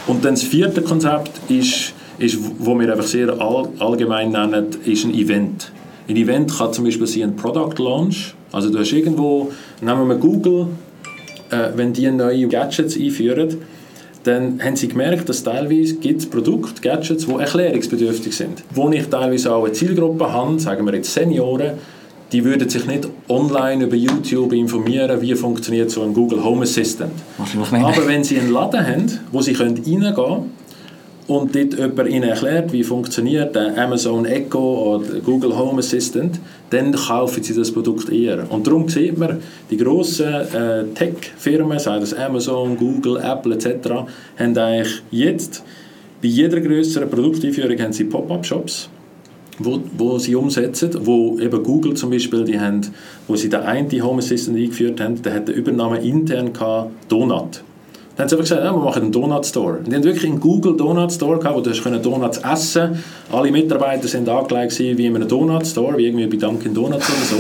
Und 0.06 0.24
dann 0.24 0.36
das 0.36 0.44
vierte 0.44 0.84
Konzept 0.84 1.32
ist, 1.50 1.94
ist 2.20 2.38
wo 2.60 2.80
wir 2.80 2.92
einfach 2.92 3.08
sehr 3.08 3.42
all, 3.42 3.70
allgemein 3.80 4.30
nennen, 4.34 4.68
ist 4.86 5.04
ein 5.04 5.16
Event. 5.16 5.72
Ein 6.08 6.16
Event 6.16 6.56
kann 6.56 6.72
zum 6.74 6.86
Beispiel 6.86 7.08
sein 7.08 7.24
ein 7.24 7.36
Product 7.36 7.84
Launch. 7.84 8.37
Also 8.52 8.70
du 8.70 8.80
hast 8.80 8.92
irgendwo, 8.92 9.52
nehmen 9.82 10.08
wir 10.08 10.16
Google, 10.16 10.68
äh, 11.50 11.70
wenn 11.76 11.94
die 11.94 12.10
neue 12.12 12.48
Gadgets 12.48 12.98
einführen, 12.98 13.58
dann 14.24 14.62
haben 14.62 14.76
sie 14.76 14.90
gemerkt, 14.90 15.30
dass 15.30 15.44
teilweise 15.44 15.96
gibt 15.96 16.30
Produkte, 16.30 16.82
Gadgets, 16.82 17.26
die 17.26 17.32
erklärungsbedürftig 17.32 18.36
sind. 18.36 18.64
Wo 18.72 18.90
ich 18.90 19.08
teilweise 19.08 19.54
auch 19.54 19.64
eine 19.64 19.74
Zielgruppe 19.74 20.32
habe, 20.32 20.60
sagen 20.60 20.86
wir 20.86 20.96
jetzt 20.96 21.14
Senioren, 21.14 21.74
die 22.34 22.44
würden 22.44 22.68
sich 22.68 22.86
nicht 22.86 23.08
online 23.30 23.86
über 23.86 23.96
YouTube 23.96 24.52
informieren, 24.52 25.22
wie 25.22 25.34
funktioniert 25.34 25.92
so 25.92 26.04
ein 26.04 26.14
Google 26.14 26.44
Home 26.44 26.64
Assistant. 26.64 27.14
Aber 27.38 28.06
wenn 28.06 28.26
sie 28.26 28.38
einen 28.38 28.52
Laden 28.52 28.86
haben, 28.86 29.20
wo 29.32 29.42
sie 29.42 29.54
reingehen 29.54 30.14
können, 30.14 30.52
und 31.28 31.54
dort 31.56 31.78
jemand 31.78 32.10
ihnen 32.10 32.30
erklärt, 32.30 32.72
wie 32.72 32.84
funktioniert 32.84 33.54
der 33.54 33.78
Amazon 33.78 34.26
Echo 34.26 34.96
oder 34.96 35.20
Google 35.20 35.58
Home 35.58 35.80
Assistant, 35.80 36.40
dann 36.70 36.92
kaufen 36.94 37.44
sie 37.44 37.54
das 37.54 37.72
Produkt 37.72 38.10
eher. 38.10 38.52
Und 38.52 38.68
darum 38.68 38.90
sieht 38.90 39.18
man, 39.18 39.40
die 39.70 39.78
grossen 39.78 40.28
äh, 40.28 40.84
Tech-Firmen, 40.94 41.80
sei 41.80 42.00
das 42.00 42.14
Amazon, 42.14 42.78
Google, 42.78 43.18
Apple 43.18 43.56
etc., 43.56 43.90
haben 44.38 44.58
eigentlich 44.58 45.02
jetzt 45.12 45.64
bei 46.22 46.28
jeder 46.30 46.60
größeren 46.60 47.10
Produkteinführung 47.10 47.80
haben 47.80 47.94
sie 47.94 48.06
Pop-up-Shops, 48.06 48.90
wo, 49.60 49.80
wo 49.98 50.18
sie 50.18 50.36
umsetzen, 50.36 50.92
wo 51.02 51.38
eben 51.40 51.64
Google 51.64 51.94
zum 51.94 52.10
Beispiel, 52.10 52.44
die 52.44 52.60
haben, 52.60 52.82
wo 53.28 53.36
sie 53.36 53.50
den 53.50 53.62
einen 53.62 54.04
Home 54.04 54.20
Assistant 54.20 54.58
eingeführt 54.58 55.00
haben, 55.00 55.22
der 55.22 55.36
hat 55.36 55.48
den 55.48 55.56
Übernahme 55.56 56.00
intern 56.00 56.54
gehabt, 56.54 56.92
Donut. 57.10 57.64
Dann 58.18 58.24
haben 58.24 58.30
sie 58.30 58.36
einfach 58.36 58.46
gesagt, 58.46 58.64
ja, 58.64 58.74
wir 58.74 58.84
machen 58.84 59.04
einen 59.04 59.12
Donut 59.12 59.46
Store. 59.46 59.78
Und 59.78 59.88
die 59.88 59.96
haben 59.96 60.04
wirklich 60.04 60.26
einen 60.26 60.40
Google 60.40 60.76
Donut 60.76 61.12
Store 61.12 61.38
gehabt, 61.38 61.56
wo 61.56 61.62
du 61.62 61.72
können 61.72 62.02
Donuts 62.02 62.40
essen 62.40 63.04
Alle 63.32 63.52
Mitarbeiter 63.52 64.08
sind 64.08 64.28
angelegt 64.28 64.80
wie 64.80 65.06
in 65.06 65.16
einem 65.16 65.28
Donut 65.28 65.68
Store, 65.68 65.96
wie 65.98 66.08
irgendwie 66.08 66.26
bei 66.26 66.38
Dunkin 66.38 66.74
Donuts 66.74 67.08
oder 67.08 67.38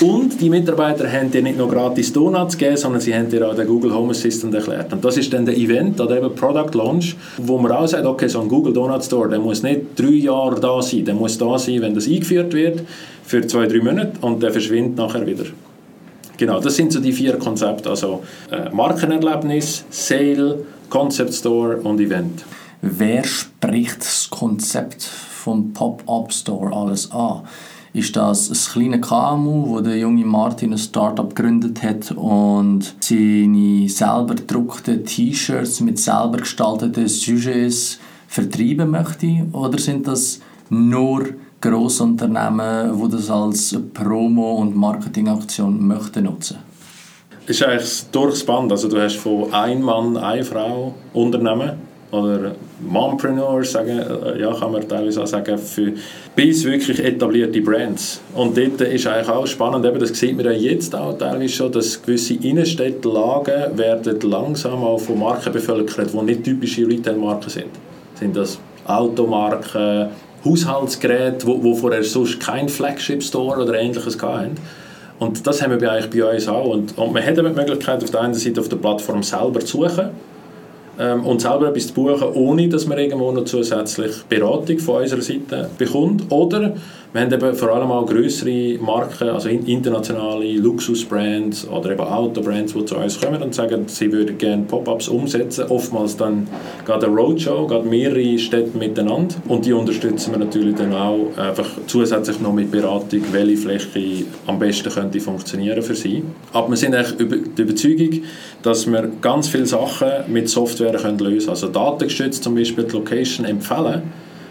so. 0.00 0.06
Und 0.06 0.40
die 0.40 0.48
Mitarbeiter 0.48 1.12
haben 1.12 1.30
dir 1.30 1.42
nicht 1.42 1.58
nur 1.58 1.68
gratis 1.68 2.10
Donuts 2.10 2.56
gegeben, 2.56 2.78
sondern 2.78 3.02
sie 3.02 3.14
haben 3.14 3.28
dir 3.28 3.46
auch 3.46 3.54
den 3.54 3.66
Google 3.66 3.92
Home 3.92 4.12
Assistant 4.12 4.54
erklärt. 4.54 4.90
Und 4.94 5.04
das 5.04 5.18
ist 5.18 5.30
dann 5.30 5.44
der 5.44 5.58
Event 5.58 6.00
oder 6.00 6.16
eben 6.16 6.34
Product 6.34 6.72
Launch, 6.72 7.16
wo 7.36 7.58
man 7.58 7.72
auch 7.72 7.86
sagt, 7.86 8.06
okay, 8.06 8.28
so 8.28 8.40
ein 8.40 8.48
Google 8.48 8.72
Donut 8.72 9.04
Store, 9.04 9.28
der 9.28 9.40
muss 9.40 9.62
nicht 9.62 9.82
drei 9.94 10.06
Jahre 10.06 10.58
da 10.58 10.80
sein, 10.80 11.04
der 11.04 11.14
muss 11.14 11.36
da 11.36 11.58
sein, 11.58 11.82
wenn 11.82 11.94
das 11.94 12.06
eingeführt 12.06 12.54
wird, 12.54 12.80
für 13.26 13.46
zwei, 13.46 13.66
drei 13.66 13.80
Monate 13.80 14.12
und 14.22 14.42
der 14.42 14.52
verschwindet 14.52 14.96
nachher 14.96 15.26
wieder. 15.26 15.44
Genau, 16.36 16.60
das 16.60 16.76
sind 16.76 16.92
so 16.92 17.00
die 17.00 17.12
vier 17.12 17.38
Konzepte, 17.38 17.90
also 17.90 18.24
äh, 18.50 18.68
Markenerlebnis, 18.70 19.84
Sale, 19.90 20.66
Concept 20.90 21.32
Store 21.32 21.76
und 21.76 22.00
Event. 22.00 22.44
Wer 22.82 23.24
spricht 23.24 24.00
das 24.00 24.28
Konzept 24.28 25.02
vom 25.02 25.72
Pop-up 25.72 26.32
Store 26.32 26.74
alles 26.74 27.10
an? 27.12 27.42
Ist 27.92 28.16
das 28.16 28.50
ein 28.50 28.72
kleines 28.72 29.08
KMU, 29.08 29.68
wo 29.68 29.80
der 29.80 29.96
junge 29.96 30.24
Martin 30.24 30.72
ein 30.72 30.78
Startup 30.78 31.32
gegründet 31.32 31.80
hat 31.84 32.10
und 32.10 32.96
seine 32.98 33.88
selber 33.88 34.34
gedruckten 34.34 35.04
T-Shirts 35.04 35.80
mit 35.80 36.00
selber 36.00 36.38
gestalteten 36.38 37.06
Sujets 37.06 38.00
vertreiben 38.26 38.90
möchte? 38.90 39.46
Oder 39.52 39.78
sind 39.78 40.08
das 40.08 40.40
nur 40.68 41.28
Grossunternehmen, 41.68 43.00
die 43.00 43.10
das 43.10 43.30
als 43.30 43.76
Promo- 43.94 44.56
und 44.56 44.76
Marketingaktion 44.76 45.86
möchten 45.86 46.24
nutzen 46.24 46.58
ist 47.46 47.62
eigentlich 47.62 48.04
durchs 48.10 48.44
Band. 48.44 48.72
Also 48.72 48.88
du 48.88 49.00
hast 49.00 49.16
von 49.16 49.52
ein 49.52 49.82
Mann, 49.82 50.16
eine 50.16 50.44
Frau 50.44 50.94
Unternehmen 51.12 51.72
oder 52.10 52.52
Mompreneurs, 52.80 53.72
sagen, 53.72 53.98
äh, 53.98 54.40
ja, 54.40 54.52
kann 54.52 54.72
man 54.72 54.88
teilweise 54.88 55.22
auch 55.22 55.26
sagen, 55.26 55.58
für, 55.58 55.92
bis 56.36 56.64
wirklich 56.64 57.02
etablierte 57.02 57.60
Brands. 57.60 58.20
Und 58.34 58.56
dort 58.56 58.80
ist 58.82 59.06
eigentlich 59.06 59.28
auch 59.28 59.46
spannend, 59.46 59.84
eben, 59.84 59.98
das 59.98 60.10
sieht 60.10 60.36
man 60.36 60.46
ja 60.46 60.52
jetzt 60.52 60.94
auch 60.94 61.18
teilweise 61.18 61.48
schon, 61.48 61.72
dass 61.72 62.00
gewisse 62.00 62.34
Innenstädtlagen 62.34 63.76
werden 63.76 64.20
langsam 64.30 64.84
auch 64.84 64.98
von 64.98 65.18
Marken 65.18 65.52
bevölkert, 65.52 66.12
die 66.12 66.22
nicht 66.22 66.44
typische 66.44 66.86
Retail-Marken 66.86 67.50
sind. 67.50 67.70
Sind 68.14 68.36
das 68.36 68.60
Automarken, 68.86 70.10
Haushaltsgeräte, 70.44 71.46
wo, 71.46 71.62
wo 71.62 71.74
vorher 71.74 72.04
sonst 72.04 72.40
kein 72.40 72.68
Flagship-Store 72.68 73.62
oder 73.62 73.74
ähnliches 73.74 74.20
hatten. 74.20 74.56
Und 75.18 75.46
das 75.46 75.62
haben 75.62 75.80
wir 75.80 75.90
eigentlich 75.90 76.10
bei 76.10 76.34
uns 76.34 76.48
auch. 76.48 76.66
Und, 76.66 76.98
und 76.98 77.12
man 77.12 77.24
hat 77.24 77.36
die 77.36 77.42
Möglichkeit, 77.42 78.02
auf 78.02 78.10
der 78.10 78.20
einen 78.20 78.34
Seite 78.34 78.60
auf 78.60 78.68
der 78.68 78.76
Plattform 78.76 79.22
selber 79.22 79.60
zu 79.60 79.82
suchen 79.82 80.10
ähm, 80.98 81.24
und 81.24 81.40
selber 81.40 81.68
etwas 81.68 81.88
zu 81.88 81.94
buchen, 81.94 82.28
ohne 82.34 82.68
dass 82.68 82.86
man 82.86 82.98
irgendwo 82.98 83.32
noch 83.32 83.44
zusätzlich 83.44 84.22
Beratung 84.28 84.78
von 84.78 85.02
unserer 85.02 85.22
Seite 85.22 85.70
bekommt. 85.78 86.30
Oder 86.30 86.74
wir 87.14 87.20
haben 87.20 87.32
eben 87.32 87.54
vor 87.54 87.68
allem 87.68 87.92
auch 87.92 88.06
größere 88.06 88.76
Marken, 88.80 89.28
also 89.28 89.48
internationale 89.48 90.54
Luxusbrands 90.54 91.64
oder 91.68 91.92
eben 91.92 92.00
Autobrands, 92.00 92.72
die 92.72 92.84
zu 92.84 92.96
uns 92.96 93.20
kommen 93.20 93.40
und 93.40 93.54
sagen, 93.54 93.84
sie 93.86 94.10
würden 94.10 94.36
gerne 94.36 94.64
Pop-ups 94.64 95.06
umsetzen. 95.06 95.66
Oftmals 95.68 96.16
dann 96.16 96.48
gerade 96.84 97.06
eine 97.06 97.14
Roadshow, 97.14 97.68
gerade 97.68 97.86
mehrere 97.86 98.36
Städte 98.36 98.76
miteinander. 98.76 99.36
Und 99.46 99.64
die 99.64 99.72
unterstützen 99.72 100.32
wir 100.32 100.40
natürlich 100.40 100.74
dann 100.74 100.92
auch 100.92 101.28
einfach 101.36 101.68
zusätzlich 101.86 102.40
noch 102.40 102.52
mit 102.52 102.72
Beratung, 102.72 103.22
welche 103.30 103.58
Fläche 103.58 104.24
am 104.48 104.58
besten 104.58 104.90
könnte 104.90 105.20
funktionieren 105.20 105.82
für 105.82 105.94
sie. 105.94 106.24
Aber 106.52 106.70
wir 106.70 106.76
sind 106.76 106.94
echt 106.94 107.20
über 107.20 107.36
die 107.36 107.62
Überzeugung, 107.62 108.22
dass 108.62 108.90
wir 108.90 109.08
ganz 109.20 109.46
viele 109.46 109.66
Sachen 109.66 110.08
mit 110.26 110.48
Software 110.48 110.96
können 110.96 111.20
lösen 111.20 111.38
können. 111.38 111.50
Also 111.50 111.68
datengestützt 111.68 112.42
zum 112.42 112.56
Beispiel 112.56 112.82
die 112.82 112.92
Location 112.92 113.46
empfehlen, 113.46 114.02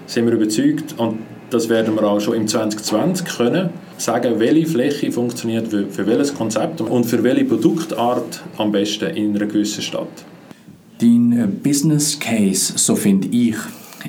sind 0.05 0.27
wir 0.27 0.33
überzeugt 0.33 0.95
und 0.97 1.32
das 1.53 1.69
werden 1.69 1.95
wir 1.95 2.03
auch 2.03 2.19
schon 2.19 2.35
im 2.35 2.47
2020 2.47 3.27
können 3.37 3.69
sagen, 3.97 4.39
welche 4.39 4.65
Fläche 4.65 5.11
funktioniert 5.11 5.67
für, 5.67 6.07
welches 6.07 6.33
Konzept 6.33 6.81
und 6.81 7.03
für 7.05 7.23
welche 7.23 7.45
Produktart 7.45 8.41
am 8.57 8.71
besten 8.71 9.15
in 9.15 9.35
einer 9.35 9.45
gewissen 9.45 9.83
Stadt. 9.83 10.07
Dein 10.99 11.31
äh, 11.33 11.47
Business 11.47 12.19
Case, 12.19 12.73
so 12.75 12.95
finde 12.95 13.27
ich, 13.27 13.55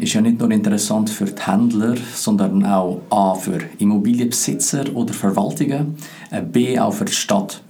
ist 0.00 0.14
ja 0.14 0.20
nicht 0.20 0.40
nur 0.40 0.50
interessant 0.50 1.10
für 1.10 1.26
die 1.26 1.42
Händler, 1.42 1.94
sondern 2.14 2.64
auch 2.64 3.02
A 3.10 3.34
für 3.34 3.58
Immobilienbesitzer 3.78 4.84
oder 4.94 5.12
Verwaltungen, 5.12 5.96
äh, 6.30 6.40
B 6.40 6.78
auch 6.78 6.94
für 6.94 7.04
die 7.04 7.12
Stadt. 7.12 7.62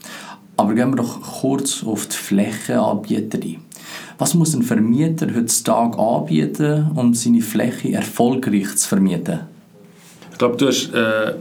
Aber 0.57 0.75
gehen 0.75 0.91
wir 0.91 0.97
doch 0.97 1.21
kurz 1.21 1.83
auf 1.83 2.07
die 2.07 2.17
Flächenanbieter 2.17 3.39
ein. 3.43 3.57
Was 4.19 4.35
muss 4.35 4.55
ein 4.55 4.63
Vermieter 4.63 5.27
heutzutage 5.35 5.99
anbieten, 5.99 6.93
um 6.95 7.13
seine 7.13 7.41
Fläche 7.41 7.93
erfolgreich 7.93 8.77
zu 8.77 8.89
vermieten? 8.89 9.54
Ich 10.35 10.39
glaube, 10.39 10.57
du 10.57 10.67
hast 10.67 10.93
äh, 10.93 11.29
ein 11.29 11.35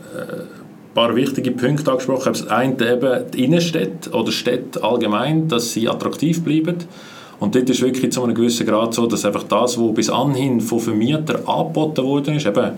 paar 0.94 1.16
wichtige 1.16 1.50
Punkte 1.50 1.90
angesprochen. 1.90 2.32
Das 2.32 2.48
eine 2.48 2.74
eben 2.74 3.32
die 3.34 3.46
Innenstädte 3.46 4.12
oder 4.12 4.32
Städte 4.32 4.84
allgemein, 4.84 5.48
dass 5.48 5.74
sie 5.74 5.90
attraktiv 5.90 6.44
bleiben. 6.44 6.78
Und 7.40 7.56
dort 7.56 7.68
ist 7.72 7.82
wirklich 7.82 8.12
zu 8.12 8.24
einem 8.24 8.36
gewissen 8.36 8.68
Grad 8.68 8.94
so, 8.94 9.08
dass 9.08 9.26
einfach 9.26 9.44
das, 9.44 9.80
was 9.80 9.94
bis 9.96 10.12
anhin 10.12 10.62
von 10.62 10.80
Vermietern 10.80 11.48
angeboten 11.48 12.04
wurde, 12.04 12.36
ist 12.36 12.46
eben 12.46 12.74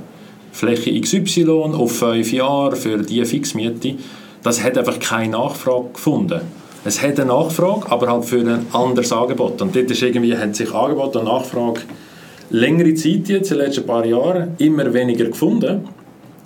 Fläche 0.54 1.02
XY 1.02 1.50
auf 1.74 1.98
fünf 1.98 2.32
Jahre 2.32 2.78
für 2.78 2.98
diese 3.00 3.26
Fixmiete. 3.26 3.96
Das 4.42 4.64
hat 4.64 4.78
einfach 4.78 5.00
keine 5.00 5.34
Nachfrage 5.34 5.90
gefunden. 5.92 6.40
Es 6.86 7.04
hat 7.04 7.20
eine 7.20 7.28
Nachfrage, 7.28 7.92
aber 7.92 8.08
halt 8.08 8.24
für 8.24 8.40
ein 8.40 8.68
anderes 8.72 9.12
Angebot. 9.12 9.62
Und 9.62 9.76
dort 9.76 9.92
ist 9.92 10.02
irgendwie, 10.02 10.38
hat 10.38 10.56
sich 10.56 10.74
Angebot 10.74 11.18
und 11.18 11.26
Nachfrage 11.26 11.82
längere 12.52 12.94
Zeit 12.94 13.28
jetzt, 13.28 13.52
in 13.52 13.58
den 13.58 13.68
letzten 13.68 13.86
paar 13.86 14.06
Jahren, 14.06 14.56
immer 14.60 14.94
weniger 14.94 15.26
gefunden. 15.26 15.90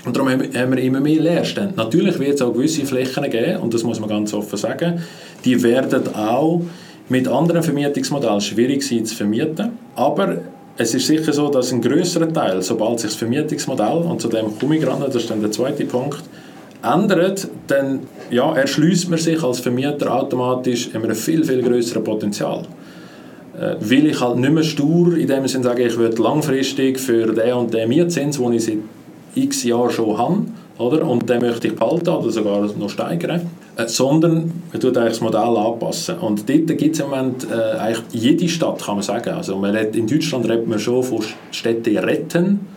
Und 0.05 0.15
darum 0.15 0.29
haben 0.29 0.41
wir 0.53 0.83
immer 0.83 1.01
mehr 1.01 1.19
Leerstände. 1.19 1.73
Natürlich 1.75 2.17
wird 2.19 2.35
es 2.35 2.41
auch 2.41 2.53
gewisse 2.53 2.85
Flächen 2.85 3.29
geben, 3.29 3.57
und 3.57 3.73
das 3.73 3.83
muss 3.83 3.99
man 3.99 4.09
ganz 4.09 4.33
offen 4.33 4.57
sagen, 4.57 5.01
die 5.43 5.62
werden 5.62 6.15
auch 6.15 6.62
mit 7.09 7.27
anderen 7.27 7.63
Vermietungsmodellen 7.63 8.39
schwierig 8.39 8.83
sein 8.83 9.05
zu 9.05 9.15
vermieten. 9.15 9.71
Aber 9.95 10.38
es 10.77 10.93
ist 10.93 11.07
sicher 11.07 11.33
so, 11.33 11.49
dass 11.49 11.73
ein 11.73 11.81
größerer 11.81 12.31
Teil, 12.31 12.62
sobald 12.62 12.99
sich 12.99 13.09
das 13.09 13.19
Vermietungsmodell, 13.19 13.97
und 13.97 14.21
zu 14.21 14.29
dem 14.29 14.57
komme 14.57 14.77
ich 14.77 14.83
gerade, 14.83 15.05
das 15.05 15.15
ist 15.15 15.29
dann 15.29 15.41
der 15.41 15.51
zweite 15.51 15.83
Punkt, 15.85 16.23
ändert, 16.81 17.49
dann 17.67 18.01
ja, 18.31 18.55
erschließt 18.55 19.09
man 19.09 19.19
sich 19.19 19.43
als 19.43 19.59
Vermieter 19.59 20.13
automatisch 20.13 20.89
ein 20.93 21.13
viel, 21.13 21.43
viel 21.43 21.62
größeres 21.62 22.03
Potenzial. 22.03 22.63
Äh, 23.59 23.75
will 23.81 24.07
ich 24.07 24.21
halt 24.21 24.38
nicht 24.38 24.53
mehr 24.53 24.63
stur 24.63 25.17
in 25.17 25.27
dem 25.27 25.45
Sinne 25.47 25.65
sagen, 25.65 25.85
ich 25.85 25.97
würde 25.97 26.21
langfristig 26.21 26.99
für 26.99 27.33
den 27.33 27.53
und 27.53 27.73
den 27.73 27.89
Mietzins, 27.89 28.38
den 28.38 28.53
ich 28.53 28.63
seit 28.63 28.77
x 29.35 29.63
Jahren 29.63 29.91
schon 29.91 30.17
habe, 30.17 30.45
oder? 30.77 31.05
und 31.07 31.29
den 31.29 31.41
möchte 31.41 31.67
ich 31.67 31.75
behalten 31.75 32.09
oder 32.09 32.29
sogar 32.31 32.61
noch 32.61 32.89
steigern, 32.89 33.49
äh, 33.75 33.87
sondern 33.87 34.51
man 34.71 34.81
tut 34.81 34.97
eigentlich 34.97 35.13
das 35.13 35.21
Modell 35.21 35.57
anpassen. 35.57 36.17
Und 36.19 36.49
dort 36.49 36.77
gibt 36.77 36.95
es 36.95 37.01
im 37.01 37.09
Moment 37.09 37.47
äh, 37.51 37.77
eigentlich 37.77 38.03
jede 38.11 38.49
Stadt, 38.49 38.83
kann 38.83 38.95
man 38.95 39.03
sagen. 39.03 39.29
Also 39.29 39.57
man 39.57 39.75
redet, 39.75 39.95
in 39.95 40.07
Deutschland 40.07 40.47
redet 40.49 40.67
man 40.67 40.79
schon 40.79 41.03
von 41.03 41.23
Städte 41.51 41.91
retten, 42.01 42.67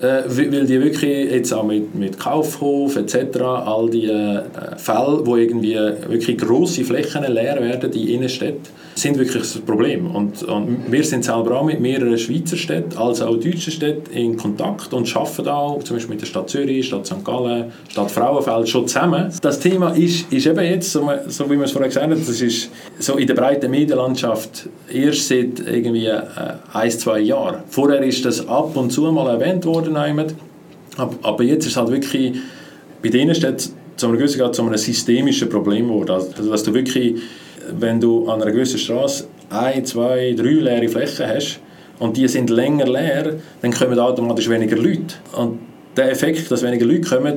äh, 0.00 0.22
weil 0.26 0.66
die 0.66 0.80
wirklich 0.80 1.30
jetzt 1.30 1.52
auch 1.52 1.64
mit, 1.64 1.94
mit 1.94 2.18
Kaufhof 2.18 2.96
etc., 2.96 3.40
all 3.42 3.90
die 3.90 4.06
äh, 4.06 4.42
Fälle, 4.76 5.20
wo 5.24 5.36
irgendwie 5.36 5.74
wirklich 5.74 6.38
grosse 6.38 6.84
Flächen 6.84 7.24
leer 7.32 7.60
werden, 7.60 7.90
die 7.90 8.14
Innenstädte, 8.14 8.70
sind 8.94 9.18
wirklich 9.18 9.42
das 9.42 9.58
Problem. 9.58 10.14
Und, 10.14 10.42
und, 10.42 10.90
wir 10.90 11.04
sind 11.04 11.24
selber 11.24 11.60
auch 11.60 11.64
mit 11.64 11.80
mehreren 11.80 12.18
Schweizer 12.18 12.56
Städten 12.56 12.96
als 12.96 13.20
auch 13.22 13.36
deutschen 13.36 13.72
Städten 13.72 14.12
in 14.12 14.36
Kontakt 14.36 14.92
und 14.92 15.14
arbeiten 15.16 15.48
auch 15.48 15.82
zum 15.82 15.96
Beispiel 15.96 16.14
mit 16.14 16.22
der 16.22 16.26
Stadt 16.26 16.50
Zürich, 16.50 16.86
Stadt 16.86 17.06
St. 17.06 17.24
Gallen, 17.24 17.72
Stadt 17.88 18.10
Frauenfeld 18.10 18.68
schon 18.68 18.86
zusammen. 18.86 19.30
Das 19.42 19.60
Thema 19.60 19.90
ist, 19.90 20.32
ist 20.32 20.46
eben 20.46 20.64
jetzt, 20.64 20.92
so, 20.92 21.08
so 21.28 21.46
wie 21.50 21.56
wir 21.56 21.64
es 21.64 21.72
vorher 21.72 21.88
gesagt 21.88 22.06
haben, 22.06 22.18
das 22.18 22.40
ist 22.40 22.70
so 22.98 23.16
in 23.16 23.26
der 23.26 23.34
breiten 23.34 23.70
Medienlandschaft 23.70 24.68
erst 24.92 25.28
seit 25.28 25.60
irgendwie 25.66 26.06
äh, 26.06 26.22
ein, 26.72 26.90
zwei 26.90 27.20
Jahren. 27.20 27.62
Vorher 27.68 28.02
ist 28.02 28.24
das 28.24 28.46
ab 28.48 28.76
und 28.76 28.90
zu 28.90 29.10
mal 29.12 29.28
erwähnt 29.28 29.64
worden, 29.66 29.89
aber 30.96 31.42
jetzt 31.42 31.66
ist 31.66 31.72
es 31.72 31.76
halt 31.76 31.90
wirklich 31.90 32.34
bei 33.02 33.08
denen 33.08 33.34
steht 33.34 33.70
zu 33.96 34.06
einem 34.06 34.18
gewissen 34.18 34.38
Grad 34.38 34.54
zu 34.54 34.62
einem 34.62 34.76
systemischen 34.76 35.48
Problem 35.48 35.88
geworden. 35.88 36.10
Also, 36.10 36.50
dass 36.50 36.62
du 36.62 36.74
wirklich 36.74 37.20
wenn 37.78 38.00
du 38.00 38.28
an 38.28 38.42
einer 38.42 38.50
gewissen 38.50 38.78
Straße 38.78 39.24
ein, 39.50 39.84
zwei, 39.84 40.34
drei 40.36 40.50
leere 40.50 40.88
Flächen 40.88 41.26
hast 41.26 41.60
und 41.98 42.16
die 42.16 42.26
sind 42.28 42.50
länger 42.50 42.86
leer, 42.86 43.34
dann 43.62 43.72
kommen 43.72 43.98
automatisch 43.98 44.48
weniger 44.48 44.76
Leute. 44.76 45.14
Und 45.36 45.58
der 45.96 46.10
Effekt, 46.10 46.50
dass 46.50 46.62
weniger 46.62 46.86
Leute 46.86 47.02
kommen, 47.02 47.34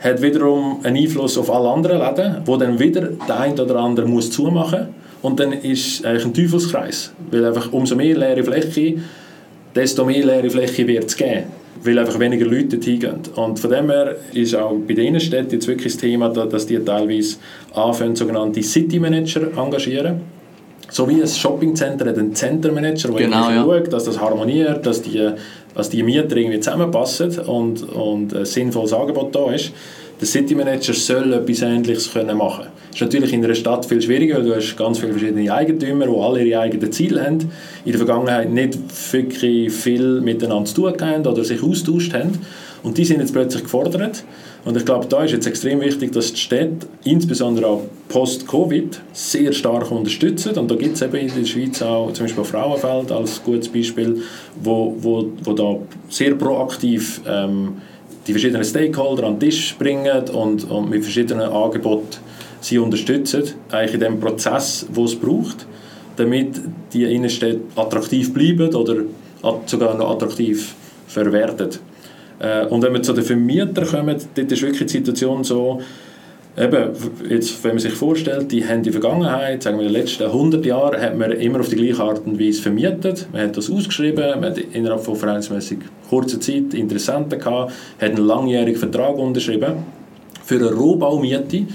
hat 0.00 0.22
wiederum 0.22 0.80
einen 0.82 0.96
Einfluss 0.96 1.38
auf 1.38 1.50
alle 1.50 1.70
anderen 1.70 1.98
Läden, 1.98 2.42
wo 2.44 2.56
dann 2.56 2.78
wieder 2.78 3.08
der 3.28 3.40
eine 3.40 3.62
oder 3.62 3.76
andere 3.76 4.06
muss 4.06 4.30
zumachen 4.30 4.88
und 5.22 5.40
dann 5.40 5.52
ist 5.52 6.04
eigentlich 6.04 6.24
ein 6.26 6.34
Teufelskreis, 6.34 7.12
weil 7.30 7.44
einfach 7.44 7.72
umso 7.72 7.94
mehr 7.94 8.16
leere 8.16 8.42
Fläche, 8.42 8.96
desto 9.74 10.04
mehr 10.04 10.24
leere 10.26 10.50
Fläche 10.50 10.86
wird 10.86 11.04
es 11.04 11.16
geben 11.16 11.44
weil 11.82 11.98
einfach 11.98 12.18
weniger 12.18 12.46
Leute 12.46 12.76
dorthin 12.76 13.00
gehen. 13.00 13.20
Und 13.36 13.58
von 13.58 13.70
dem 13.70 13.90
her 13.90 14.16
ist 14.32 14.54
auch 14.54 14.74
bei 14.86 14.94
den 14.94 15.18
Städten 15.20 15.52
jetzt 15.52 15.66
wirklich 15.66 15.92
das 15.92 16.00
Thema, 16.00 16.28
dass 16.28 16.66
die 16.66 16.78
teilweise 16.78 17.36
anfangen, 17.74 18.16
sogenannte 18.16 18.62
City 18.62 18.98
Manager 18.98 19.42
engagieren. 19.56 20.20
So 20.90 21.08
wie 21.08 21.20
ein 21.20 21.26
Shoppingcenter 21.26 22.06
hat 22.06 22.18
einen 22.18 22.34
Center 22.34 22.70
Manager, 22.70 23.08
der 23.08 23.26
genau, 23.26 23.50
ja. 23.50 23.64
schaut, 23.64 23.92
dass 23.92 24.04
das 24.04 24.20
harmoniert, 24.20 24.86
dass 24.86 25.02
die, 25.02 25.30
dass 25.74 25.90
die 25.90 26.02
Mieter 26.02 26.36
irgendwie 26.36 26.60
zusammenpassen 26.60 27.38
und, 27.40 27.82
und 27.82 28.34
ein 28.34 28.44
sinnvolles 28.44 28.92
Angebot 28.92 29.34
da 29.34 29.50
ist. 29.52 29.72
Der 30.20 30.26
City 30.26 30.54
Manager 30.54 30.92
soll 30.92 31.32
etwas 31.32 31.62
Ähnliches 31.62 32.12
können 32.12 32.36
machen 32.36 32.66
Das 32.94 33.00
ist 33.00 33.06
natürlich 33.06 33.32
in 33.32 33.44
einer 33.44 33.56
Stadt 33.56 33.84
viel 33.86 34.00
schwieriger, 34.00 34.36
weil 34.36 34.44
du 34.44 34.54
hast 34.54 34.76
ganz 34.76 35.00
viele 35.00 35.10
verschiedene 35.10 35.52
Eigentümer, 35.52 36.06
die 36.06 36.16
alle 36.16 36.44
ihre 36.44 36.60
eigenen 36.60 36.92
Ziele 36.92 37.26
haben, 37.26 37.50
in 37.84 37.90
der 37.90 37.96
Vergangenheit 37.96 38.52
nicht 38.52 38.78
wirklich 39.12 39.72
viel 39.72 40.20
miteinander 40.20 40.66
zu 40.66 40.82
tun 40.82 40.94
haben 41.00 41.26
oder 41.26 41.42
sich 41.42 41.60
austauscht 41.60 42.14
haben. 42.14 42.38
Und 42.84 42.96
die 42.96 43.04
sind 43.04 43.18
jetzt 43.18 43.32
plötzlich 43.32 43.64
gefordert. 43.64 44.22
Und 44.64 44.76
ich 44.76 44.84
glaube, 44.84 45.06
da 45.08 45.24
ist 45.24 45.32
jetzt 45.32 45.48
extrem 45.48 45.80
wichtig, 45.80 46.12
dass 46.12 46.34
die 46.34 46.38
Städte, 46.38 46.86
insbesondere 47.02 47.66
auch 47.66 47.82
post-Covid, 48.10 49.00
sehr 49.12 49.52
stark 49.52 49.90
unterstützen. 49.90 50.56
Und 50.56 50.70
da 50.70 50.76
gibt 50.76 50.94
es 50.94 51.02
eben 51.02 51.16
in 51.16 51.34
der 51.34 51.46
Schweiz 51.46 51.82
auch 51.82 52.12
zum 52.12 52.26
Beispiel 52.26 52.44
Frauenfeld 52.44 53.10
als 53.10 53.42
gutes 53.42 53.70
Beispiel, 53.70 54.22
wo, 54.62 54.94
wo, 55.00 55.32
wo 55.42 55.52
da 55.52 55.78
sehr 56.08 56.36
proaktiv 56.36 57.22
ähm, 57.26 57.78
die 58.28 58.30
verschiedenen 58.30 58.62
Stakeholder 58.62 59.24
an 59.24 59.40
den 59.40 59.50
Tisch 59.50 59.74
bringen 59.76 60.28
und, 60.28 60.70
und 60.70 60.90
mit 60.90 61.02
verschiedenen 61.02 61.48
Angeboten 61.50 62.18
sie 62.64 62.78
unterstützen, 62.78 63.42
eigentlich 63.70 63.94
in 63.94 64.00
dem 64.00 64.20
Prozess, 64.20 64.86
wo 64.92 65.04
es 65.04 65.14
braucht, 65.14 65.66
damit 66.16 66.60
die 66.92 67.04
Innenstädte 67.04 67.60
attraktiv 67.76 68.32
bleiben 68.32 68.74
oder 68.74 68.96
sogar 69.66 69.96
noch 69.96 70.10
attraktiv 70.10 70.74
verwerten. 71.06 71.70
Äh, 72.38 72.66
und 72.66 72.82
wenn 72.82 72.92
wir 72.92 73.02
zu 73.02 73.12
den 73.12 73.24
Vermietern 73.24 73.86
kommen, 73.86 74.16
dort 74.34 74.52
ist 74.52 74.62
wirklich 74.62 74.86
die 74.90 74.98
Situation 74.98 75.44
so, 75.44 75.80
Eben, 76.56 76.90
jetzt, 77.28 77.64
wenn 77.64 77.72
man 77.72 77.80
sich 77.80 77.94
vorstellt, 77.94 78.52
die 78.52 78.64
haben 78.64 78.84
die 78.84 78.92
Vergangenheit, 78.92 79.64
sagen 79.64 79.76
wir 79.76 79.86
in 79.86 79.92
den 79.92 80.00
letzten 80.00 80.22
100 80.22 80.64
Jahren, 80.64 81.02
hat 81.02 81.18
man 81.18 81.32
immer 81.32 81.58
auf 81.58 81.68
die 81.68 81.74
gleiche 81.74 82.00
Art 82.00 82.24
und 82.26 82.38
Weise 82.38 82.62
vermietet. 82.62 83.26
Man 83.32 83.42
hat 83.42 83.56
das 83.56 83.68
ausgeschrieben, 83.68 84.40
man 84.40 84.50
hat 84.50 84.58
innerhalb 84.58 85.02
von 85.02 85.16
verhältnismäßig 85.16 85.78
kurzer 86.08 86.40
Zeit 86.40 86.72
Interessenten 86.74 87.40
gehabt, 87.40 87.72
hat 88.00 88.08
einen 88.08 88.24
langjährigen 88.24 88.78
Vertrag 88.78 89.18
unterschrieben 89.18 89.78
für 90.44 90.54
eine 90.56 90.72
Rohbaumiete 90.72 91.66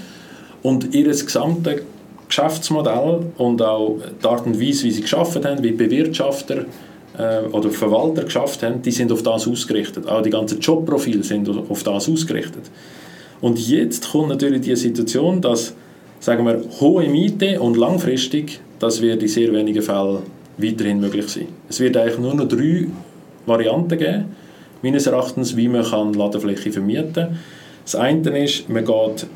und 0.62 0.94
ihr 0.94 1.04
gesamtes 1.04 1.82
Geschäftsmodell 2.28 3.20
und 3.38 3.60
auch 3.60 3.98
die 4.22 4.26
Art 4.26 4.46
und 4.46 4.60
Weise, 4.60 4.84
wie 4.84 4.90
sie 4.90 5.00
geschafft 5.00 5.44
haben, 5.44 5.62
wie 5.62 5.72
Bewirtschafter 5.72 6.64
äh, 7.18 7.40
oder 7.50 7.70
Verwalter 7.70 8.24
geschafft 8.24 8.62
haben, 8.62 8.82
die 8.82 8.92
sind 8.92 9.10
auf 9.10 9.22
das 9.22 9.48
ausgerichtet. 9.48 10.08
Auch 10.08 10.22
die 10.22 10.30
ganzen 10.30 10.60
Jobprofile 10.60 11.24
sind 11.24 11.48
auf 11.48 11.82
das 11.82 12.08
ausgerichtet. 12.08 12.70
Und 13.40 13.58
jetzt 13.58 14.12
kommt 14.12 14.28
natürlich 14.28 14.60
die 14.60 14.76
Situation, 14.76 15.40
dass 15.40 15.74
sagen 16.20 16.46
wir, 16.46 16.62
hohe 16.80 17.08
Miete 17.08 17.60
und 17.60 17.76
langfristig, 17.76 18.60
das 18.78 19.00
wird 19.00 19.22
in 19.22 19.28
sehr 19.28 19.52
wenigen 19.52 19.82
Fällen 19.82 20.18
weiterhin 20.58 21.00
möglich 21.00 21.28
sein. 21.28 21.48
Es 21.68 21.80
wird 21.80 21.96
eigentlich 21.96 22.18
nur 22.18 22.34
noch 22.34 22.46
drei 22.46 22.86
Varianten 23.46 23.98
geben, 23.98 24.24
meines 24.82 25.06
Erachtens, 25.06 25.56
wie 25.56 25.68
man 25.68 26.12
Ladefläche 26.12 26.70
vermieten 26.70 27.12
kann. 27.14 27.38
Das 27.84 27.94
eine 27.94 28.44
ist, 28.44 28.68
man 28.68 28.84
geht 28.84 29.26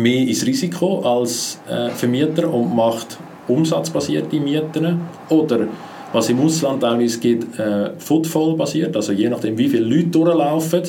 mehr 0.00 0.26
ins 0.26 0.46
Risiko 0.46 1.00
als 1.00 1.60
äh, 1.68 1.90
Vermieter 1.90 2.52
und 2.52 2.74
macht 2.74 3.18
umsatzbasierte 3.48 4.38
Mieten 4.40 5.00
oder 5.28 5.66
was 6.12 6.28
im 6.28 6.40
Ausland 6.40 6.82
teilweise 6.82 7.20
gibt, 7.20 7.58
äh, 7.58 7.90
Footfall 7.98 8.56
basiert, 8.56 8.96
also 8.96 9.12
je 9.12 9.28
nachdem 9.28 9.56
wie 9.58 9.68
viele 9.68 9.84
Leute 9.84 10.08
durchlaufen, 10.08 10.82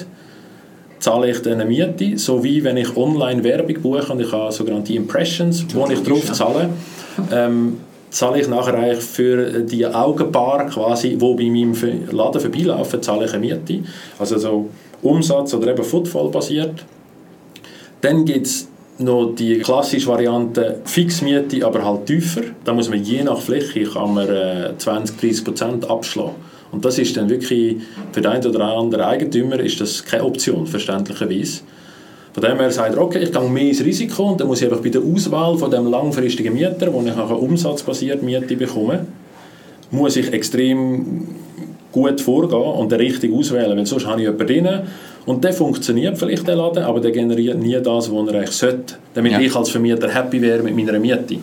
zahle 1.00 1.32
ich 1.32 1.42
dann 1.42 1.54
eine 1.54 1.66
Miete, 1.66 2.18
so 2.18 2.44
wie 2.44 2.64
wenn 2.64 2.78
ich 2.78 2.96
online 2.96 3.44
Werbung 3.44 3.82
buche 3.82 4.12
und 4.12 4.22
ich 4.22 4.32
habe 4.32 4.52
sogenannte 4.52 4.94
Impressions, 4.94 5.66
wo 5.74 5.88
ich 5.88 6.02
drauf 6.04 6.32
zahle, 6.32 6.70
ähm, 7.32 7.78
zahle 8.10 8.42
ich 8.42 8.48
nachher 8.48 8.76
eigentlich 8.76 9.04
für 9.04 9.62
die 9.62 9.86
Augenpaar 9.86 10.68
quasi, 10.68 11.16
wo 11.20 11.36
bei 11.36 11.46
meinem 11.46 11.76
Laden 12.12 12.42
vorbeilaufen, 12.42 13.02
zahle 13.02 13.26
ich 13.26 13.34
eine 13.34 13.40
Miete. 13.40 13.84
Also 14.20 14.38
so 14.38 14.70
Umsatz 15.02 15.54
oder 15.54 15.72
eben 15.72 15.84
Footfall 15.84 16.30
basiert. 16.30 16.86
Dann 18.02 18.26
gibt 18.26 18.48
es 18.48 18.68
noch 19.02 19.34
die 19.36 19.60
klassische 19.60 20.08
Variante 20.08 20.82
Fixmiete, 20.86 21.66
aber 21.66 21.84
halt 21.84 22.06
tiefer. 22.06 22.42
Da 22.64 22.74
muss 22.74 22.90
man 22.90 23.04
je 23.04 23.24
nach 23.24 23.40
Fläche 23.40 23.84
kann 23.84 24.14
man, 24.14 24.28
äh, 24.28 24.74
20-30% 24.78 25.86
abschlagen. 25.90 26.36
Und 26.72 26.86
das 26.86 26.98
ist 26.98 27.18
dann 27.18 27.30
wirklich 27.30 27.78
für 28.12 28.22
den 28.22 28.32
einen 28.32 28.46
oder 28.46 28.66
anderen 28.66 29.04
Eigentümer 29.04 29.60
ist 29.60 29.82
das 29.82 30.04
keine 30.04 30.24
Option, 30.24 30.66
verständlicherweise. 30.66 31.62
Von 32.34 32.44
dem 32.44 32.60
her 32.60 32.72
sagt 32.72 32.96
er, 32.96 33.02
okay, 33.02 33.20
ich 33.20 33.32
gehe 33.32 33.50
mehr 33.50 33.68
ins 33.68 33.84
Risiko 33.84 34.32
und 34.32 34.40
dann 34.40 34.48
muss 34.48 34.62
ich 34.62 34.70
einfach 34.70 34.82
bei 34.82 34.90
der 34.90 35.02
Auswahl 35.02 35.58
von 35.58 35.70
dem 35.70 35.88
langfristigen 35.88 36.54
Mieter, 36.54 36.94
wo 36.94 37.00
ich 37.02 37.08
nachher 37.08 37.38
umsatzbasiert 37.38 38.24
Miete 38.24 38.56
bekomme, 38.56 39.06
muss 39.92 40.16
ich 40.16 40.32
extrem 40.32 41.28
gut 41.92 42.22
vorgehen 42.22 42.62
und 42.62 42.90
den 42.90 43.00
richtig 43.00 43.34
auswählen, 43.34 43.78
weil 43.78 43.86
sonst 43.86 44.08
habe 44.08 44.22
ich 44.22 44.28
jemanden 44.28 44.48
drin 44.48 44.70
und 45.26 45.44
der 45.44 45.54
funktioniert 45.54 46.18
vielleicht 46.18 46.48
der 46.48 46.56
Laden, 46.56 46.84
aber 46.84 47.00
der 47.00 47.12
generiert 47.12 47.60
nie 47.60 47.80
das, 47.82 48.12
was 48.12 48.28
er 48.28 48.36
eigentlich 48.36 48.52
sollte, 48.52 48.96
damit 49.14 49.34
ja. 49.34 49.40
ich 49.40 49.56
als 49.56 49.70
Vermieter 49.70 50.10
happy 50.10 50.42
wäre 50.42 50.64
mit 50.64 50.76
meiner 50.76 51.00
Miete. 51.00 51.38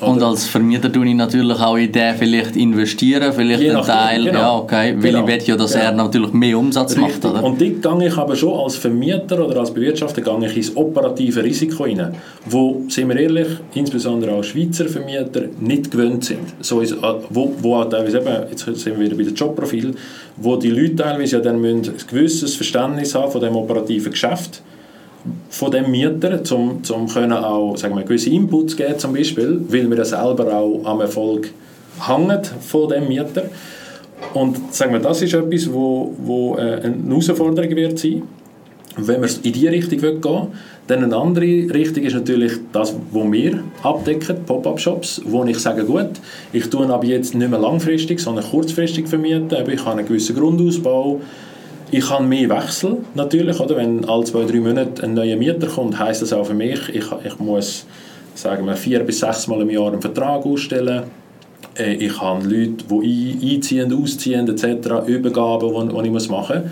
Und 0.00 0.22
als 0.22 0.46
Vermieter 0.46 0.90
tue 0.92 1.06
ich 1.06 1.14
natürlich 1.14 1.58
auch 1.60 1.76
in 1.76 1.92
den 1.92 2.14
vielleicht 2.16 2.56
investieren, 2.56 3.32
vielleicht 3.32 3.62
einen 3.70 3.82
Teil, 3.84 4.24
genau. 4.24 4.38
ja 4.38 4.54
okay, 4.56 4.94
weil 4.96 5.12
Genau. 5.12 5.20
ich 5.20 5.26
will 5.26 5.42
ja, 5.46 5.56
dass 5.56 5.74
Ja. 5.74 5.80
er 5.80 5.92
natürlich 5.92 6.32
mehr 6.32 6.58
Umsatz 6.58 6.96
macht, 6.96 7.10
Richtig. 7.14 7.30
oder? 7.30 7.42
Und 7.44 7.60
dort 7.60 7.98
gehe 8.00 8.08
ich 8.08 8.16
aber 8.16 8.36
schon 8.36 8.58
als 8.58 8.76
Vermieter 8.76 9.44
oder 9.46 9.60
als 9.60 9.72
Bewirtschafter 9.72 10.20
gehe 10.22 10.46
ich 10.46 10.56
ins 10.56 10.76
operative 10.76 11.42
Risiko 11.44 11.84
rein, 11.84 12.14
wo, 12.46 12.82
sind 12.88 13.08
wir 13.08 13.16
ehrlich, 13.16 13.48
insbesondere 13.74 14.32
auch 14.32 14.44
Schweizer 14.44 14.86
Vermieter 14.86 15.42
nicht 15.60 15.90
gewöhnt 15.90 16.24
sind. 16.24 16.40
So 16.60 16.80
ist, 16.80 16.92
äh, 16.92 16.96
wo, 17.30 17.52
wo 17.60 17.82
teilweise 17.84 18.18
eben, 18.18 18.50
jetzt 18.50 18.64
sind 18.64 18.98
wir 18.98 19.00
wieder 19.00 19.16
bei 19.16 19.24
dem 19.24 19.34
Jobprofil, 19.34 19.94
wo 20.36 20.56
die 20.56 20.70
Leute 20.70 20.96
teilweise 20.96 21.36
ja 21.36 21.42
dann 21.42 21.60
müssen 21.60 21.92
ein 21.92 21.94
gewisses 22.08 22.54
Verständnis 22.56 23.14
haben 23.14 23.30
von 23.30 23.40
dem 23.40 23.54
operativen 23.56 24.10
Geschäft 24.12 24.62
von 25.50 25.70
dem 25.70 25.90
Mieter, 25.90 26.42
zum, 26.44 26.82
zum 26.82 27.08
können 27.08 27.32
auch 27.32 27.76
sagen 27.76 27.96
wir, 27.96 28.02
gewisse 28.02 28.30
Inputs 28.30 28.76
geben 28.76 28.98
zum 28.98 29.12
Beispiel, 29.12 29.60
weil 29.68 29.88
wir 29.90 30.04
selber 30.04 30.52
auch 30.52 30.84
am 30.84 31.00
Erfolg 31.00 31.50
hängen 32.06 32.40
von 32.60 32.88
dem 32.88 33.08
Mieter. 33.08 33.44
Und 34.34 34.74
sagen 34.74 34.92
wir, 34.92 35.00
das 35.00 35.22
ist 35.22 35.34
etwas, 35.34 35.72
wo, 35.72 36.14
wo 36.18 36.56
äh, 36.56 36.80
eine 36.82 36.96
Herausforderung 37.08 37.70
wird 37.76 37.98
sein. 37.98 38.22
Wenn 38.96 39.22
wir 39.22 39.28
in 39.42 39.52
diese 39.52 39.70
Richtung 39.70 39.98
gehen 39.98 40.24
wollen, 40.24 40.48
dann 40.86 41.04
eine 41.04 41.16
andere 41.16 41.46
Richtung 41.46 42.04
ist 42.04 42.14
natürlich 42.14 42.52
das, 42.72 42.94
was 43.10 43.32
wir 43.32 43.62
abdecken, 43.82 44.36
Pop-up-Shops, 44.44 45.22
wo 45.24 45.44
ich 45.44 45.58
sage, 45.58 45.84
gut, 45.84 46.10
ich 46.52 46.68
tue 46.68 46.86
aber 46.86 47.04
jetzt 47.04 47.34
nicht 47.34 47.50
mehr 47.50 47.58
langfristig, 47.58 48.20
sondern 48.20 48.44
kurzfristig 48.44 49.08
vermieten, 49.08 49.54
aber 49.54 49.72
ich 49.72 49.84
habe 49.84 49.98
einen 49.98 50.08
gewissen 50.08 50.36
Grundausbau, 50.36 51.20
ich 51.92 52.08
habe 52.10 52.24
mehr 52.24 52.48
Wechsel 52.48 52.96
natürlich, 53.14 53.60
oder? 53.60 53.76
wenn 53.76 54.04
alle 54.06 54.24
zwei, 54.24 54.44
drei 54.44 54.60
Monate 54.60 55.02
ein 55.04 55.14
neuer 55.14 55.36
Mieter 55.36 55.66
kommt, 55.66 55.98
heisst 55.98 56.22
das 56.22 56.32
auch 56.32 56.44
für 56.46 56.54
mich, 56.54 56.88
ich, 56.88 57.04
ich 57.24 57.38
muss 57.38 57.86
sagen 58.34 58.66
wir, 58.66 58.76
vier 58.76 59.00
bis 59.00 59.20
sechs 59.20 59.46
Mal 59.46 59.60
im 59.60 59.70
Jahr 59.70 59.92
einen 59.92 60.00
Vertrag 60.00 60.44
ausstellen. 60.46 61.02
Äh, 61.78 61.94
Ich 61.96 62.18
habe 62.18 62.42
Leute, 62.48 62.84
die 62.90 63.38
ein- 63.42 63.54
einziehen, 63.56 63.92
ausziehen 63.92 64.48
etc., 64.48 65.06
Übergaben, 65.06 65.68
die, 65.88 66.10
die 66.10 66.16
ich 66.16 66.28
machen 66.30 66.62
muss 66.62 66.70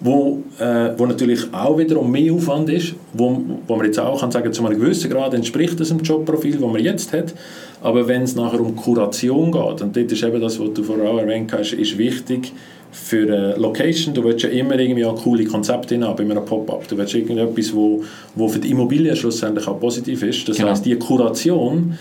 wo, 0.00 0.42
äh, 0.58 0.90
wo 0.96 1.06
natürlich 1.06 1.40
auch 1.52 1.78
wiederum 1.78 2.10
mehr 2.10 2.32
Aufwand 2.32 2.68
ist, 2.68 2.94
wo, 3.14 3.40
wo 3.66 3.76
man 3.76 3.86
jetzt 3.86 3.98
auch 3.98 4.20
kann 4.20 4.30
sagen, 4.30 4.52
zu 4.52 4.64
einem 4.64 4.78
gewissen 4.78 5.10
Grad 5.10 5.32
entspricht 5.34 5.80
das 5.80 5.88
dem 5.88 6.00
Jobprofil, 6.00 6.52
das 6.58 6.60
man 6.60 6.82
jetzt 6.82 7.12
hat, 7.12 7.34
aber 7.82 8.06
wenn 8.06 8.22
es 8.22 8.34
nachher 8.34 8.60
um 8.60 8.76
Kuration 8.76 9.50
geht, 9.50 9.80
und 9.82 9.96
das 9.96 10.04
ist 10.04 10.22
eben 10.22 10.40
das, 10.40 10.60
was 10.60 10.72
du 10.74 10.82
vorher 10.82 11.10
auch 11.10 11.18
erwähnt 11.18 11.52
hast, 11.52 11.72
ist 11.72 11.96
wichtig 11.96 12.52
für 12.92 13.22
eine 13.22 13.56
Location, 13.56 14.14
du 14.14 14.24
willst 14.24 14.44
ja 14.44 14.48
immer 14.50 14.78
irgendwie 14.78 15.04
auch 15.04 15.22
coole 15.22 15.44
Konzepte 15.44 16.00
haben 16.00 16.16
bei 16.16 16.22
einem 16.22 16.44
Pop-up, 16.44 16.88
du 16.88 16.96
willst 16.96 17.14
irgendetwas, 17.14 17.74
wo, 17.74 18.02
wo 18.34 18.48
für 18.48 18.58
die 18.58 18.70
Immobilie 18.70 19.14
schlussendlich 19.14 19.66
auch 19.66 19.78
positiv 19.78 20.22
ist, 20.22 20.48
das 20.48 20.56
Genau. 20.56 20.70
heißt 20.70 20.84
die 20.84 20.96
Kuration, 20.96 21.98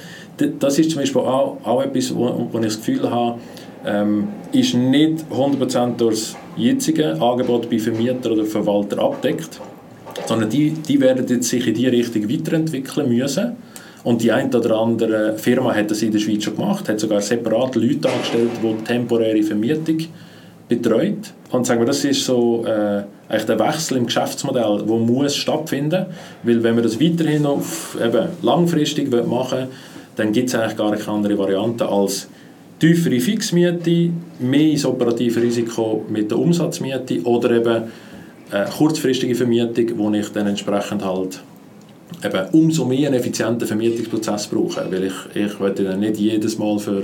das 0.59 0.79
ist 0.79 0.91
zum 0.91 1.01
Beispiel 1.01 1.21
auch, 1.21 1.57
auch 1.63 1.81
etwas, 1.81 2.15
wo, 2.15 2.47
wo 2.51 2.57
ich 2.59 2.65
das 2.65 2.77
Gefühl 2.77 3.09
habe, 3.09 3.39
ähm, 3.85 4.27
ist 4.51 4.73
nicht 4.73 5.25
100% 5.31 5.97
durch 5.97 6.15
das 6.15 6.35
jetzige 6.57 7.21
Angebot 7.21 7.69
bei 7.69 7.79
Vermieter 7.79 8.31
oder 8.31 8.45
Verwalter 8.45 8.99
abdeckt, 8.99 9.59
sondern 10.25 10.49
die, 10.49 10.71
die 10.71 10.99
werden 10.99 11.25
jetzt 11.27 11.49
sich 11.49 11.67
in 11.67 11.73
diese 11.73 11.91
Richtung 11.91 12.29
weiterentwickeln 12.29 13.09
müssen. 13.09 13.53
Und 14.03 14.21
die 14.21 14.31
eine 14.31 14.55
oder 14.55 14.77
andere 14.79 15.35
Firma 15.37 15.73
hat 15.73 15.89
das 15.89 16.03
in 16.03 16.11
der 16.11 16.19
Schweiz 16.19 16.43
schon 16.43 16.55
gemacht, 16.55 16.87
hat 16.87 16.99
sogar 16.99 17.21
separat 17.21 17.75
Leute 17.75 18.07
angestellt, 18.09 18.51
die 18.61 18.83
temporäre 18.83 19.41
Vermietung 19.41 19.97
betreut. 20.67 21.33
Und 21.51 21.65
sagen 21.65 21.81
wir, 21.81 21.85
das 21.85 22.03
ist 22.03 22.25
so 22.25 22.65
äh, 22.65 23.03
eigentlich 23.29 23.45
der 23.45 23.59
Wechsel 23.59 23.97
im 23.97 24.05
Geschäftsmodell, 24.05 24.83
der 24.85 24.95
muss 24.97 25.35
stattfinden, 25.35 26.07
weil 26.43 26.63
wenn 26.63 26.75
wir 26.75 26.83
das 26.83 26.99
weiterhin 26.99 27.45
auf 27.45 27.97
eben 28.03 28.27
langfristig 28.41 29.11
machen 29.11 29.29
wollen, 29.29 29.67
dann 30.15 30.31
gibt 30.31 30.49
es 30.49 30.55
eigentlich 30.55 30.77
gar 30.77 30.95
keine 30.95 31.07
andere 31.09 31.37
Variante 31.37 31.87
als 31.87 32.27
tiefere 32.79 33.19
Fixmiete, 33.19 34.11
mehr 34.39 34.71
ins 34.71 34.85
operative 34.85 35.41
Risiko 35.41 36.05
mit 36.09 36.31
der 36.31 36.39
Umsatzmiete 36.39 37.21
oder 37.23 37.51
eben 37.51 37.83
äh, 38.51 38.65
kurzfristige 38.77 39.35
Vermietung, 39.35 39.97
wo 39.97 40.11
ich 40.11 40.29
dann 40.29 40.47
entsprechend 40.47 41.03
halt 41.03 41.41
eben 42.23 42.49
umso 42.51 42.85
mehr 42.85 43.07
einen 43.07 43.19
effizienten 43.19 43.67
Vermietungsprozess 43.67 44.47
brauche, 44.47 44.85
weil 44.89 45.05
ich, 45.05 45.13
ich 45.35 45.59
möchte 45.59 45.83
dann 45.83 45.99
nicht 45.99 46.17
jedes 46.17 46.57
Mal 46.57 46.77
für, 46.79 47.03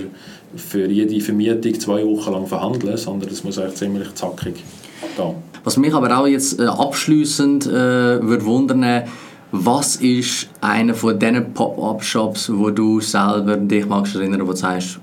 für 0.56 0.86
jede 0.88 1.20
Vermietung 1.22 1.80
zwei 1.80 2.06
Wochen 2.06 2.32
lang 2.32 2.48
verhandeln, 2.48 2.98
sondern 2.98 3.30
das 3.30 3.44
muss 3.44 3.58
eigentlich 3.58 3.76
ziemlich 3.76 4.14
zackig 4.16 4.56
gehen. 4.56 5.36
Was 5.64 5.78
mich 5.78 5.94
aber 5.94 6.18
auch 6.18 6.28
jetzt 6.28 6.60
äh, 6.60 6.66
abschließend 6.66 7.68
äh, 7.68 7.70
würde 7.70 8.46
wundern, 8.46 9.04
was 9.52 9.98
ist 9.98 10.50
einer 10.62 10.94
von 10.94 11.20
diesen 11.20 11.54
Pop-up-Shops, 11.54 12.52
wo 12.54 12.70
du 12.70 13.02
selber 13.02 13.58
dich 13.58 13.86
magst 13.86 14.16
erinnern, 14.16 14.42
wo 14.48 14.52
du 14.52 14.58
sagst, 14.58 15.00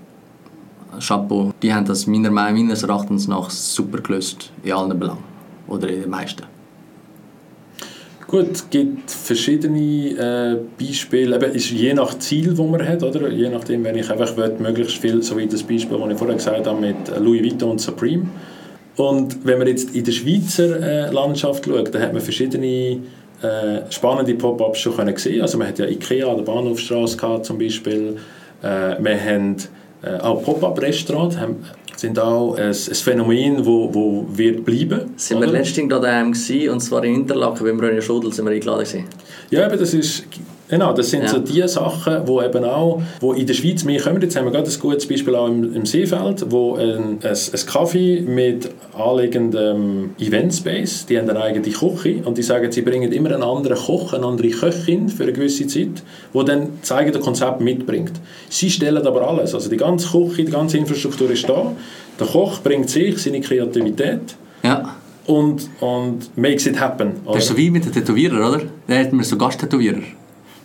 Chapeau, 1.00 1.52
die 1.62 1.72
haben 1.72 1.86
das 1.86 2.06
meiner 2.06 2.30
meines 2.30 2.82
Erachtens 2.82 3.28
nach 3.28 3.50
super 3.50 3.98
gelöst 3.98 4.50
in 4.64 4.72
allen 4.72 4.98
Belangen 4.98 5.22
oder 5.68 5.88
in 5.88 6.00
den 6.00 6.10
meisten. 6.10 6.42
Gut, 8.28 8.50
es 8.52 8.68
gibt 8.68 9.10
verschiedene 9.10 10.10
äh, 10.10 10.58
Beispiele, 10.78 11.36
eben 11.36 11.54
ist 11.54 11.70
je 11.70 11.94
nach 11.94 12.18
Ziel, 12.18 12.48
das 12.54 12.58
man 12.58 12.86
hat, 12.86 13.02
oder? 13.02 13.30
je 13.30 13.48
nachdem, 13.48 13.82
wenn 13.84 13.96
ich 13.96 14.10
einfach 14.10 14.36
will, 14.36 14.54
möglichst 14.58 14.98
viel, 14.98 15.22
so 15.22 15.38
wie 15.38 15.46
das 15.46 15.62
Beispiel, 15.62 15.96
das 15.98 16.10
ich 16.10 16.18
vorher 16.18 16.36
gesagt 16.36 16.66
habe, 16.66 16.78
mit 16.78 16.96
Louis 17.18 17.42
Vuitton 17.42 17.70
und 17.70 17.80
Supreme. 17.80 18.26
Und 18.96 19.46
wenn 19.46 19.56
man 19.56 19.66
jetzt 19.66 19.96
in 19.96 20.04
der 20.04 20.12
Schweizer 20.12 20.78
äh, 20.78 21.10
Landschaft 21.10 21.64
schaut, 21.64 21.94
dann 21.94 22.02
hat 22.02 22.12
man 22.12 22.20
verschiedene 22.20 23.00
äh, 23.40 23.80
spannende 23.88 24.34
Pop-ups 24.34 24.80
schon 24.80 24.94
können 24.94 25.16
sehen. 25.16 25.40
Also 25.40 25.56
man 25.56 25.68
hat 25.68 25.78
ja 25.78 25.86
Ikea 25.86 26.28
an 26.28 26.36
der 26.36 26.44
Bahnhofstrasse 26.44 27.16
gehabt, 27.16 27.46
zum 27.46 27.56
Beispiel. 27.58 28.18
Äh, 28.62 29.02
wir 29.02 29.24
haben 29.24 29.56
äh, 30.02 30.18
auch 30.20 30.42
Pop-up-Restaurants, 30.42 31.38
sind 31.98 32.18
auch 32.18 32.54
ein, 32.54 32.68
ein 32.68 32.74
Phänomen, 32.74 33.66
wo, 33.66 33.92
wo 33.92 34.26
wird 34.30 34.64
bleiben. 34.64 35.14
Sind 35.16 35.40
wir 35.40 35.48
oder? 35.48 35.58
letztens 35.58 35.88
gerade 35.88 36.06
daheim 36.06 36.32
gewesen, 36.32 36.70
und 36.70 36.80
zwar 36.80 37.04
in 37.04 37.16
Interlaken, 37.16 37.64
beim 37.64 37.80
René 37.80 38.00
Schudel 38.00 38.32
sind 38.32 38.44
wir 38.44 38.52
eingeladen 38.52 38.84
gewesen. 38.84 39.04
Ja, 39.50 39.66
aber 39.66 39.76
das 39.76 39.94
ist 39.94 40.24
genau, 40.68 40.92
das 40.92 41.10
sind 41.10 41.22
Ja. 41.22 41.28
so 41.28 41.38
die 41.38 41.66
Sachen, 41.68 42.26
wo 42.26 42.40
eben 42.42 42.64
auch, 42.64 43.00
wo 43.20 43.32
in 43.32 43.46
der 43.46 43.54
Schweiz 43.54 43.84
mehr 43.84 44.00
kommen. 44.00 44.20
Jetzt 44.22 44.36
haben 44.36 44.44
wir 44.44 44.52
gerade 44.52 44.70
ein 44.70 44.80
gutes 44.80 45.06
Beispiel 45.06 45.34
auch 45.34 45.46
im, 45.48 45.74
im 45.74 45.86
Seefeld, 45.86 46.44
wo 46.50 46.74
ein, 46.76 47.18
ein, 47.22 47.36
ein 47.52 47.66
Kaffee 47.66 48.20
mit 48.20 48.70
anliegendem 48.96 50.10
Eventspace, 50.18 51.06
die 51.06 51.18
haben 51.18 51.28
eine 51.30 51.40
eigene 51.40 51.68
Küche 51.68 52.22
und 52.24 52.38
die 52.38 52.42
sagen, 52.42 52.70
sie 52.72 52.82
bringen 52.82 53.12
immer 53.12 53.30
einen 53.32 53.42
anderen 53.42 53.76
Koch, 53.76 54.12
eine 54.12 54.26
andere 54.26 54.48
Köchin 54.48 55.08
für 55.08 55.24
eine 55.24 55.32
gewisse 55.32 55.66
Zeit, 55.66 56.02
wo 56.32 56.42
dann 56.42 56.68
das 56.80 56.92
eigene 56.92 57.18
Konzept 57.20 57.60
mitbringt. 57.60 58.12
Sie 58.48 58.70
stellen 58.70 59.06
aber 59.06 59.28
alles, 59.28 59.54
also 59.54 59.68
die 59.68 59.76
ganze 59.76 60.08
Küche, 60.08 60.44
die 60.44 60.52
ganze 60.52 60.78
Infrastruktur 60.78 61.30
ist 61.30 61.48
da. 61.48 61.72
Der 62.18 62.26
Koch 62.26 62.60
bringt 62.62 62.90
sich 62.90 63.18
seine 63.18 63.40
Kreativität 63.40 64.20
Ja, 64.62 64.96
und, 65.26 65.68
und 65.80 66.36
makes 66.36 66.66
it 66.66 66.80
happen. 66.80 67.12
das 67.26 67.38
ist 67.38 67.48
so 67.48 67.56
wie 67.56 67.70
mit 67.70 67.84
den 67.84 67.92
Tätowierern, 67.92 68.42
oder? 68.54 68.62
Da 68.86 68.94
hat 68.98 69.12
man 69.12 69.24
so 69.24 69.36
Gasttätowierer. 69.36 70.02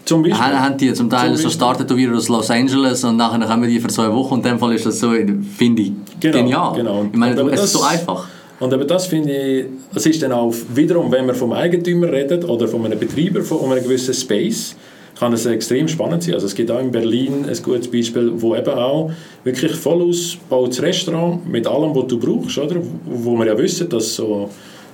Zum 0.05 0.21
Beispiel. 0.23 0.39
Haben, 0.39 0.59
haben 0.59 0.77
die 0.77 0.93
zum 0.93 1.09
Teil 1.09 1.29
Zum 1.29 1.37
so 1.37 1.43
Beispiel. 1.43 1.51
Star-Tätowierer 1.51 2.15
aus 2.17 2.27
Los 2.29 2.49
Angeles 2.51 3.03
und 3.03 3.17
nachher 3.17 3.39
kommen 3.47 3.69
die 3.69 3.79
für 3.79 3.87
zwei 3.87 4.11
Wochen 4.11 4.35
und 4.35 4.45
in 4.45 4.51
dem 4.53 4.59
Fall 4.59 4.73
ist 4.73 4.85
das 4.85 4.99
so, 4.99 5.11
finde 5.11 5.81
ich, 5.81 5.91
Genau, 6.19 6.37
genial. 6.37 6.73
genau. 6.75 7.05
Ich 7.11 7.17
meine, 7.17 7.41
es 7.51 7.63
ist 7.63 7.73
so 7.73 7.83
einfach. 7.83 8.27
Und 8.59 8.73
aber 8.73 8.85
das 8.85 9.07
finde 9.07 9.31
ich, 9.35 9.65
das 9.93 10.05
ist 10.05 10.21
dann 10.21 10.31
auch 10.31 10.53
wiederum, 10.73 11.11
wenn 11.11 11.25
man 11.25 11.35
vom 11.35 11.51
Eigentümer 11.53 12.11
redet 12.11 12.47
oder 12.47 12.67
von 12.67 12.85
einem 12.85 12.99
Betreiber 12.99 13.41
von 13.41 13.71
einen 13.71 13.83
gewissen 13.83 14.13
Space, 14.13 14.75
kann 15.19 15.31
es 15.33 15.45
extrem 15.45 15.87
spannend 15.87 16.23
sein. 16.23 16.33
Also 16.33 16.47
es 16.47 16.55
gibt 16.55 16.71
auch 16.71 16.79
in 16.79 16.91
Berlin 16.91 17.45
ein 17.47 17.63
gutes 17.63 17.89
Beispiel, 17.89 18.31
wo 18.35 18.55
eben 18.55 18.73
auch 18.73 19.11
wirklich 19.43 19.73
voll 19.73 20.01
ausgebautes 20.01 20.81
Restaurant 20.81 21.47
mit 21.49 21.67
allem, 21.67 21.93
was 21.95 22.07
du 22.07 22.19
brauchst, 22.19 22.57
oder? 22.57 22.77
Wo 23.05 23.35
wir 23.37 23.45
ja 23.47 23.57
wissen, 23.57 23.89
dass 23.89 24.15
so 24.15 24.49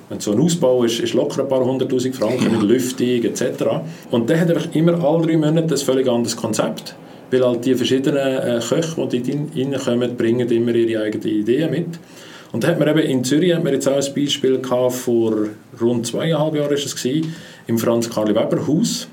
wenn 0.10 0.20
so 0.20 0.32
ein 0.32 0.40
Ausbau 0.40 0.84
ist, 0.84 1.00
ist 1.00 1.14
locker 1.14 1.44
ein 1.44 1.48
paar 1.48 1.64
hunderttausend 1.64 2.16
Franken 2.16 2.52
mit 2.52 2.64
Lüftung 2.64 3.24
etc. 3.24 3.44
Und 4.10 4.30
der 4.30 4.42
hat 4.42 4.50
einfach 4.50 4.74
immer 4.74 5.02
alle 5.04 5.28
drei 5.28 5.38
Monate 5.38 5.76
ein 5.76 5.78
völlig 5.78 6.08
anderes 6.08 6.36
Konzept. 6.36 6.96
Weil 7.32 7.46
halt 7.46 7.64
die 7.64 7.76
verschiedenen 7.76 8.18
äh, 8.18 8.60
Köche, 8.68 9.08
die 9.08 9.22
dort 9.22 9.56
reinkommen, 9.56 10.18
bringen 10.18 10.50
immer 10.50 10.74
ihre 10.74 11.04
eigenen 11.04 11.28
Ideen 11.28 11.70
mit. 11.70 11.88
Und 12.52 12.64
da 12.64 12.70
hat 12.70 12.80
man 12.80 12.88
eben 12.88 13.00
in 13.00 13.24
Zürich 13.24 13.54
hat 13.54 13.64
man 13.64 13.74
jetzt 13.74 13.88
auch 13.88 14.04
ein 14.04 14.14
Beispiel 14.16 14.60
gehabt, 14.60 14.94
vor 14.94 15.36
rund 15.80 16.08
zweieinhalb 16.08 16.56
Jahren 16.56 16.74
ist 16.74 16.86
es 16.86 17.06
im 17.68 17.78
Franz 17.78 18.10
Karl 18.10 18.30
Weber 18.30 18.68
Haus, 18.68 19.08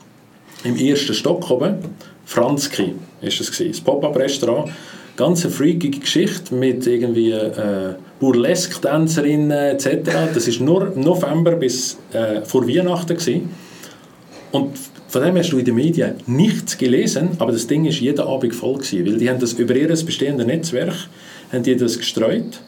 im 0.65 0.77
ersten 0.79 1.13
Stock 1.13 1.51
oben, 1.51 1.77
Franzki 2.25 2.95
ist 3.21 3.41
es 3.41 3.53
gewesen, 3.53 3.73
das 3.73 3.81
Pop-up-Restaurant. 3.83 4.71
Ganz 5.17 5.45
eine 5.45 5.53
freakige 5.53 6.01
Geschichte 6.01 6.55
mit 6.55 6.87
irgendwie 6.87 7.33
äh, 7.33 7.95
Burlesque-Tänzerinnen 8.21 9.51
etc. 9.51 10.11
Das 10.33 10.49
ist 10.49 10.61
nur 10.61 10.93
November 10.95 11.53
bis 11.53 11.99
äh, 12.13 12.43
vor 12.43 12.67
Weihnachten 12.67 13.17
gewesen. 13.17 13.51
Und 14.53 14.79
von 15.09 15.23
dem 15.23 15.37
hast 15.37 15.51
du 15.51 15.59
in 15.59 15.65
den 15.65 15.75
Medien 15.75 16.15
nichts 16.27 16.79
gelesen, 16.79 17.31
aber 17.39 17.53
das 17.53 17.67
Ding 17.67 17.85
ist 17.85 18.01
jeden 18.01 18.21
Abend 18.21 18.55
voll 18.55 18.75
gewesen, 18.75 19.07
weil 19.07 19.19
die 19.19 19.31
haben 19.31 19.39
das 19.39 19.53
über 19.55 19.75
ihr 19.75 19.89
bestehendes 19.89 20.47
Netzwerk 20.47 20.95
haben 21.53 21.63
die 21.63 21.77
das 21.77 21.99
gestreut. 21.99 22.61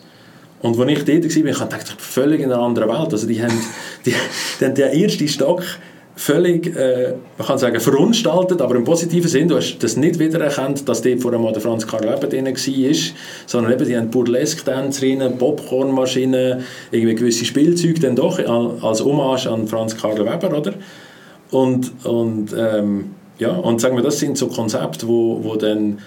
Und 0.60 0.78
als 0.78 0.90
ich 0.90 1.04
dort 1.04 1.24
war, 1.24 1.50
ich 1.50 1.58
dachte, 1.58 1.94
ich 1.96 2.02
völlig 2.02 2.40
in 2.40 2.52
einer 2.52 2.62
anderen 2.62 2.88
Welt. 2.88 3.12
Also 3.12 3.26
die 3.26 3.42
haben, 3.42 3.58
die, 4.04 4.14
die 4.60 4.64
haben 4.64 4.74
den 4.74 5.02
ersten 5.02 5.28
Stock 5.28 5.62
völlig, 6.18 6.74
äh, 6.76 7.14
man 7.38 7.46
kann 7.46 7.58
sagen, 7.58 7.78
verunstaltet, 7.78 8.60
aber 8.60 8.74
im 8.74 8.84
positiven 8.84 9.28
Sinn. 9.28 9.48
Du 9.48 9.56
hast 9.56 9.78
das 9.78 9.96
nicht 9.96 10.18
wiedererkannt, 10.18 10.88
dass 10.88 11.00
dort 11.00 11.20
vor 11.20 11.32
allem 11.32 11.52
der 11.52 11.62
Franz 11.62 11.86
Karl 11.86 12.02
Weber 12.02 12.26
drin 12.26 12.46
war, 12.46 12.94
sondern 13.46 13.72
eben, 13.72 13.86
die 13.86 13.96
haben 13.96 14.10
Burlesque-Tänzerinnen, 14.10 15.38
Popcornmaschinen, 15.38 16.64
irgendwie 16.90 17.14
gewisse 17.14 17.44
Spielzeuge 17.44 18.00
dann 18.00 18.16
doch 18.16 18.38
als 18.82 19.04
Hommage 19.04 19.46
an 19.46 19.68
Franz 19.68 19.96
Karl 19.96 20.18
Weber, 20.18 20.58
oder? 20.58 20.74
Und, 21.52 21.92
und, 22.04 22.48
ähm, 22.58 23.12
ja, 23.38 23.52
und 23.52 23.80
sagen 23.80 23.96
wir, 23.96 24.02
das 24.02 24.18
sind 24.18 24.36
so 24.36 24.48
Konzepte, 24.48 25.06
wo, 25.06 25.38
wo 25.44 25.54
dann, 25.54 25.98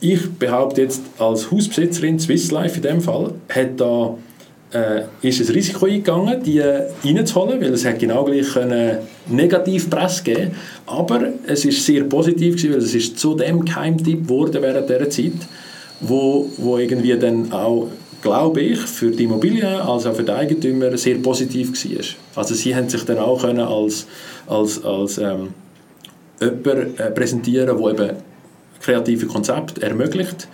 ich 0.00 0.30
behaupte 0.38 0.80
jetzt 0.80 1.02
als 1.18 1.50
Hausbesitzerin, 1.50 2.18
Swiss 2.18 2.50
Life 2.50 2.76
in 2.76 2.82
dem 2.82 3.00
Fall, 3.02 3.34
hat 3.50 3.78
da 3.78 4.16
äh, 4.72 5.02
ist 5.22 5.40
ein 5.40 5.54
Risiko 5.54 5.86
eingegangen, 5.86 6.42
die 6.42 6.60
reinzuholen, 6.60 7.60
weil 7.60 7.72
es 7.72 7.84
hat 7.84 7.98
genau 7.98 8.24
gleich 8.24 8.52
können 8.52 8.98
Negativpresse 9.30 10.22
geben 10.22 10.50
aber 10.86 11.32
es 11.46 11.64
ist 11.64 11.84
sehr 11.84 12.04
positiv 12.04 12.56
gewesen, 12.56 12.72
weil 12.72 12.78
es 12.78 12.94
ist 12.94 13.18
zu 13.18 13.34
dem 13.34 13.64
Keimtipp 13.64 14.24
geworden 14.24 14.62
während 14.62 14.88
dieser 14.88 15.10
Zeit, 15.10 15.48
wo, 16.00 16.50
wo 16.56 16.78
irgendwie 16.78 17.16
dann 17.18 17.52
auch 17.52 17.88
glaube 18.22 18.60
ich, 18.60 18.78
für 18.78 19.10
die 19.10 19.24
Immobilien 19.24 19.76
als 19.76 20.04
auch 20.06 20.14
für 20.14 20.22
die 20.22 20.32
Eigentümer 20.32 20.94
sehr 20.98 21.16
positiv 21.16 21.72
war. 21.72 22.04
Also 22.34 22.54
sie 22.54 22.74
haben 22.74 22.88
sich 22.88 23.02
dann 23.04 23.18
auch 23.18 23.40
können 23.40 23.60
als, 23.60 24.06
als, 24.46 24.84
als 24.84 25.16
ähm, 25.16 25.54
jemand 26.38 27.00
äh, 27.00 27.10
präsentieren, 27.12 27.78
der 27.78 27.90
eben 27.90 28.16
kreative 28.80 29.26
Konzepte 29.26 29.82
ermöglicht 29.82 30.48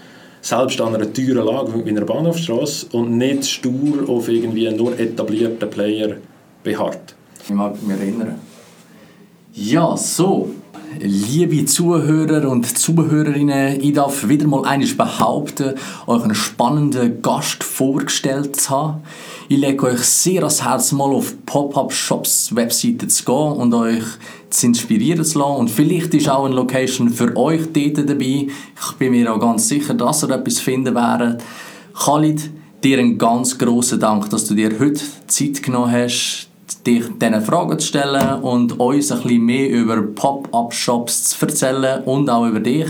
selbst 0.47 0.81
an 0.81 0.95
einer 0.95 1.13
teuren 1.13 1.45
Lage 1.45 1.85
wie 1.85 1.91
einer 1.91 2.05
Bahnhofstrasse 2.05 2.87
und 2.93 3.19
nicht 3.19 3.47
stur 3.47 4.09
auf 4.09 4.29
irgendwie 4.29 4.71
nur 4.71 4.99
etablierten 4.99 5.69
Player 5.69 6.17
beharrt. 6.63 7.17
Ich 7.43 7.51
mag 7.51 7.83
mich 7.83 7.99
erinnern. 7.99 8.39
Ja, 9.59 9.97
so. 9.97 10.51
Liebe 11.01 11.65
Zuhörer 11.65 12.47
und 12.51 12.79
Zuhörerinnen, 12.79 13.81
ich 13.81 13.95
darf 13.95 14.29
wieder 14.29 14.47
mal 14.47 14.67
eines 14.67 14.95
behaupten, 14.95 15.77
euch 16.07 16.23
einen 16.25 16.35
spannenden 16.35 17.23
Gast 17.23 17.65
vorgestellt 17.65 18.57
zu 18.57 18.69
haben. 18.69 19.03
Ich 19.49 19.57
lege 19.57 19.87
euch 19.87 20.01
sehr 20.01 20.43
ans 20.43 20.63
Herz, 20.63 20.93
mal 20.93 21.11
auf 21.11 21.35
Pop-Up-Shops 21.47 22.55
Webseite 22.55 23.09
zu 23.09 23.25
gehen 23.25 23.53
und 23.53 23.73
euch 23.73 24.05
zu 24.51 24.67
inspirieren 24.67 25.25
zu 25.25 25.39
lassen. 25.39 25.57
Und 25.57 25.71
vielleicht 25.71 26.13
ist 26.13 26.29
auch 26.29 26.45
eine 26.45 26.55
Location 26.55 27.09
für 27.09 27.35
euch 27.35 27.63
dort 27.73 28.11
dabei. 28.11 28.49
Ich 28.49 28.93
bin 28.99 29.13
mir 29.13 29.33
auch 29.33 29.41
ganz 29.41 29.69
sicher, 29.69 29.95
dass 29.95 30.23
ihr 30.23 30.31
etwas 30.33 30.59
finden 30.59 30.95
werdet. 30.95 31.43
Khalid, 31.95 32.51
dir 32.85 32.99
einen 32.99 33.17
ganz 33.17 33.57
grossen 33.57 34.01
Dank, 34.01 34.29
dass 34.29 34.45
du 34.45 34.55
dir 34.55 34.79
heute 34.79 35.01
Zeit 35.29 35.63
genommen 35.63 35.93
hast, 35.93 36.51
dich 36.87 37.05
diesen 37.21 37.41
Fragen 37.43 37.79
zu 37.79 37.87
stellen 37.87 38.43
und 38.43 38.79
uns 38.79 39.13
ein 39.13 39.23
bisschen 39.23 39.45
mehr 39.45 39.71
über 39.71 40.03
Pop-Up-Shops 40.03 41.31
zu 41.31 41.47
erzählen 41.47 42.03
und 42.05 42.29
auch 42.29 42.47
über 42.47 42.61
dich. 42.61 42.89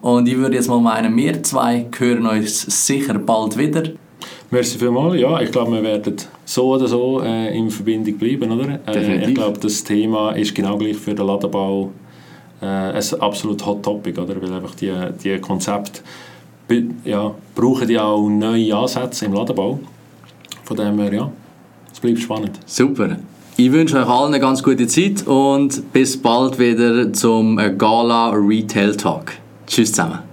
Und 0.00 0.28
ich 0.28 0.36
würde 0.36 0.56
jetzt 0.56 0.68
mal 0.68 0.80
meinen, 0.80 1.16
wir 1.16 1.42
zwei 1.42 1.86
hören 1.98 2.26
uns 2.26 2.86
sicher 2.86 3.18
bald 3.18 3.58
wieder. 3.58 3.82
Merci 4.50 4.78
vielmals. 4.78 5.20
Ja, 5.20 5.40
ich 5.40 5.52
glaube, 5.52 5.72
wir 5.72 5.82
werden 5.82 6.16
so 6.44 6.74
oder 6.74 6.86
so 6.86 7.20
äh, 7.20 7.56
in 7.56 7.70
Verbindung 7.70 8.16
bleiben, 8.16 8.50
oder? 8.50 8.80
Äh, 8.86 9.28
ich 9.28 9.34
glaube, 9.34 9.58
das 9.58 9.84
Thema 9.84 10.32
ist 10.32 10.54
genau 10.54 10.78
gleich 10.78 10.96
für 10.96 11.14
den 11.14 11.26
Ladenbau 11.26 11.90
äh, 12.62 12.66
ein 12.66 13.20
absolut 13.20 13.64
Hot 13.66 13.82
Topic, 13.82 14.18
oder? 14.18 14.40
Weil 14.40 14.52
einfach 14.52 14.74
die, 14.74 14.92
die 15.22 15.38
Konzepte 15.38 16.00
ja, 17.04 17.34
brauchen 17.54 17.88
ja 17.90 18.04
auch 18.04 18.28
neue 18.28 18.74
Ansätze 18.76 19.26
im 19.26 19.34
Ladenbau. 19.34 19.80
Von 20.64 20.76
dem 20.76 20.98
her, 20.98 21.12
ja, 21.12 21.32
es 21.98 22.00
bleibt 22.00 22.20
spannend. 22.20 22.60
Super. 22.66 23.16
Ich 23.56 23.72
wünsche 23.72 23.98
euch 23.98 24.08
allen 24.08 24.28
eine 24.28 24.40
ganz 24.40 24.62
gute 24.62 24.86
Zeit 24.86 25.26
und 25.26 25.92
bis 25.92 26.16
bald 26.16 26.58
wieder 26.58 27.12
zum 27.12 27.56
Gala 27.76 28.30
Retail 28.30 28.96
Talk. 28.96 29.32
Tschüss 29.66 29.90
zusammen. 29.90 30.27